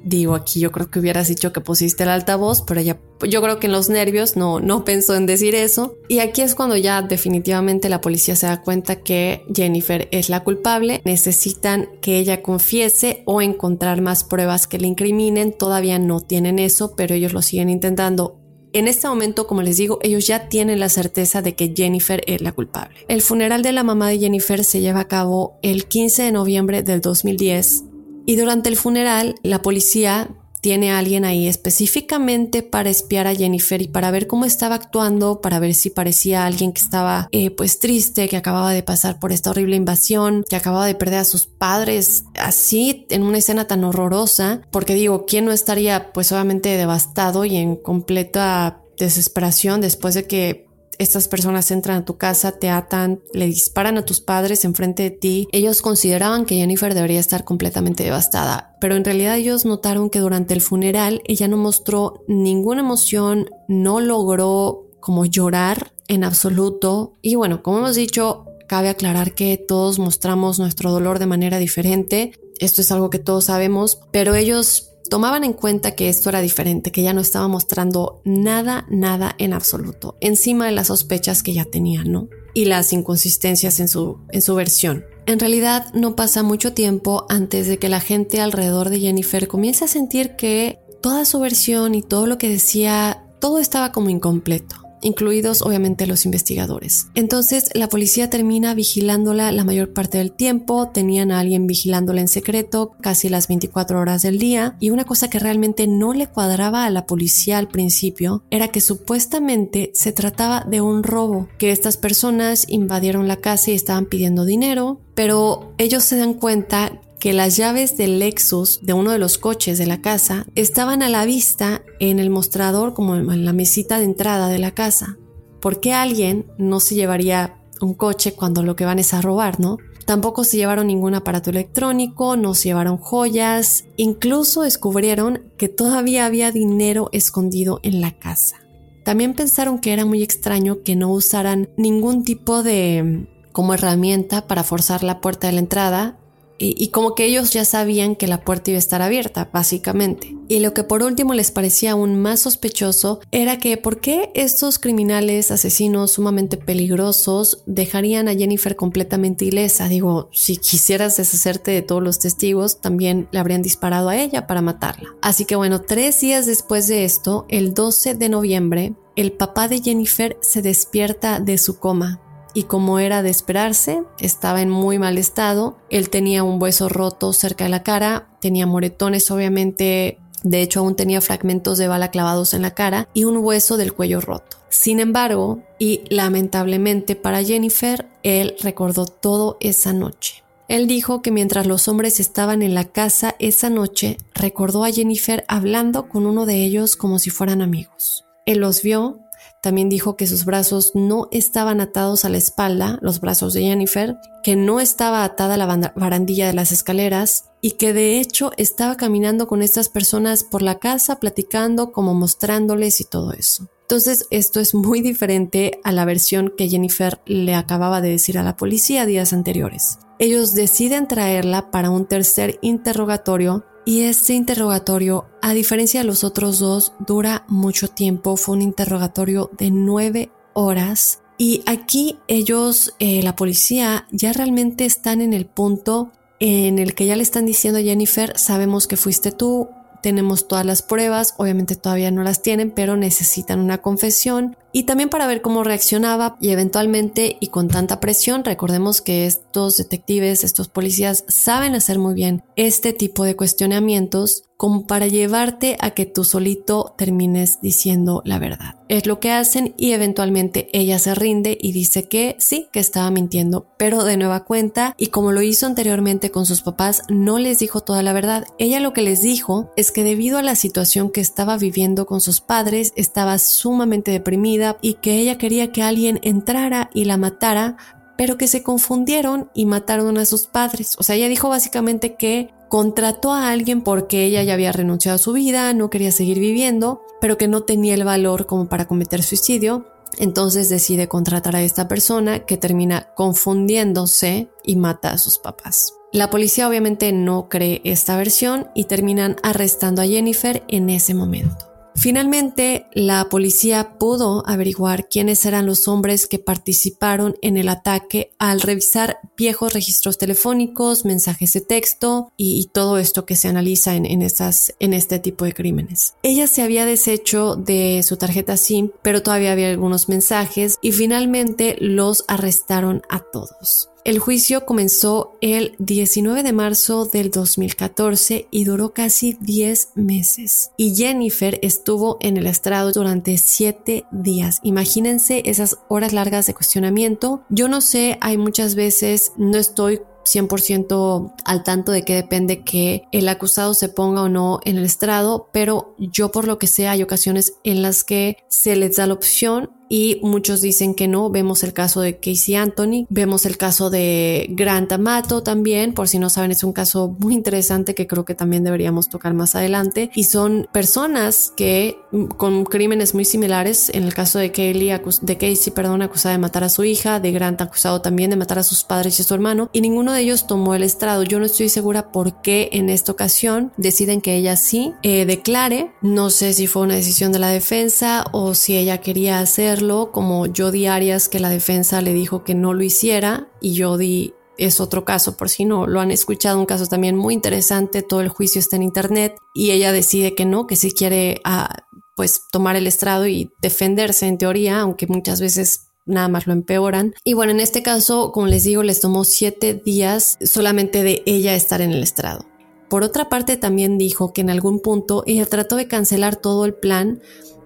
Digo, 0.03 0.35
aquí 0.35 0.61
yo 0.61 0.73
creo 0.73 0.91
que 0.91 0.99
hubieras 0.99 1.29
dicho 1.29 1.53
que 1.53 1.61
pusiste 1.61 2.05
el 2.05 2.09
altavoz, 2.09 2.63
pero 2.63 2.81
ella, 2.81 2.99
yo 3.29 3.43
creo 3.43 3.59
que 3.59 3.67
en 3.67 3.73
los 3.73 3.91
nervios 3.91 4.37
no, 4.37 4.61
no 4.61 4.85
pensó 4.85 5.15
en 5.15 5.27
decir 5.27 5.55
eso. 5.55 5.97
Y 6.09 6.21
aquí 6.21 6.43
es 6.43 6.55
cuando 6.55 6.77
ya 6.77 7.03
definitivamente 7.03 7.89
la 7.89 8.01
policía 8.01 8.35
se 8.37 8.47
da 8.47 8.63
cuenta 8.63 8.97
que 8.97 9.45
Jennifer 9.55 10.09
es 10.11 10.31
la 10.31 10.43
culpable. 10.43 11.03
Necesitan 11.05 11.89
que 12.01 12.19
ella 12.19 12.43
confiese 12.43 13.23
o 13.27 13.43
encontrar 13.43 14.01
más 14.01 14.25
pruebas 14.25 14.67
que 14.67 14.79
le 14.79 14.87
incriminen. 14.87 15.53
Todavía 15.53 15.99
no 15.99 16.21
tienen 16.21 16.59
eso, 16.59 16.95
pero 16.97 17.15
ellos 17.15 17.33
lo 17.33 17.43
siguen 17.43 17.69
intentando. 17.69 18.39
En 18.73 18.87
este 18.87 19.09
momento, 19.09 19.49
como 19.49 19.63
les 19.63 19.77
digo, 19.79 19.99
ellos 20.01 20.29
ya 20.29 20.49
tienen 20.49 20.79
la 20.79 20.89
certeza 20.89 21.43
de 21.43 21.57
que 21.57 21.75
Jennifer 21.77 22.23
es 22.29 22.41
la 22.41 22.53
culpable. 22.53 22.95
El 23.09 23.21
funeral 23.21 23.63
de 23.63 23.73
la 23.73 23.83
mamá 23.83 24.09
de 24.09 24.21
Jennifer 24.21 24.63
se 24.63 24.81
lleva 24.81 25.01
a 25.01 25.09
cabo 25.09 25.59
el 25.63 25.87
15 25.87 26.23
de 26.23 26.33
noviembre 26.33 26.85
del 26.85 27.01
2010 27.01 27.90
y 28.27 28.37
durante 28.37 28.69
el 28.69 28.77
funeral, 28.77 29.35
la 29.43 29.63
policía 29.63 30.29
tiene 30.61 30.93
a 30.93 30.99
alguien 30.99 31.25
ahí 31.25 31.49
específicamente 31.49 32.63
para 32.63 32.91
espiar 32.91 33.27
a 33.27 33.35
Jennifer 33.35 33.81
y 33.81 33.89
para 33.89 34.11
ver 34.11 34.27
cómo 34.27 34.45
estaba 34.45 34.75
actuando, 34.75 35.41
para 35.41 35.59
ver 35.59 35.75
si 35.75 35.91
parecía 35.91 36.45
alguien 36.45 36.73
que 36.73 36.83
estaba 36.83 37.29
eh, 37.33 37.51
pues 37.51 37.79
triste, 37.79 38.29
que 38.29 38.37
acababa 38.37 38.73
de 38.73 38.83
pasar 38.83 39.19
por 39.19 39.33
esta 39.33 39.51
horrible 39.51 39.77
invasión, 39.77 40.45
que 40.49 40.57
acababa 40.57 40.87
de 40.87 40.95
perder 40.95 41.21
a 41.21 41.25
sus 41.25 41.47
padres 41.47 42.25
así 42.39 43.07
en 43.11 43.23
una 43.23 43.39
escena 43.39 43.67
tan 43.67 43.85
horrorosa, 43.85 44.63
porque 44.71 44.95
digo, 44.95 45.25
¿quién 45.27 45.47
no 45.47 45.53
estaría 45.53 46.13
pues 46.13 46.31
obviamente 46.33 46.77
devastado 46.77 47.45
y 47.45 47.57
en 47.57 47.77
completa 47.77 48.83
desesperación 48.99 49.81
después 49.81 50.15
de 50.15 50.27
que 50.27 50.70
estas 51.01 51.29
personas 51.29 51.71
entran 51.71 52.03
a 52.03 52.05
tu 52.05 52.19
casa, 52.19 52.53
te 52.53 52.69
atan, 52.69 53.21
le 53.33 53.47
disparan 53.47 53.97
a 53.97 54.05
tus 54.05 54.21
padres 54.21 54.67
enfrente 54.67 55.03
de 55.05 55.11
ti. 55.11 55.49
Ellos 55.51 55.81
consideraban 55.81 56.45
que 56.45 56.57
Jennifer 56.57 56.93
debería 56.93 57.19
estar 57.19 57.45
completamente 57.45 58.05
devastada, 58.05 58.77
pero 58.83 58.97
en 58.97 59.05
realidad 59.05 59.39
ellos 59.39 59.65
notaron 59.65 60.11
que 60.11 60.19
durante 60.19 60.53
el 60.53 60.61
funeral 60.61 61.23
ella 61.25 61.49
no 61.49 61.57
mostró 61.57 62.23
ninguna 62.29 62.83
emoción, 62.83 63.49
no 63.67 64.01
logró 64.01 64.91
como 65.01 65.25
llorar 65.25 65.93
en 66.07 66.23
absoluto. 66.23 67.15
Y 67.23 67.35
bueno, 67.35 67.63
como 67.63 67.79
hemos 67.79 67.97
dicho, 67.97 68.45
cabe 68.69 68.91
aclarar 68.91 69.35
que 69.35 69.57
todos 69.57 69.99
mostramos 69.99 70.59
nuestro 70.59 70.91
dolor 70.91 71.19
de 71.19 71.27
manera 71.27 71.57
diferente. 71.57 72.33
Esto 72.59 72.83
es 72.83 72.93
algo 72.93 73.09
que 73.09 73.19
todos 73.19 73.47
sabemos, 73.47 74.01
pero 74.13 74.35
ellos 74.35 74.90
tomaban 75.11 75.45
en 75.45 75.53
cuenta 75.53 75.95
que 75.95 76.09
esto 76.09 76.31
era 76.31 76.41
diferente, 76.41 76.93
que 76.93 77.03
ya 77.03 77.13
no 77.13 77.21
estaba 77.21 77.49
mostrando 77.49 78.23
nada, 78.25 78.87
nada 78.89 79.35
en 79.37 79.53
absoluto, 79.53 80.17
encima 80.21 80.67
de 80.67 80.73
las 80.73 80.87
sospechas 80.87 81.43
que 81.43 81.53
ya 81.53 81.67
tenían, 81.67 82.11
¿no? 82.11 82.29
Y 82.55 82.65
las 82.65 82.93
inconsistencias 82.95 83.81
en 83.81 83.89
su, 83.89 84.19
en 84.31 84.41
su 84.41 84.55
versión. 84.55 85.05
En 85.27 85.39
realidad 85.39 85.93
no 85.93 86.17
pasa 86.17 86.43
mucho 86.43 86.73
tiempo 86.73 87.27
antes 87.29 87.67
de 87.67 87.79
que 87.79 87.89
la 87.89 88.01
gente 88.01 88.41
alrededor 88.41 88.89
de 88.89 89.01
Jennifer 89.01 89.47
comience 89.47 89.85
a 89.85 89.89
sentir 89.89 90.37
que 90.37 90.79
toda 91.03 91.25
su 91.25 91.41
versión 91.41 91.95
y 91.95 92.03
todo 92.03 92.27
lo 92.27 92.39
que 92.39 92.49
decía, 92.49 93.25
todo 93.41 93.59
estaba 93.59 93.93
como 93.93 94.09
incompleto 94.09 94.90
incluidos 95.03 95.63
obviamente 95.63 96.07
los 96.07 96.25
investigadores. 96.25 97.09
Entonces 97.15 97.71
la 97.75 97.89
policía 97.89 98.31
termina 98.31 98.75
vigilándola 98.75 99.53
la 99.53 99.65
mayor 99.65 99.93
parte 99.93 100.19
del 100.19 100.33
tiempo, 100.33 100.89
tenían 100.89 101.31
a 101.31 101.41
alguien 101.41 101.67
vigilándola 101.67 102.21
en 102.21 102.29
secreto 102.29 102.93
casi 103.01 103.29
las 103.29 103.49
24 103.49 103.99
horas 103.99 104.23
del 104.23 104.39
día 104.39 104.77
y 104.81 104.91
una 104.91 105.05
cosa 105.05 105.29
que 105.29 105.39
realmente 105.39 105.87
no 105.87 106.13
le 106.13 106.27
cuadraba 106.27 106.85
a 106.85 106.91
la 106.91 107.07
policía 107.07 107.59
al 107.59 107.69
principio 107.69 108.43
era 108.51 108.69
que 108.69 108.81
supuestamente 108.81 109.91
se 109.95 110.13
trataba 110.13 110.65
de 110.69 110.81
un 110.81 111.03
robo, 111.03 111.49
que 111.59 111.71
estas 111.71 111.97
personas 111.97 112.67
invadieron 112.69 113.29
la 113.29 113.37
casa 113.37 113.71
y 113.71 113.75
estaban 113.75 114.07
pidiendo 114.07 114.45
dinero, 114.45 115.01
pero 115.15 115.73
ellos 115.79 116.05
se 116.05 116.17
dan 116.17 116.35
cuenta 116.35 117.01
que 117.21 117.35
las 117.35 117.57
llaves 117.57 117.97
del 117.99 118.19
Lexus 118.19 118.81
de 118.83 118.95
uno 118.95 119.13
de 119.13 119.19
los 119.19 119.37
coches 119.37 119.77
de 119.79 119.87
la 119.87 120.01
casa 120.01 120.47
estaban 120.55 121.03
a 121.03 121.11
la 121.11 121.27
vista 121.27 121.83
en 122.01 122.19
el 122.19 122.31
mostrador 122.31 122.95
como 122.95 123.15
en 123.15 123.45
la 123.45 123.53
mesita 123.53 123.99
de 123.99 124.07
entrada 124.07 124.49
de 124.49 124.59
la 124.59 124.73
casa. 124.73 125.19
¿Por 125.61 125.81
qué 125.81 125.93
alguien 125.93 126.47
no 126.57 126.81
se 126.81 126.95
llevaría 126.95 127.59
un 127.83 127.93
coche 127.93 128.33
cuando 128.33 128.63
lo 128.63 128.75
que 128.75 128.87
van 128.87 128.99
es 128.99 129.13
a 129.13 129.21
robar, 129.21 129.61
no? 129.61 129.77
Tampoco 130.07 130.45
se 130.45 130.57
llevaron 130.57 130.87
ningún 130.87 131.15
aparato 131.15 131.51
electrónico, 131.51 132.37
no 132.37 132.55
se 132.55 132.71
llevaron 132.71 132.97
joyas, 132.97 133.85
incluso 133.97 134.63
descubrieron 134.63 135.53
que 135.59 135.69
todavía 135.69 136.25
había 136.25 136.51
dinero 136.51 137.11
escondido 137.13 137.81
en 137.83 138.01
la 138.01 138.19
casa. 138.19 138.57
También 139.05 139.35
pensaron 139.35 139.79
que 139.79 139.93
era 139.93 140.07
muy 140.07 140.23
extraño 140.23 140.83
que 140.83 140.97
no 140.97 141.13
usaran 141.13 141.69
ningún 141.77 142.25
tipo 142.25 142.63
de 142.63 143.29
como 143.53 143.75
herramienta 143.75 144.47
para 144.47 144.65
forzar 144.65 145.03
la 145.03 145.21
puerta 145.21 145.49
de 145.49 145.53
la 145.53 145.61
entrada 145.61 146.17
y, 146.63 146.89
como 146.89 147.15
que 147.15 147.25
ellos 147.25 147.53
ya 147.53 147.65
sabían 147.65 148.15
que 148.15 148.27
la 148.27 148.43
puerta 148.43 148.71
iba 148.71 148.77
a 148.77 148.81
estar 148.81 149.01
abierta, 149.01 149.49
básicamente. 149.51 150.37
Y 150.47 150.59
lo 150.59 150.75
que 150.75 150.85
por 150.85 151.03
último 151.03 151.33
les 151.33 151.51
parecía 151.51 151.93
aún 151.93 152.21
más 152.21 152.41
sospechoso 152.41 153.21
era 153.31 153.59
que 153.59 153.79
por 153.79 154.01
qué 154.01 154.31
estos 154.35 154.79
criminales, 154.79 155.51
asesinos 155.51 156.13
sumamente 156.13 156.59
peligrosos, 156.59 157.63
dejarían 157.65 158.29
a 158.29 158.35
Jennifer 158.35 158.77
completamente 158.77 159.47
ilesa. 159.47 159.89
Digo, 159.89 160.29
si 160.33 160.59
quisieras 160.59 161.17
deshacerte 161.17 161.71
de 161.71 161.81
todos 161.81 162.03
los 162.03 162.19
testigos, 162.19 162.83
también 162.83 163.27
le 163.33 163.39
habrían 163.39 163.63
disparado 163.63 164.11
a 164.11 164.19
ella 164.19 164.47
para 164.47 164.61
matarla. 164.61 165.09
Así 165.23 165.47
que 165.47 165.57
bueno, 165.57 165.81
tres 165.81 166.21
días 166.21 166.45
después 166.45 166.89
de 166.89 167.07
esto, 167.07 167.47
el 167.49 167.73
12 167.73 168.17
de 168.17 168.29
noviembre, 168.29 168.93
el 169.17 169.33
papá 169.33 169.67
de 169.67 169.81
Jennifer 169.81 170.37
se 170.43 170.61
despierta 170.61 171.41
de 171.41 171.57
su 171.57 171.79
coma 171.79 172.21
y 172.55 172.65
como 172.65 172.99
era 172.99 173.23
de 173.23 173.31
esperarse, 173.31 174.03
estaba 174.19 174.63
en 174.63 174.71
muy 174.71 174.99
mal 174.99 175.19
estado. 175.19 175.77
Él 175.91 176.11
tenía 176.11 176.43
un 176.43 176.61
hueso 176.61 176.89
roto 176.89 177.33
cerca 177.33 177.65
de 177.65 177.71
la 177.71 177.83
cara, 177.83 178.29
tenía 178.41 178.67
moretones 178.67 179.31
obviamente, 179.31 180.19
de 180.43 180.63
hecho 180.63 180.81
aún 180.81 180.97
tenía 180.97 181.21
fragmentos 181.21 181.79
de 181.79 181.89
bala 181.89 182.11
clavados 182.11 182.55
en 182.55 182.63
la 182.63 182.75
cara 182.75 183.09
y 183.15 183.25
un 183.25 183.39
hueso 183.39 183.77
del 183.77 183.93
cuello 183.93 184.21
roto. 184.21 184.57
Sin 184.69 185.01
embargo, 185.01 185.63
y 185.79 186.03
lamentablemente 186.09 187.17
para 187.17 187.43
Jennifer, 187.43 188.09
él 188.23 188.55
recordó 188.61 189.07
todo 189.07 189.57
esa 189.61 189.93
noche. 189.93 190.45
Él 190.69 190.87
dijo 190.87 191.21
que 191.21 191.33
mientras 191.33 191.67
los 191.67 191.89
hombres 191.89 192.21
estaban 192.21 192.63
en 192.63 192.75
la 192.75 192.85
casa 192.85 193.35
esa 193.41 193.71
noche, 193.71 194.19
recordó 194.35 194.85
a 194.85 194.93
Jennifer 194.93 195.45
hablando 195.49 196.09
con 196.09 196.27
uno 196.27 196.47
de 196.47 196.63
ellos 196.63 196.95
como 196.95 197.19
si 197.19 197.31
fueran 197.31 197.61
amigos. 197.61 198.25
Él 198.47 198.61
los 198.61 198.81
vio, 198.83 199.19
también 199.61 199.89
dijo 199.89 200.17
que 200.17 200.27
sus 200.27 200.45
brazos 200.45 200.93
no 200.95 201.29
estaban 201.33 201.81
atados 201.81 202.25
a 202.25 202.29
la 202.29 202.39
espalda, 202.39 202.99
los 203.03 203.21
brazos 203.21 203.53
de 203.53 203.63
Jennifer, 203.63 204.17
que 204.43 204.57
no 204.57 204.81
estaba 204.81 205.23
atada 205.23 205.55
a 205.55 205.57
la 205.59 205.93
barandilla 205.95 206.47
de 206.47 206.55
las 206.55 206.73
escaleras 206.73 207.51
y 207.61 207.73
que 207.73 207.93
de 207.93 208.21
hecho 208.21 208.53
estaba 208.57 208.97
caminando 208.97 209.47
con 209.47 209.63
estas 209.63 209.89
personas 209.89 210.45
por 210.45 210.63
la 210.63 210.79
casa 210.79 211.21
platicando 211.21 211.93
como 211.93 212.15
mostrándoles 212.15 213.01
y 213.01 213.05
todo 213.05 213.33
eso. 213.33 213.69
Entonces 213.83 214.27
esto 214.31 214.61
es 214.61 214.75
muy 214.75 215.03
diferente 215.03 215.81
a 215.85 215.93
la 215.93 216.05
versión 216.05 216.53
que 216.57 216.69
Jennifer 216.69 217.21
le 217.27 217.55
acababa 217.55 218.01
de 218.01 218.11
decir 218.11 218.39
a 218.39 218.43
la 218.43 218.57
policía 218.57 219.05
días 219.05 219.33
anteriores. 219.33 219.99
Ellos 220.21 220.53
deciden 220.53 221.09
traerla 221.09 221.71
para 221.71 221.89
un 221.89 222.05
tercer 222.05 222.59
interrogatorio 222.61 223.65
y 223.87 224.03
este 224.03 224.35
interrogatorio, 224.35 225.25
a 225.41 225.55
diferencia 225.55 226.01
de 226.01 226.07
los 226.07 226.25
otros 226.25 226.59
dos, 226.59 226.93
dura 226.99 227.47
mucho 227.49 227.89
tiempo. 227.89 228.37
Fue 228.37 228.55
un 228.55 228.61
interrogatorio 228.61 229.51
de 229.57 229.71
nueve 229.71 230.31
horas. 230.53 231.23
Y 231.39 231.63
aquí 231.65 232.19
ellos, 232.29 232.95
eh, 232.99 233.23
la 233.23 233.35
policía, 233.35 234.07
ya 234.11 234.35
realmente 234.35 234.85
están 234.85 235.23
en 235.23 235.33
el 235.33 235.47
punto 235.47 236.13
en 236.39 236.79
el 236.79 236.95
que 236.95 237.07
ya 237.07 237.17
le 237.17 237.23
están 237.23 237.47
diciendo 237.47 237.81
a 237.81 237.83
Jennifer, 237.83 238.39
sabemos 238.39 238.87
que 238.87 238.99
fuiste 238.99 239.33
tú, 239.33 239.71
tenemos 240.03 240.49
todas 240.49 240.67
las 240.67 240.83
pruebas, 240.83 241.35
obviamente 241.39 241.77
todavía 241.77 242.11
no 242.11 242.23
las 242.23 242.43
tienen, 242.43 242.73
pero 242.73 242.97
necesitan 242.97 243.59
una 243.59 243.79
confesión 243.79 244.57
y 244.73 244.85
también 244.85 245.09
para 245.09 245.27
ver 245.27 245.43
cómo 245.43 245.65
reaccionaba 245.65 246.37
y 246.41 246.51
eventualmente 246.51 247.37
y 247.41 247.49
con 247.49 247.69
tanta 247.69 248.01
presión, 248.01 248.45
recordemos 248.45 249.01
que 249.01 249.27
estos 249.27 249.77
detectives, 249.77 250.45
estos 250.45 250.69
policías 250.69 251.25
saben 251.29 251.75
hacer 251.75 251.99
muy 251.99 252.15
bien 252.15 252.43
este 252.57 252.93
tipo 252.93 253.25
de 253.25 253.37
cuestionamientos 253.37 254.45
como 254.61 254.87
para 254.87 255.07
llevarte 255.07 255.79
a 255.81 255.93
que 255.93 256.05
tú 256.05 256.23
solito 256.23 256.95
termines 256.99 257.63
diciendo 257.63 258.21
la 258.27 258.39
verdad. 258.39 258.75
Es 258.89 259.07
lo 259.07 259.19
que 259.19 259.31
hacen 259.31 259.73
y 259.79 259.93
eventualmente 259.93 260.69
ella 260.75 260.99
se 260.99 261.15
rinde 261.15 261.57
y 261.59 261.73
dice 261.73 262.09
que 262.09 262.37
sí, 262.39 262.69
que 262.71 262.79
estaba 262.79 263.11
mintiendo, 263.11 263.69
pero 263.79 264.05
de 264.05 264.19
nueva 264.19 264.45
cuenta 264.45 264.95
y 264.99 265.07
como 265.07 265.33
lo 265.33 265.41
hizo 265.41 265.65
anteriormente 265.65 266.31
con 266.31 266.45
sus 266.45 266.61
papás, 266.61 267.05
no 267.09 267.39
les 267.39 267.59
dijo 267.59 267.81
toda 267.81 268.03
la 268.03 268.13
verdad. 268.13 268.45
Ella 268.59 268.81
lo 268.81 268.93
que 268.93 269.01
les 269.01 269.23
dijo 269.23 269.71
es 269.77 269.93
que 269.93 270.05
debido 270.05 270.37
a 270.37 270.43
la 270.43 270.57
situación 270.57 271.11
que 271.11 271.23
estaba 271.23 271.57
viviendo 271.57 272.05
con 272.05 272.21
sus 272.21 272.43
padres, 272.43 272.93
estaba 272.97 273.39
sumamente 273.39 274.11
deprimida 274.11 274.60
y 274.81 274.95
que 274.95 275.19
ella 275.19 275.39
quería 275.39 275.73
que 275.73 275.83
alguien 275.83 276.19
entrara 276.23 276.91
y 276.95 277.05
la 277.05 277.17
matara 277.17 277.77
pero 278.21 278.37
que 278.37 278.49
se 278.49 278.63
confundieron 278.63 279.51
y 279.55 279.65
mataron 279.65 280.19
a 280.19 280.27
sus 280.27 280.47
padres. 280.47 280.95
O 280.99 281.03
sea, 281.03 281.17
ella 281.17 281.31
dijo 281.31 281.49
básicamente 281.49 282.17
que 282.17 282.53
contrató 282.69 283.33
a 283.33 283.49
alguien 283.49 283.81
porque 283.81 284.25
ella 284.25 284.43
ya 284.43 284.53
había 284.53 284.73
renunciado 284.73 285.17
a 285.17 285.19
su 285.19 285.33
vida, 285.33 285.73
no 285.73 285.89
quería 285.89 286.13
seguir 286.13 286.39
viviendo, 286.39 287.01
pero 287.23 287.39
que 287.39 287.49
no 287.49 287.63
tenía 287.63 287.95
el 287.95 288.05
valor 288.05 288.45
como 288.45 288.69
para 288.69 288.87
cometer 288.87 289.23
suicidio. 289.23 289.87
Entonces 290.19 290.69
decide 290.69 291.09
contratar 291.09 291.57
a 291.57 291.63
esta 291.63 291.89
persona 291.89 292.41
que 292.41 292.59
termina 292.59 293.09
confundiéndose 293.15 294.51
y 294.65 294.77
mata 294.77 295.13
a 295.13 295.19
sus 295.19 295.39
papás. 295.39 295.95
La 296.13 296.29
policía 296.29 296.69
obviamente 296.69 297.13
no 297.13 297.49
cree 297.49 297.81
esta 297.85 298.19
versión 298.19 298.69
y 298.75 298.85
terminan 298.85 299.37
arrestando 299.43 300.03
a 300.03 300.07
Jennifer 300.07 300.63
en 300.69 300.91
ese 300.91 301.15
momento. 301.15 301.70
Finalmente, 301.95 302.87
la 302.93 303.29
policía 303.29 303.99
pudo 303.99 304.43
averiguar 304.47 305.09
quiénes 305.09 305.45
eran 305.45 305.67
los 305.67 305.89
hombres 305.89 306.27
que 306.27 306.39
participaron 306.39 307.37
en 307.43 307.57
el 307.57 307.69
ataque 307.69 308.33
al 308.39 308.61
revisar 308.61 309.19
viejos 309.37 309.75
registros 309.75 310.19
telefónicos, 310.19 311.05
mensajes 311.05 311.53
de 311.53 311.61
texto 311.61 312.33
y, 312.37 312.69
todo 312.73 312.99
esto 312.99 313.27
que 313.27 313.37
se 313.37 313.49
analiza 313.49 313.97
en, 313.97 314.07
en 314.07 314.93
este 314.93 315.19
tipo 315.19 315.45
de 315.45 315.53
crímenes. 315.53 316.15
Ella 316.23 316.47
se 316.47 316.63
había 316.63 316.87
deshecho 316.87 317.57
de 317.57 318.03
su 318.05 318.17
tarjeta 318.17 318.57
SIM, 318.57 318.91
pero 319.03 319.23
todavía 319.23 319.53
había 319.53 319.71
algunos 319.71 320.09
mensajes 320.09 320.79
y 320.81 320.93
finalmente 320.93 321.77
los 321.81 322.25
arrestaron 322.29 323.03
a 323.09 323.21
todos. 323.21 323.91
El 324.03 324.19
juicio 324.19 324.65
comenzó 324.65 325.37
el 325.43 325.75
19 325.79 326.43
de 326.43 326.53
marzo 326.55 327.05
del 327.05 327.31
2014 327.31 328.49
y 328.51 328.65
duró 328.65 328.95
casi 328.95 329.37
10 329.41 329.91
meses. 329.95 330.71
Y 330.79 330.95
Jennifer 330.95 331.59
estuvo 331.63 332.17
en 332.21 332.39
el 332.39 332.47
estrado 332.47 332.93
durante 332.93 333.37
7 333.37 334.07
días. 334.11 334.61
Imagínense 334.63 335.43
esas 335.45 335.79
horas 335.89 336.15
largas 336.15 336.47
de 336.47 336.55
cuestionamiento. 336.55 337.43
Yo 337.51 337.69
no 337.69 337.83
sé, 337.83 338.17
hay 338.23 338.39
muchas 338.39 338.75
veces, 338.75 339.33
no 339.37 339.59
estoy 339.59 340.01
100% 340.25 341.35
al 341.45 341.63
tanto 341.63 341.93
de 341.93 342.05
que 342.05 342.15
depende 342.15 342.63
que 342.63 343.05
el 343.13 343.29
acusado 343.29 343.75
se 343.75 343.89
ponga 343.89 344.23
o 344.23 344.29
no 344.29 344.61
en 344.65 344.79
el 344.79 344.85
estrado, 344.85 345.49
pero 345.53 345.95
yo 345.99 346.31
por 346.31 346.47
lo 346.47 346.59
que 346.59 346.67
sé 346.67 346.89
hay 346.89 347.03
ocasiones 347.03 347.55
en 347.65 347.83
las 347.83 348.05
que 348.05 348.39
se 348.49 348.77
les 348.77 348.97
da 348.97 349.07
la 349.07 349.15
opción 349.15 349.71
y 349.91 350.21
muchos 350.23 350.63
dicen 350.63 350.95
que 350.95 351.09
no. 351.09 351.29
Vemos 351.29 351.63
el 351.65 351.75
caso 351.75 352.01
de 352.01 352.19
Casey 352.19 352.55
Anthony, 352.55 353.07
vemos 353.11 353.45
el 353.45 353.59
caso 353.59 353.91
de 353.91 354.47
Grant 354.51 354.93
Amato 354.93 355.43
también, 355.43 355.93
por 355.93 356.09
si 356.09 356.19
no 356.19 356.31
saben, 356.31 356.53
es 356.53 356.65
un 356.65 356.73
caso 356.73 357.15
muy 357.19 357.35
interesante 357.35 357.95
que 357.95 358.07
creo 358.07 358.25
que 358.25 358.35
también 358.35 358.65
deberíamos 358.65 359.09
tocar 359.09 359.35
más 359.35 359.55
adelante 359.57 360.11
y 360.15 360.25
son 360.25 360.69
personas 360.73 361.53
que 361.57 361.99
mm, 362.13 362.27
con 362.27 362.65
crímenes 362.65 363.15
muy 363.15 363.25
similares, 363.25 363.91
en 363.93 364.05
el 364.05 364.15
caso 364.15 364.39
de 364.39 364.53
Kaylee, 364.53 365.01
de 365.23 365.37
Casey, 365.37 365.73
perdón, 365.75 366.03
acusada 366.03 366.35
de 366.35 366.39
matar 366.39 366.63
a 366.63 366.69
su 366.69 366.85
hija, 366.85 367.19
de 367.19 367.33
Grant 367.33 367.61
acusado 367.61 368.01
también 368.01 368.31
de 368.31 368.37
matar 368.37 368.61
a 368.61 368.63
sus 368.63 368.85
padres 368.85 369.19
y 369.19 369.23
a 369.23 369.25
su 369.25 369.35
hermano, 369.35 369.71
y 369.73 369.81
ninguno 369.81 370.13
de 370.13 370.21
ellos 370.23 370.47
tomó 370.47 370.77
el 370.77 370.85
estrado. 370.85 371.25
Yo 371.25 371.41
no 371.41 371.47
estoy 371.47 371.69
segura 371.69 372.13
por 372.13 372.41
qué 372.43 372.71
en 372.73 372.91
esta 372.91 373.11
ocasión 373.11 373.73
deciden 373.77 374.21
que 374.21 374.37
ella 374.37 374.55
sí 374.55 374.93
eh, 375.03 375.27
declare. 375.27 375.91
No 376.01 376.31
sé 376.31 376.53
si 376.53 376.69
fue 376.69 376.83
una 376.83 376.95
decisión 376.95 377.33
de 377.33 377.41
la 377.41 377.49
defensa 377.49 378.25
o 378.31 378.55
si 378.55 378.77
ella 378.77 378.99
quería 378.99 379.45
hacerlo, 379.81 380.11
como 380.13 380.47
Jodi 380.55 380.87
Arias, 380.87 381.29
que 381.29 381.41
la 381.41 381.49
defensa 381.49 382.03
le 382.03 382.13
dijo 382.13 382.45
que 382.45 382.55
no 382.55 382.75
lo 382.75 382.83
hiciera, 382.83 383.49
y 383.61 383.81
Jodi 383.81 384.35
es 384.59 384.79
otro 384.79 385.05
caso, 385.07 385.37
por 385.39 385.49
si 385.49 385.65
no 385.65 385.87
lo 385.87 386.01
han 386.01 386.11
escuchado, 386.11 386.59
un 386.59 386.67
caso 386.67 386.87
también 386.87 387.17
muy 387.17 387.33
interesante, 387.33 388.03
todo 388.03 388.21
el 388.21 388.29
juicio 388.29 388.59
está 388.59 388.77
en 388.77 388.83
internet 388.83 389.37
y 389.55 389.71
ella 389.71 389.91
decide 389.91 390.35
que 390.35 390.45
no, 390.45 390.67
que 390.67 390.77
si 390.77 390.93
quiere 390.93 391.41
ah, 391.45 391.87
pues 392.15 392.43
tomar 392.53 392.77
el 392.77 392.87
estrado 392.87 393.27
y 393.27 393.51
defenderse 393.63 394.27
en 394.27 394.37
teoría, 394.37 394.81
aunque 394.81 395.07
muchas 395.07 395.41
veces 395.41 395.87
nada 396.05 396.29
más 396.29 396.47
lo 396.47 396.53
empeoran. 396.53 397.15
Y 397.25 397.33
bueno, 397.33 397.53
en 397.53 397.61
este 397.61 397.83
caso, 397.83 398.33
como 398.33 398.49
les 398.49 398.65
digo, 398.65 398.83
les 398.83 399.01
tomó 399.01 399.25
siete 399.25 399.73
días 399.73 400.37
solamente 400.43 401.03
de 401.03 401.23
ella 401.25 401.55
estar 401.55 401.81
en 401.81 401.93
el 401.93 402.03
estrado. 402.03 402.45
Por 402.91 403.05
otra 403.05 403.29
parte, 403.29 403.57
también 403.57 403.99
dijo 403.99 404.33
que 404.33 404.41
en 404.41 404.51
algún 404.51 404.81
punto 404.81 405.23
ella 405.25 405.47
trató 405.47 405.77
de 405.77 405.87
cancelar 405.87 406.35
todo 406.35 406.65
el 406.65 406.75
plan, 406.75 407.23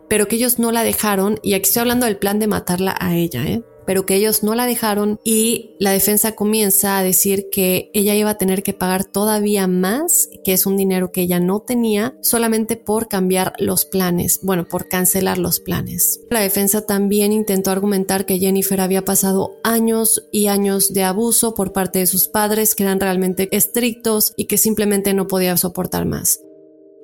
pero 0.08 0.28
que 0.28 0.36
ellos 0.36 0.58
no 0.58 0.72
la 0.72 0.82
dejaron, 0.82 1.38
y 1.42 1.54
aquí 1.54 1.68
estoy 1.68 1.80
hablando 1.80 2.06
del 2.06 2.18
plan 2.18 2.38
de 2.38 2.46
matarla 2.46 2.96
a 2.98 3.16
ella, 3.16 3.44
¿eh? 3.44 3.62
pero 3.86 4.06
que 4.06 4.16
ellos 4.16 4.42
no 4.42 4.54
la 4.54 4.66
dejaron 4.66 5.20
y 5.24 5.76
la 5.78 5.92
defensa 5.92 6.32
comienza 6.32 6.98
a 6.98 7.02
decir 7.02 7.48
que 7.50 7.90
ella 7.94 8.14
iba 8.14 8.30
a 8.30 8.38
tener 8.38 8.62
que 8.62 8.72
pagar 8.72 9.04
todavía 9.04 9.66
más, 9.66 10.28
que 10.44 10.52
es 10.52 10.66
un 10.66 10.76
dinero 10.76 11.12
que 11.12 11.22
ella 11.22 11.40
no 11.40 11.60
tenía, 11.60 12.16
solamente 12.22 12.76
por 12.76 13.08
cambiar 13.08 13.52
los 13.58 13.84
planes, 13.84 14.40
bueno, 14.42 14.66
por 14.66 14.88
cancelar 14.88 15.38
los 15.38 15.60
planes. 15.60 16.20
La 16.30 16.40
defensa 16.40 16.86
también 16.86 17.32
intentó 17.32 17.70
argumentar 17.70 18.26
que 18.26 18.38
Jennifer 18.38 18.80
había 18.80 19.04
pasado 19.04 19.56
años 19.62 20.26
y 20.32 20.46
años 20.46 20.92
de 20.92 21.04
abuso 21.04 21.54
por 21.54 21.72
parte 21.72 22.00
de 22.00 22.06
sus 22.06 22.28
padres, 22.28 22.74
que 22.74 22.84
eran 22.84 23.00
realmente 23.00 23.48
estrictos 23.52 24.32
y 24.36 24.46
que 24.46 24.58
simplemente 24.58 25.14
no 25.14 25.26
podía 25.26 25.56
soportar 25.56 26.06
más. 26.06 26.40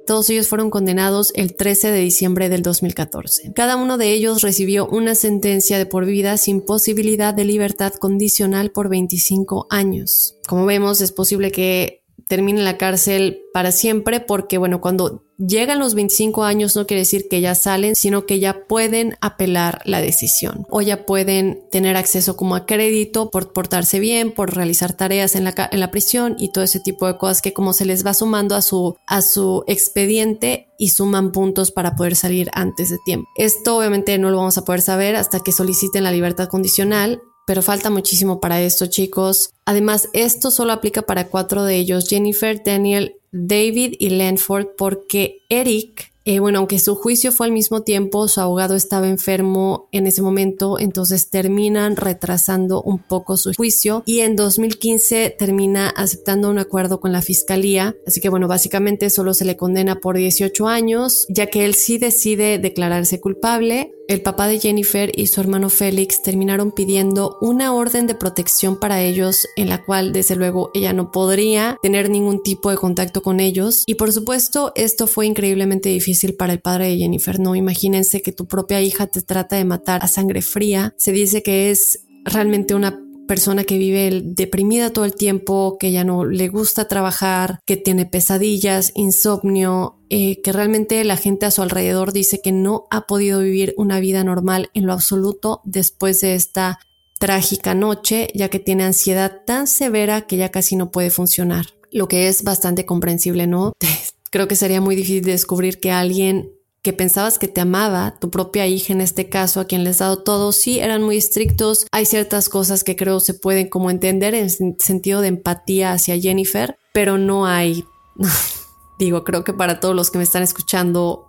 Todos 0.07 0.29
ellos 0.31 0.49
fueron 0.49 0.71
condenados 0.71 1.33
el 1.35 1.55
13 1.55 1.91
de 1.91 2.01
diciembre 2.01 2.49
del 2.49 2.63
2014. 2.63 3.53
Cada 3.55 3.77
uno 3.77 3.99
de 3.99 4.13
ellos 4.13 4.43
recibió 4.43 4.87
una 4.87 5.15
sentencia 5.15 5.79
de 5.79 5.87
por 5.87 6.07
vida 6.07 6.37
sin 6.37 6.61
posibilidad 6.61 7.35
de 7.35 7.45
libertad 7.45 7.93
condicional 7.95 8.73
por 8.73 8.89
25 8.89 9.67
años. 9.71 10.37
Como 10.49 10.67
vemos, 10.67 11.01
es 11.01 11.13
posible 11.13 11.53
que 11.53 12.00
termine 12.29 12.61
en 12.61 12.65
la 12.65 12.79
cárcel 12.79 13.43
para 13.53 13.73
siempre 13.73 14.21
porque, 14.21 14.59
bueno, 14.59 14.81
cuando 14.81 15.25
llegan 15.39 15.79
los 15.79 15.95
25 15.95 16.45
años 16.45 16.77
no 16.77 16.87
quiere 16.87 17.01
decir 17.01 17.27
que 17.29 17.41
ya 17.41 17.55
salen, 17.55 17.95
sino 17.95 18.27
que 18.27 18.41
ya 18.41 18.67
pueden 18.67 19.17
apelar 19.21 19.81
la 19.85 20.01
decisión 20.01 20.67
o 20.69 20.83
ya 20.83 21.07
pueden 21.07 21.65
tener 21.71 21.97
acceso 21.97 22.37
como 22.37 22.55
a 22.55 22.67
crédito 22.67 23.31
por 23.31 23.53
portarse 23.53 24.01
bien, 24.01 24.33
por 24.33 24.55
realizar 24.55 24.93
tareas 24.93 25.35
en 25.35 25.45
la, 25.45 25.55
en 25.71 25.81
la 25.81 25.91
prisión 25.91 26.37
y 26.39 26.53
todo 26.53 26.65
ese 26.65 26.81
tipo 26.81 27.07
de 27.07 27.17
cosas 27.17 27.43
que 27.43 27.53
como 27.53 27.73
se 27.73 27.87
les 27.87 28.05
va 28.05 28.15
sumando 28.15 28.55
a 28.55 28.63
su, 28.63 28.97
a 29.07 29.23
su 29.23 29.65
expediente 29.67 30.69
y 30.79 30.91
suman 30.91 31.33
puntos 31.33 31.73
para 31.73 31.95
poder 31.97 32.17
salir 32.17 32.51
antes 32.55 32.91
de 32.91 32.99
tiempo. 33.05 33.29
Esto 33.37 33.77
obviamente 33.77 34.17
no 34.19 34.31
lo 34.31 34.39
vamos 34.39 34.59
a 34.59 34.65
poder 34.65 34.83
saber 34.83 35.17
hasta 35.17 35.41
que 35.41 35.53
soliciten 35.53 36.05
la 36.05 36.13
libertad 36.13 36.49
condicional 36.49 37.21
pero 37.47 37.63
falta 37.63 37.91
muchísimo 37.91 38.41
para 38.41 38.61
esto, 38.63 38.87
chicos. 38.87 39.51
Además, 39.65 40.09
esto 40.13 40.51
solo 40.51 40.73
aplica 40.73 41.03
para 41.03 41.29
cuatro 41.29 41.65
de 41.65 41.77
ellos, 41.77 42.09
Jennifer, 42.09 42.63
Daniel, 42.65 43.17
David 43.33 43.95
y 43.99 44.11
Lanford, 44.11 44.69
porque 44.77 45.43
Eric 45.49 46.11
eh, 46.27 46.39
bueno, 46.39 46.59
aunque 46.59 46.79
su 46.79 46.95
juicio 46.95 47.33
fue 47.33 47.47
al 47.47 47.53
mismo 47.53 47.83
tiempo, 47.83 48.29
su 48.29 48.41
abogado 48.41 48.77
estaba 48.77 49.09
enfermo 49.09 49.89
en 49.91 50.07
ese 50.07 50.21
momento, 50.21 50.79
entonces 50.79 51.31
terminan 51.31 51.97
retrasando 51.97 52.83
un 52.83 52.99
poco 52.99 53.39
su 53.39 53.53
juicio 53.55 54.03
y 54.05 54.21
en 54.21 54.37
2015 54.37 55.35
termina 55.39 55.89
aceptando 55.89 56.51
un 56.51 56.59
acuerdo 56.59 57.01
con 57.01 57.13
la 57.13 57.23
fiscalía. 57.23 57.97
Así 58.07 58.21
que 58.21 58.29
bueno, 58.29 58.49
básicamente 58.49 59.09
solo 59.09 59.33
se 59.33 59.47
le 59.47 59.57
condena 59.57 59.97
por 59.97 60.17
18 60.17 60.69
años, 60.69 61.27
ya 61.31 61.47
que 61.47 61.65
él 61.65 61.75
sí 61.75 61.97
decide 61.97 62.59
declararse 62.59 63.19
culpable. 63.19 63.93
El 64.11 64.23
papá 64.23 64.49
de 64.49 64.59
Jennifer 64.59 65.13
y 65.15 65.29
su 65.29 65.41
hermano 65.41 65.69
Félix 65.69 66.21
terminaron 66.21 66.73
pidiendo 66.73 67.39
una 67.41 67.73
orden 67.73 68.09
de 68.09 68.17
protección 68.17 68.77
para 68.77 69.01
ellos 69.01 69.47
en 69.55 69.69
la 69.69 69.85
cual 69.85 70.13
desde 70.13 70.35
luego 70.35 70.73
ella 70.75 70.93
no 70.93 71.13
podría 71.13 71.79
tener 71.81 72.11
ningún 72.11 72.43
tipo 72.43 72.71
de 72.71 72.77
contacto 72.77 73.23
con 73.23 73.39
ellos 73.39 73.85
y 73.87 73.95
por 73.95 74.13
supuesto 74.13 74.73
esto 74.75 75.07
fue 75.07 75.27
increíblemente 75.27 75.91
difícil 75.91 76.35
para 76.35 76.53
el 76.53 76.59
padre 76.59 76.89
de 76.89 76.97
Jennifer, 76.97 77.39
¿no? 77.39 77.55
Imagínense 77.55 78.21
que 78.21 78.33
tu 78.33 78.49
propia 78.49 78.83
hija 78.83 79.07
te 79.07 79.23
trata 79.23 79.55
de 79.55 79.65
matar 79.65 80.03
a 80.03 80.09
sangre 80.09 80.43
fría. 80.43 80.93
Se 80.99 81.13
dice 81.13 81.45
que 81.45 81.71
es 81.71 82.01
realmente 82.25 82.75
una 82.75 83.01
persona 83.29 83.63
que 83.63 83.79
vive 83.79 84.23
deprimida 84.25 84.93
todo 84.93 85.05
el 85.05 85.15
tiempo, 85.15 85.77
que 85.79 85.93
ya 85.93 86.03
no 86.03 86.25
le 86.25 86.49
gusta 86.49 86.89
trabajar, 86.89 87.61
que 87.65 87.77
tiene 87.77 88.07
pesadillas, 88.07 88.91
insomnio, 88.97 90.00
eh, 90.11 90.43
que 90.43 90.53
realmente 90.53 91.03
la 91.05 91.17
gente 91.17 91.47
a 91.47 91.51
su 91.51 91.63
alrededor 91.63 92.13
dice 92.13 92.41
que 92.43 92.53
no 92.53 92.87
ha 92.91 93.07
podido 93.07 93.41
vivir 93.41 93.75
una 93.77 94.01
vida 94.01 94.25
normal 94.25 94.71
en 94.75 94.87
lo 94.87 94.93
absoluto 94.93 95.61
después 95.65 96.21
de 96.21 96.35
esta 96.35 96.81
trágica 97.21 97.75
noche, 97.75 98.29
ya 98.35 98.49
que 98.49 98.59
tiene 98.59 98.85
ansiedad 98.85 99.43
tan 99.47 99.67
severa 99.67 100.23
que 100.23 100.37
ya 100.37 100.51
casi 100.51 100.75
no 100.75 100.91
puede 100.91 101.11
funcionar, 101.11 101.67
lo 101.93 102.09
que 102.09 102.29
es 102.29 102.43
bastante 102.43 102.87
comprensible, 102.87 103.47
¿no? 103.47 103.73
Creo 104.31 104.49
que 104.49 104.57
sería 104.57 104.81
muy 104.81 104.97
difícil 104.97 105.23
descubrir 105.23 105.81
que 105.81 105.91
alguien 105.91 106.51
que 106.83 106.93
pensabas 106.93 107.39
que 107.39 107.49
te 107.49 107.61
amaba, 107.61 108.17
tu 108.21 108.31
propia 108.31 108.67
hija 108.67 108.93
en 108.93 109.03
este 109.03 109.29
caso, 109.29 109.61
a 109.61 109.67
quien 109.67 109.85
les 109.85 109.97
has 109.97 109.99
dado 109.99 110.23
todo, 110.23 110.53
sí 110.53 110.81
eran 110.81 111.03
muy 111.03 111.19
estrictos. 111.19 111.87
Hay 111.93 112.07
ciertas 112.07 112.49
cosas 112.49 112.85
que 112.85 112.97
creo 112.97 113.21
se 113.21 113.35
pueden 113.35 113.69
como 113.69 113.91
entender 113.91 114.35
en 114.35 114.51
sentido 114.81 115.21
de 115.21 115.29
empatía 115.29 115.93
hacia 115.93 116.19
Jennifer, 116.19 116.79
pero 116.93 117.19
no 117.19 117.47
hay, 117.47 117.85
digo, 119.05 119.25
creo 119.25 119.45
que 119.45 119.53
para 119.53 119.81
todos 119.81 119.95
los 119.95 120.11
que 120.11 120.19
me 120.19 120.25
están 120.25 120.43
escuchando 120.43 121.27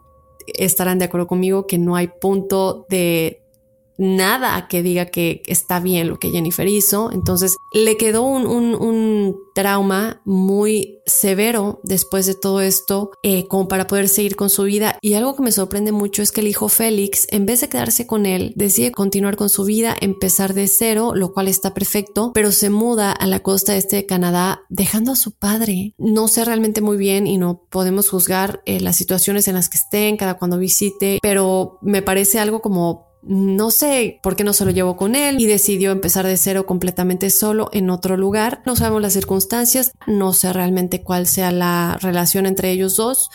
estarán 0.48 1.00
de 1.00 1.06
acuerdo 1.06 1.28
conmigo 1.28 1.68
que 1.68 1.78
no 1.78 1.96
hay 1.96 2.08
punto 2.08 2.86
de 2.90 3.41
nada 4.02 4.68
que 4.68 4.82
diga 4.82 5.06
que 5.06 5.44
está 5.46 5.80
bien 5.80 6.08
lo 6.08 6.18
que 6.18 6.32
Jennifer 6.32 6.68
hizo. 6.68 7.12
Entonces 7.12 7.56
le 7.72 7.98
quedó 7.98 8.24
un, 8.24 8.48
un, 8.48 9.38
trauma 9.54 10.22
muy 10.24 11.00
severo 11.06 11.82
después 11.84 12.26
de 12.26 12.36
todo 12.36 12.62
esto, 12.62 13.12
eh, 13.22 13.48
como 13.50 13.68
para 13.68 13.86
poder 13.86 14.08
seguir 14.08 14.36
con 14.38 14.50
su 14.50 14.64
vida. 14.64 14.98
Y 15.02 15.14
algo 15.14 15.36
que 15.36 15.44
me 15.44 15.52
sorprende 15.52 15.92
mucho 15.92 16.22
es 16.22 16.32
que 16.32 16.40
el 16.40 16.48
hijo 16.48 16.70
Félix, 16.70 17.28
en 17.32 17.46
vez 17.46 17.62
de 17.62 17.70
quedarse 17.70 18.08
con 18.08 18.26
él, 18.26 18.54
decide 18.56 18.92
continuar 18.92 19.36
con 19.36 19.50
su 19.50 19.66
vida, 19.66 19.96
empezar 20.00 20.54
de 20.54 20.68
cero, 20.68 21.12
lo 21.14 21.34
cual 21.34 21.50
está 21.50 21.74
perfecto, 21.74 22.32
pero 22.34 22.52
se 22.52 22.70
muda 22.70 23.12
a 23.12 23.28
la 23.28 23.42
costa 23.42 23.76
este 23.76 23.98
de 23.98 24.06
Canadá, 24.06 24.62
dejando 24.70 25.12
a 25.12 25.18
su 25.18 25.34
padre. 25.34 25.94
No 25.98 26.30
sé 26.30 26.46
realmente 26.46 26.80
muy 26.80 26.98
bien 26.98 27.28
y 27.28 27.38
no 27.38 27.66
podemos 27.70 28.10
juzgar 28.10 28.64
eh, 28.66 28.80
las 28.80 28.96
situaciones 28.96 29.50
en 29.50 29.56
las 29.56 29.70
que 29.70 29.78
estén, 29.78 30.16
cada 30.16 30.36
cuando 30.36 30.58
visite, 30.58 31.20
pero 31.22 31.78
me 31.82 32.02
parece 32.02 32.40
algo 32.40 32.62
como 32.62 33.11
no 33.24 33.72
sé 33.72 34.20
por 34.24 34.36
qué 34.36 34.44
no 34.44 34.54
se 34.54 34.66
lo 34.66 34.72
llevó 34.72 34.98
con 34.98 35.16
él 35.16 35.40
y 35.40 35.46
decidió 35.46 35.92
empezar 35.92 36.26
de 36.26 36.38
cero 36.38 36.66
completamente 36.66 37.30
solo 37.30 37.70
en 37.74 37.90
otro 37.90 38.18
lugar. 38.18 38.62
No 38.66 38.76
sabemos 38.76 39.02
las 39.02 39.14
circunstancias, 39.14 39.92
no 40.08 40.34
sé 40.34 40.54
realmente 40.54 41.04
cuál 41.04 41.28
sea 41.28 41.52
la 41.52 41.98
relación 42.02 42.46
entre 42.46 42.72
ellos 42.72 42.96
dos. 42.96 43.30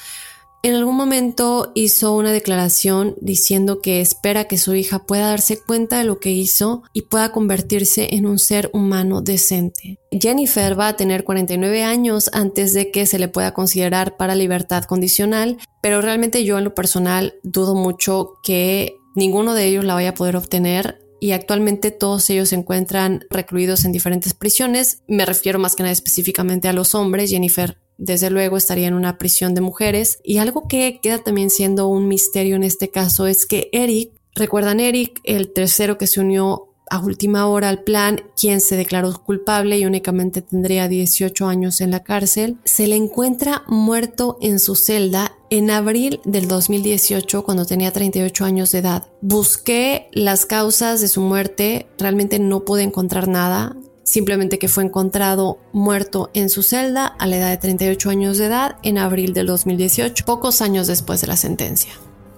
En 0.62 0.74
algún 0.74 0.96
momento 0.96 1.70
hizo 1.76 2.16
una 2.16 2.32
declaración 2.32 3.14
diciendo 3.20 3.80
que 3.80 4.00
espera 4.00 4.46
que 4.46 4.58
su 4.58 4.74
hija 4.74 5.06
pueda 5.06 5.28
darse 5.28 5.60
cuenta 5.60 5.98
de 5.98 6.04
lo 6.04 6.18
que 6.18 6.30
hizo 6.30 6.82
y 6.92 7.02
pueda 7.02 7.30
convertirse 7.30 8.16
en 8.16 8.26
un 8.26 8.40
ser 8.40 8.70
humano 8.72 9.20
decente. 9.20 10.00
Jennifer 10.10 10.76
va 10.76 10.88
a 10.88 10.96
tener 10.96 11.22
49 11.22 11.84
años 11.84 12.30
antes 12.32 12.72
de 12.72 12.90
que 12.90 13.06
se 13.06 13.20
le 13.20 13.28
pueda 13.28 13.54
considerar 13.54 14.16
para 14.16 14.34
libertad 14.34 14.82
condicional, 14.84 15.58
pero 15.82 16.00
realmente 16.00 16.42
yo 16.42 16.58
en 16.58 16.64
lo 16.64 16.74
personal 16.74 17.34
dudo 17.44 17.76
mucho 17.76 18.32
que 18.42 18.96
ninguno 19.16 19.54
de 19.54 19.66
ellos 19.66 19.84
la 19.84 19.94
vaya 19.94 20.10
a 20.10 20.14
poder 20.14 20.36
obtener 20.36 21.00
y 21.18 21.32
actualmente 21.32 21.90
todos 21.90 22.28
ellos 22.30 22.50
se 22.50 22.56
encuentran 22.56 23.24
recluidos 23.30 23.84
en 23.84 23.92
diferentes 23.92 24.34
prisiones. 24.34 25.02
Me 25.08 25.24
refiero 25.24 25.58
más 25.58 25.74
que 25.74 25.82
nada 25.82 25.92
específicamente 25.92 26.68
a 26.68 26.72
los 26.72 26.94
hombres. 26.94 27.30
Jennifer, 27.30 27.78
desde 27.96 28.30
luego, 28.30 28.56
estaría 28.56 28.86
en 28.86 28.94
una 28.94 29.18
prisión 29.18 29.54
de 29.54 29.62
mujeres. 29.62 30.18
Y 30.22 30.38
algo 30.38 30.68
que 30.68 31.00
queda 31.02 31.18
también 31.18 31.50
siendo 31.50 31.88
un 31.88 32.06
misterio 32.06 32.56
en 32.56 32.64
este 32.64 32.90
caso 32.90 33.26
es 33.26 33.46
que 33.46 33.70
Eric, 33.72 34.12
recuerdan 34.34 34.78
Eric, 34.78 35.20
el 35.24 35.52
tercero 35.52 35.96
que 35.96 36.06
se 36.06 36.20
unió 36.20 36.65
a 36.90 36.98
última 37.00 37.46
hora 37.46 37.68
al 37.68 37.82
plan, 37.82 38.22
quien 38.40 38.60
se 38.60 38.76
declaró 38.76 39.12
culpable 39.22 39.78
y 39.78 39.86
únicamente 39.86 40.42
tendría 40.42 40.88
18 40.88 41.46
años 41.46 41.80
en 41.80 41.90
la 41.90 42.02
cárcel, 42.02 42.58
se 42.64 42.86
le 42.86 42.96
encuentra 42.96 43.62
muerto 43.66 44.38
en 44.40 44.58
su 44.58 44.76
celda 44.76 45.32
en 45.50 45.70
abril 45.70 46.20
del 46.24 46.48
2018 46.48 47.44
cuando 47.44 47.66
tenía 47.66 47.92
38 47.92 48.44
años 48.44 48.72
de 48.72 48.78
edad. 48.78 49.06
Busqué 49.20 50.08
las 50.12 50.46
causas 50.46 51.00
de 51.00 51.08
su 51.08 51.20
muerte, 51.20 51.86
realmente 51.98 52.38
no 52.38 52.64
pude 52.64 52.82
encontrar 52.82 53.28
nada 53.28 53.76
simplemente 54.06 54.58
que 54.58 54.68
fue 54.68 54.84
encontrado 54.84 55.58
muerto 55.72 56.30
en 56.32 56.48
su 56.48 56.62
celda 56.62 57.06
a 57.06 57.26
la 57.26 57.36
edad 57.36 57.50
de 57.50 57.56
38 57.58 58.08
años 58.08 58.38
de 58.38 58.46
edad 58.46 58.76
en 58.82 58.98
abril 58.98 59.34
del 59.34 59.48
2018, 59.48 60.24
pocos 60.24 60.62
años 60.62 60.86
después 60.86 61.20
de 61.20 61.26
la 61.26 61.36
sentencia. 61.36 61.92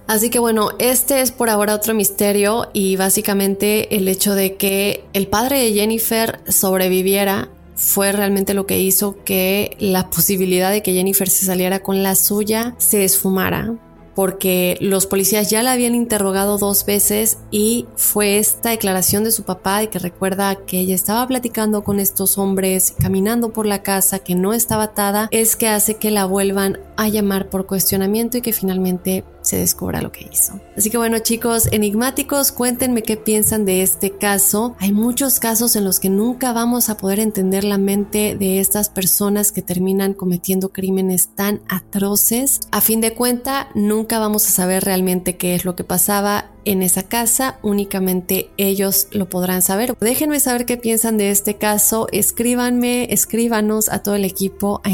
Así 0.08 0.30
que 0.30 0.38
bueno, 0.38 0.70
este 0.78 1.20
es 1.20 1.30
por 1.32 1.50
ahora 1.50 1.74
otro 1.74 1.92
misterio 1.92 2.70
y 2.72 2.96
básicamente 2.96 3.94
el 3.94 4.08
hecho 4.08 4.34
de 4.34 4.56
que 4.56 5.04
el 5.12 5.26
padre 5.26 5.60
de 5.60 5.74
Jennifer 5.74 6.40
sobreviviera 6.48 7.50
fue 7.74 8.10
realmente 8.10 8.54
lo 8.54 8.66
que 8.66 8.80
hizo 8.80 9.22
que 9.22 9.76
la 9.78 10.08
posibilidad 10.08 10.70
de 10.70 10.82
que 10.82 10.94
Jennifer 10.94 11.28
se 11.28 11.44
saliera 11.44 11.80
con 11.80 12.02
la 12.02 12.14
suya 12.14 12.74
se 12.78 13.04
esfumara 13.04 13.74
porque 14.18 14.76
los 14.80 15.06
policías 15.06 15.48
ya 15.48 15.62
la 15.62 15.70
habían 15.70 15.94
interrogado 15.94 16.58
dos 16.58 16.84
veces 16.84 17.38
y 17.52 17.86
fue 17.94 18.38
esta 18.38 18.70
declaración 18.70 19.22
de 19.22 19.30
su 19.30 19.44
papá 19.44 19.78
de 19.78 19.90
que 19.90 20.00
recuerda 20.00 20.56
que 20.56 20.80
ella 20.80 20.96
estaba 20.96 21.24
platicando 21.28 21.84
con 21.84 22.00
estos 22.00 22.36
hombres, 22.36 22.94
caminando 22.98 23.52
por 23.52 23.64
la 23.64 23.84
casa, 23.84 24.18
que 24.18 24.34
no 24.34 24.54
estaba 24.54 24.82
atada, 24.82 25.28
es 25.30 25.54
que 25.54 25.68
hace 25.68 25.98
que 25.98 26.10
la 26.10 26.24
vuelvan 26.24 26.80
a 26.98 27.08
llamar 27.08 27.48
por 27.48 27.64
cuestionamiento 27.66 28.38
y 28.38 28.42
que 28.42 28.52
finalmente 28.52 29.24
se 29.40 29.56
descubra 29.56 30.02
lo 30.02 30.10
que 30.10 30.28
hizo. 30.30 30.60
Así 30.76 30.90
que 30.90 30.98
bueno 30.98 31.20
chicos, 31.20 31.68
enigmáticos, 31.70 32.50
cuéntenme 32.50 33.02
qué 33.02 33.16
piensan 33.16 33.64
de 33.64 33.82
este 33.82 34.10
caso. 34.10 34.74
Hay 34.80 34.92
muchos 34.92 35.38
casos 35.38 35.76
en 35.76 35.84
los 35.84 36.00
que 36.00 36.10
nunca 36.10 36.52
vamos 36.52 36.90
a 36.90 36.96
poder 36.96 37.20
entender 37.20 37.62
la 37.62 37.78
mente 37.78 38.36
de 38.36 38.58
estas 38.58 38.90
personas 38.90 39.52
que 39.52 39.62
terminan 39.62 40.12
cometiendo 40.12 40.70
crímenes 40.70 41.28
tan 41.36 41.62
atroces. 41.68 42.60
A 42.72 42.80
fin 42.80 43.00
de 43.00 43.14
cuenta, 43.14 43.68
nunca 43.76 44.18
vamos 44.18 44.46
a 44.48 44.50
saber 44.50 44.82
realmente 44.82 45.36
qué 45.36 45.54
es 45.54 45.64
lo 45.64 45.76
que 45.76 45.84
pasaba 45.84 46.50
en 46.64 46.82
esa 46.82 47.04
casa, 47.04 47.58
únicamente 47.62 48.50
ellos 48.58 49.08
lo 49.12 49.30
podrán 49.30 49.62
saber. 49.62 49.96
Déjenme 50.00 50.38
saber 50.38 50.66
qué 50.66 50.76
piensan 50.76 51.16
de 51.16 51.30
este 51.30 51.56
caso, 51.56 52.08
escríbanme, 52.12 53.10
escríbanos 53.10 53.88
a 53.88 54.02
todo 54.02 54.16
el 54.16 54.26
equipo 54.26 54.82
a 54.84 54.90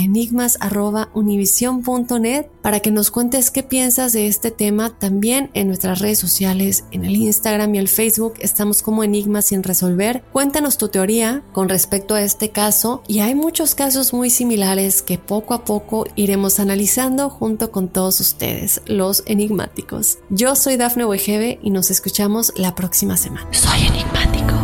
para 2.63 2.81
que 2.81 2.91
nos 2.91 3.11
cuentes 3.13 3.51
qué 3.53 3.63
piensas 3.63 4.13
de 4.13 4.27
este 4.27 4.51
tema 4.51 4.99
también 4.99 5.51
en 5.55 5.69
nuestras 5.69 6.01
redes 6.01 6.19
sociales, 6.19 6.85
en 6.91 7.05
el 7.05 7.15
Instagram 7.15 7.73
y 7.75 7.79
el 7.79 7.89
Facebook, 7.89 8.35
estamos 8.41 8.83
como 8.83 9.05
Enigmas 9.05 9.47
sin 9.47 9.63
resolver. 9.63 10.25
Cuéntanos 10.33 10.77
tu 10.77 10.89
teoría 10.89 11.45
con 11.53 11.69
respecto 11.69 12.15
a 12.15 12.23
este 12.23 12.51
caso 12.51 13.03
y 13.07 13.21
hay 13.21 13.37
muchos 13.37 13.77
casos 13.77 14.13
muy 14.13 14.29
similares 14.29 15.03
que 15.03 15.19
poco 15.19 15.55
a 15.55 15.65
poco 15.65 16.07
iremos 16.17 16.59
analizando 16.59 17.31
junto 17.31 17.71
con 17.71 17.89
todos 17.89 18.19
ustedes, 18.19 18.83
los 18.87 19.23
enigmáticos. 19.27 20.19
Yo 20.31 20.57
soy 20.57 20.77
Dafne 20.77 21.05
Wegebe 21.05 21.61
y 21.63 21.71
nos 21.71 21.91
escuchamos 21.93 22.53
la 22.57 22.75
próxima 22.75 23.17
semana. 23.17 23.49
Soy 23.53 23.87
enigmático. 23.87 24.64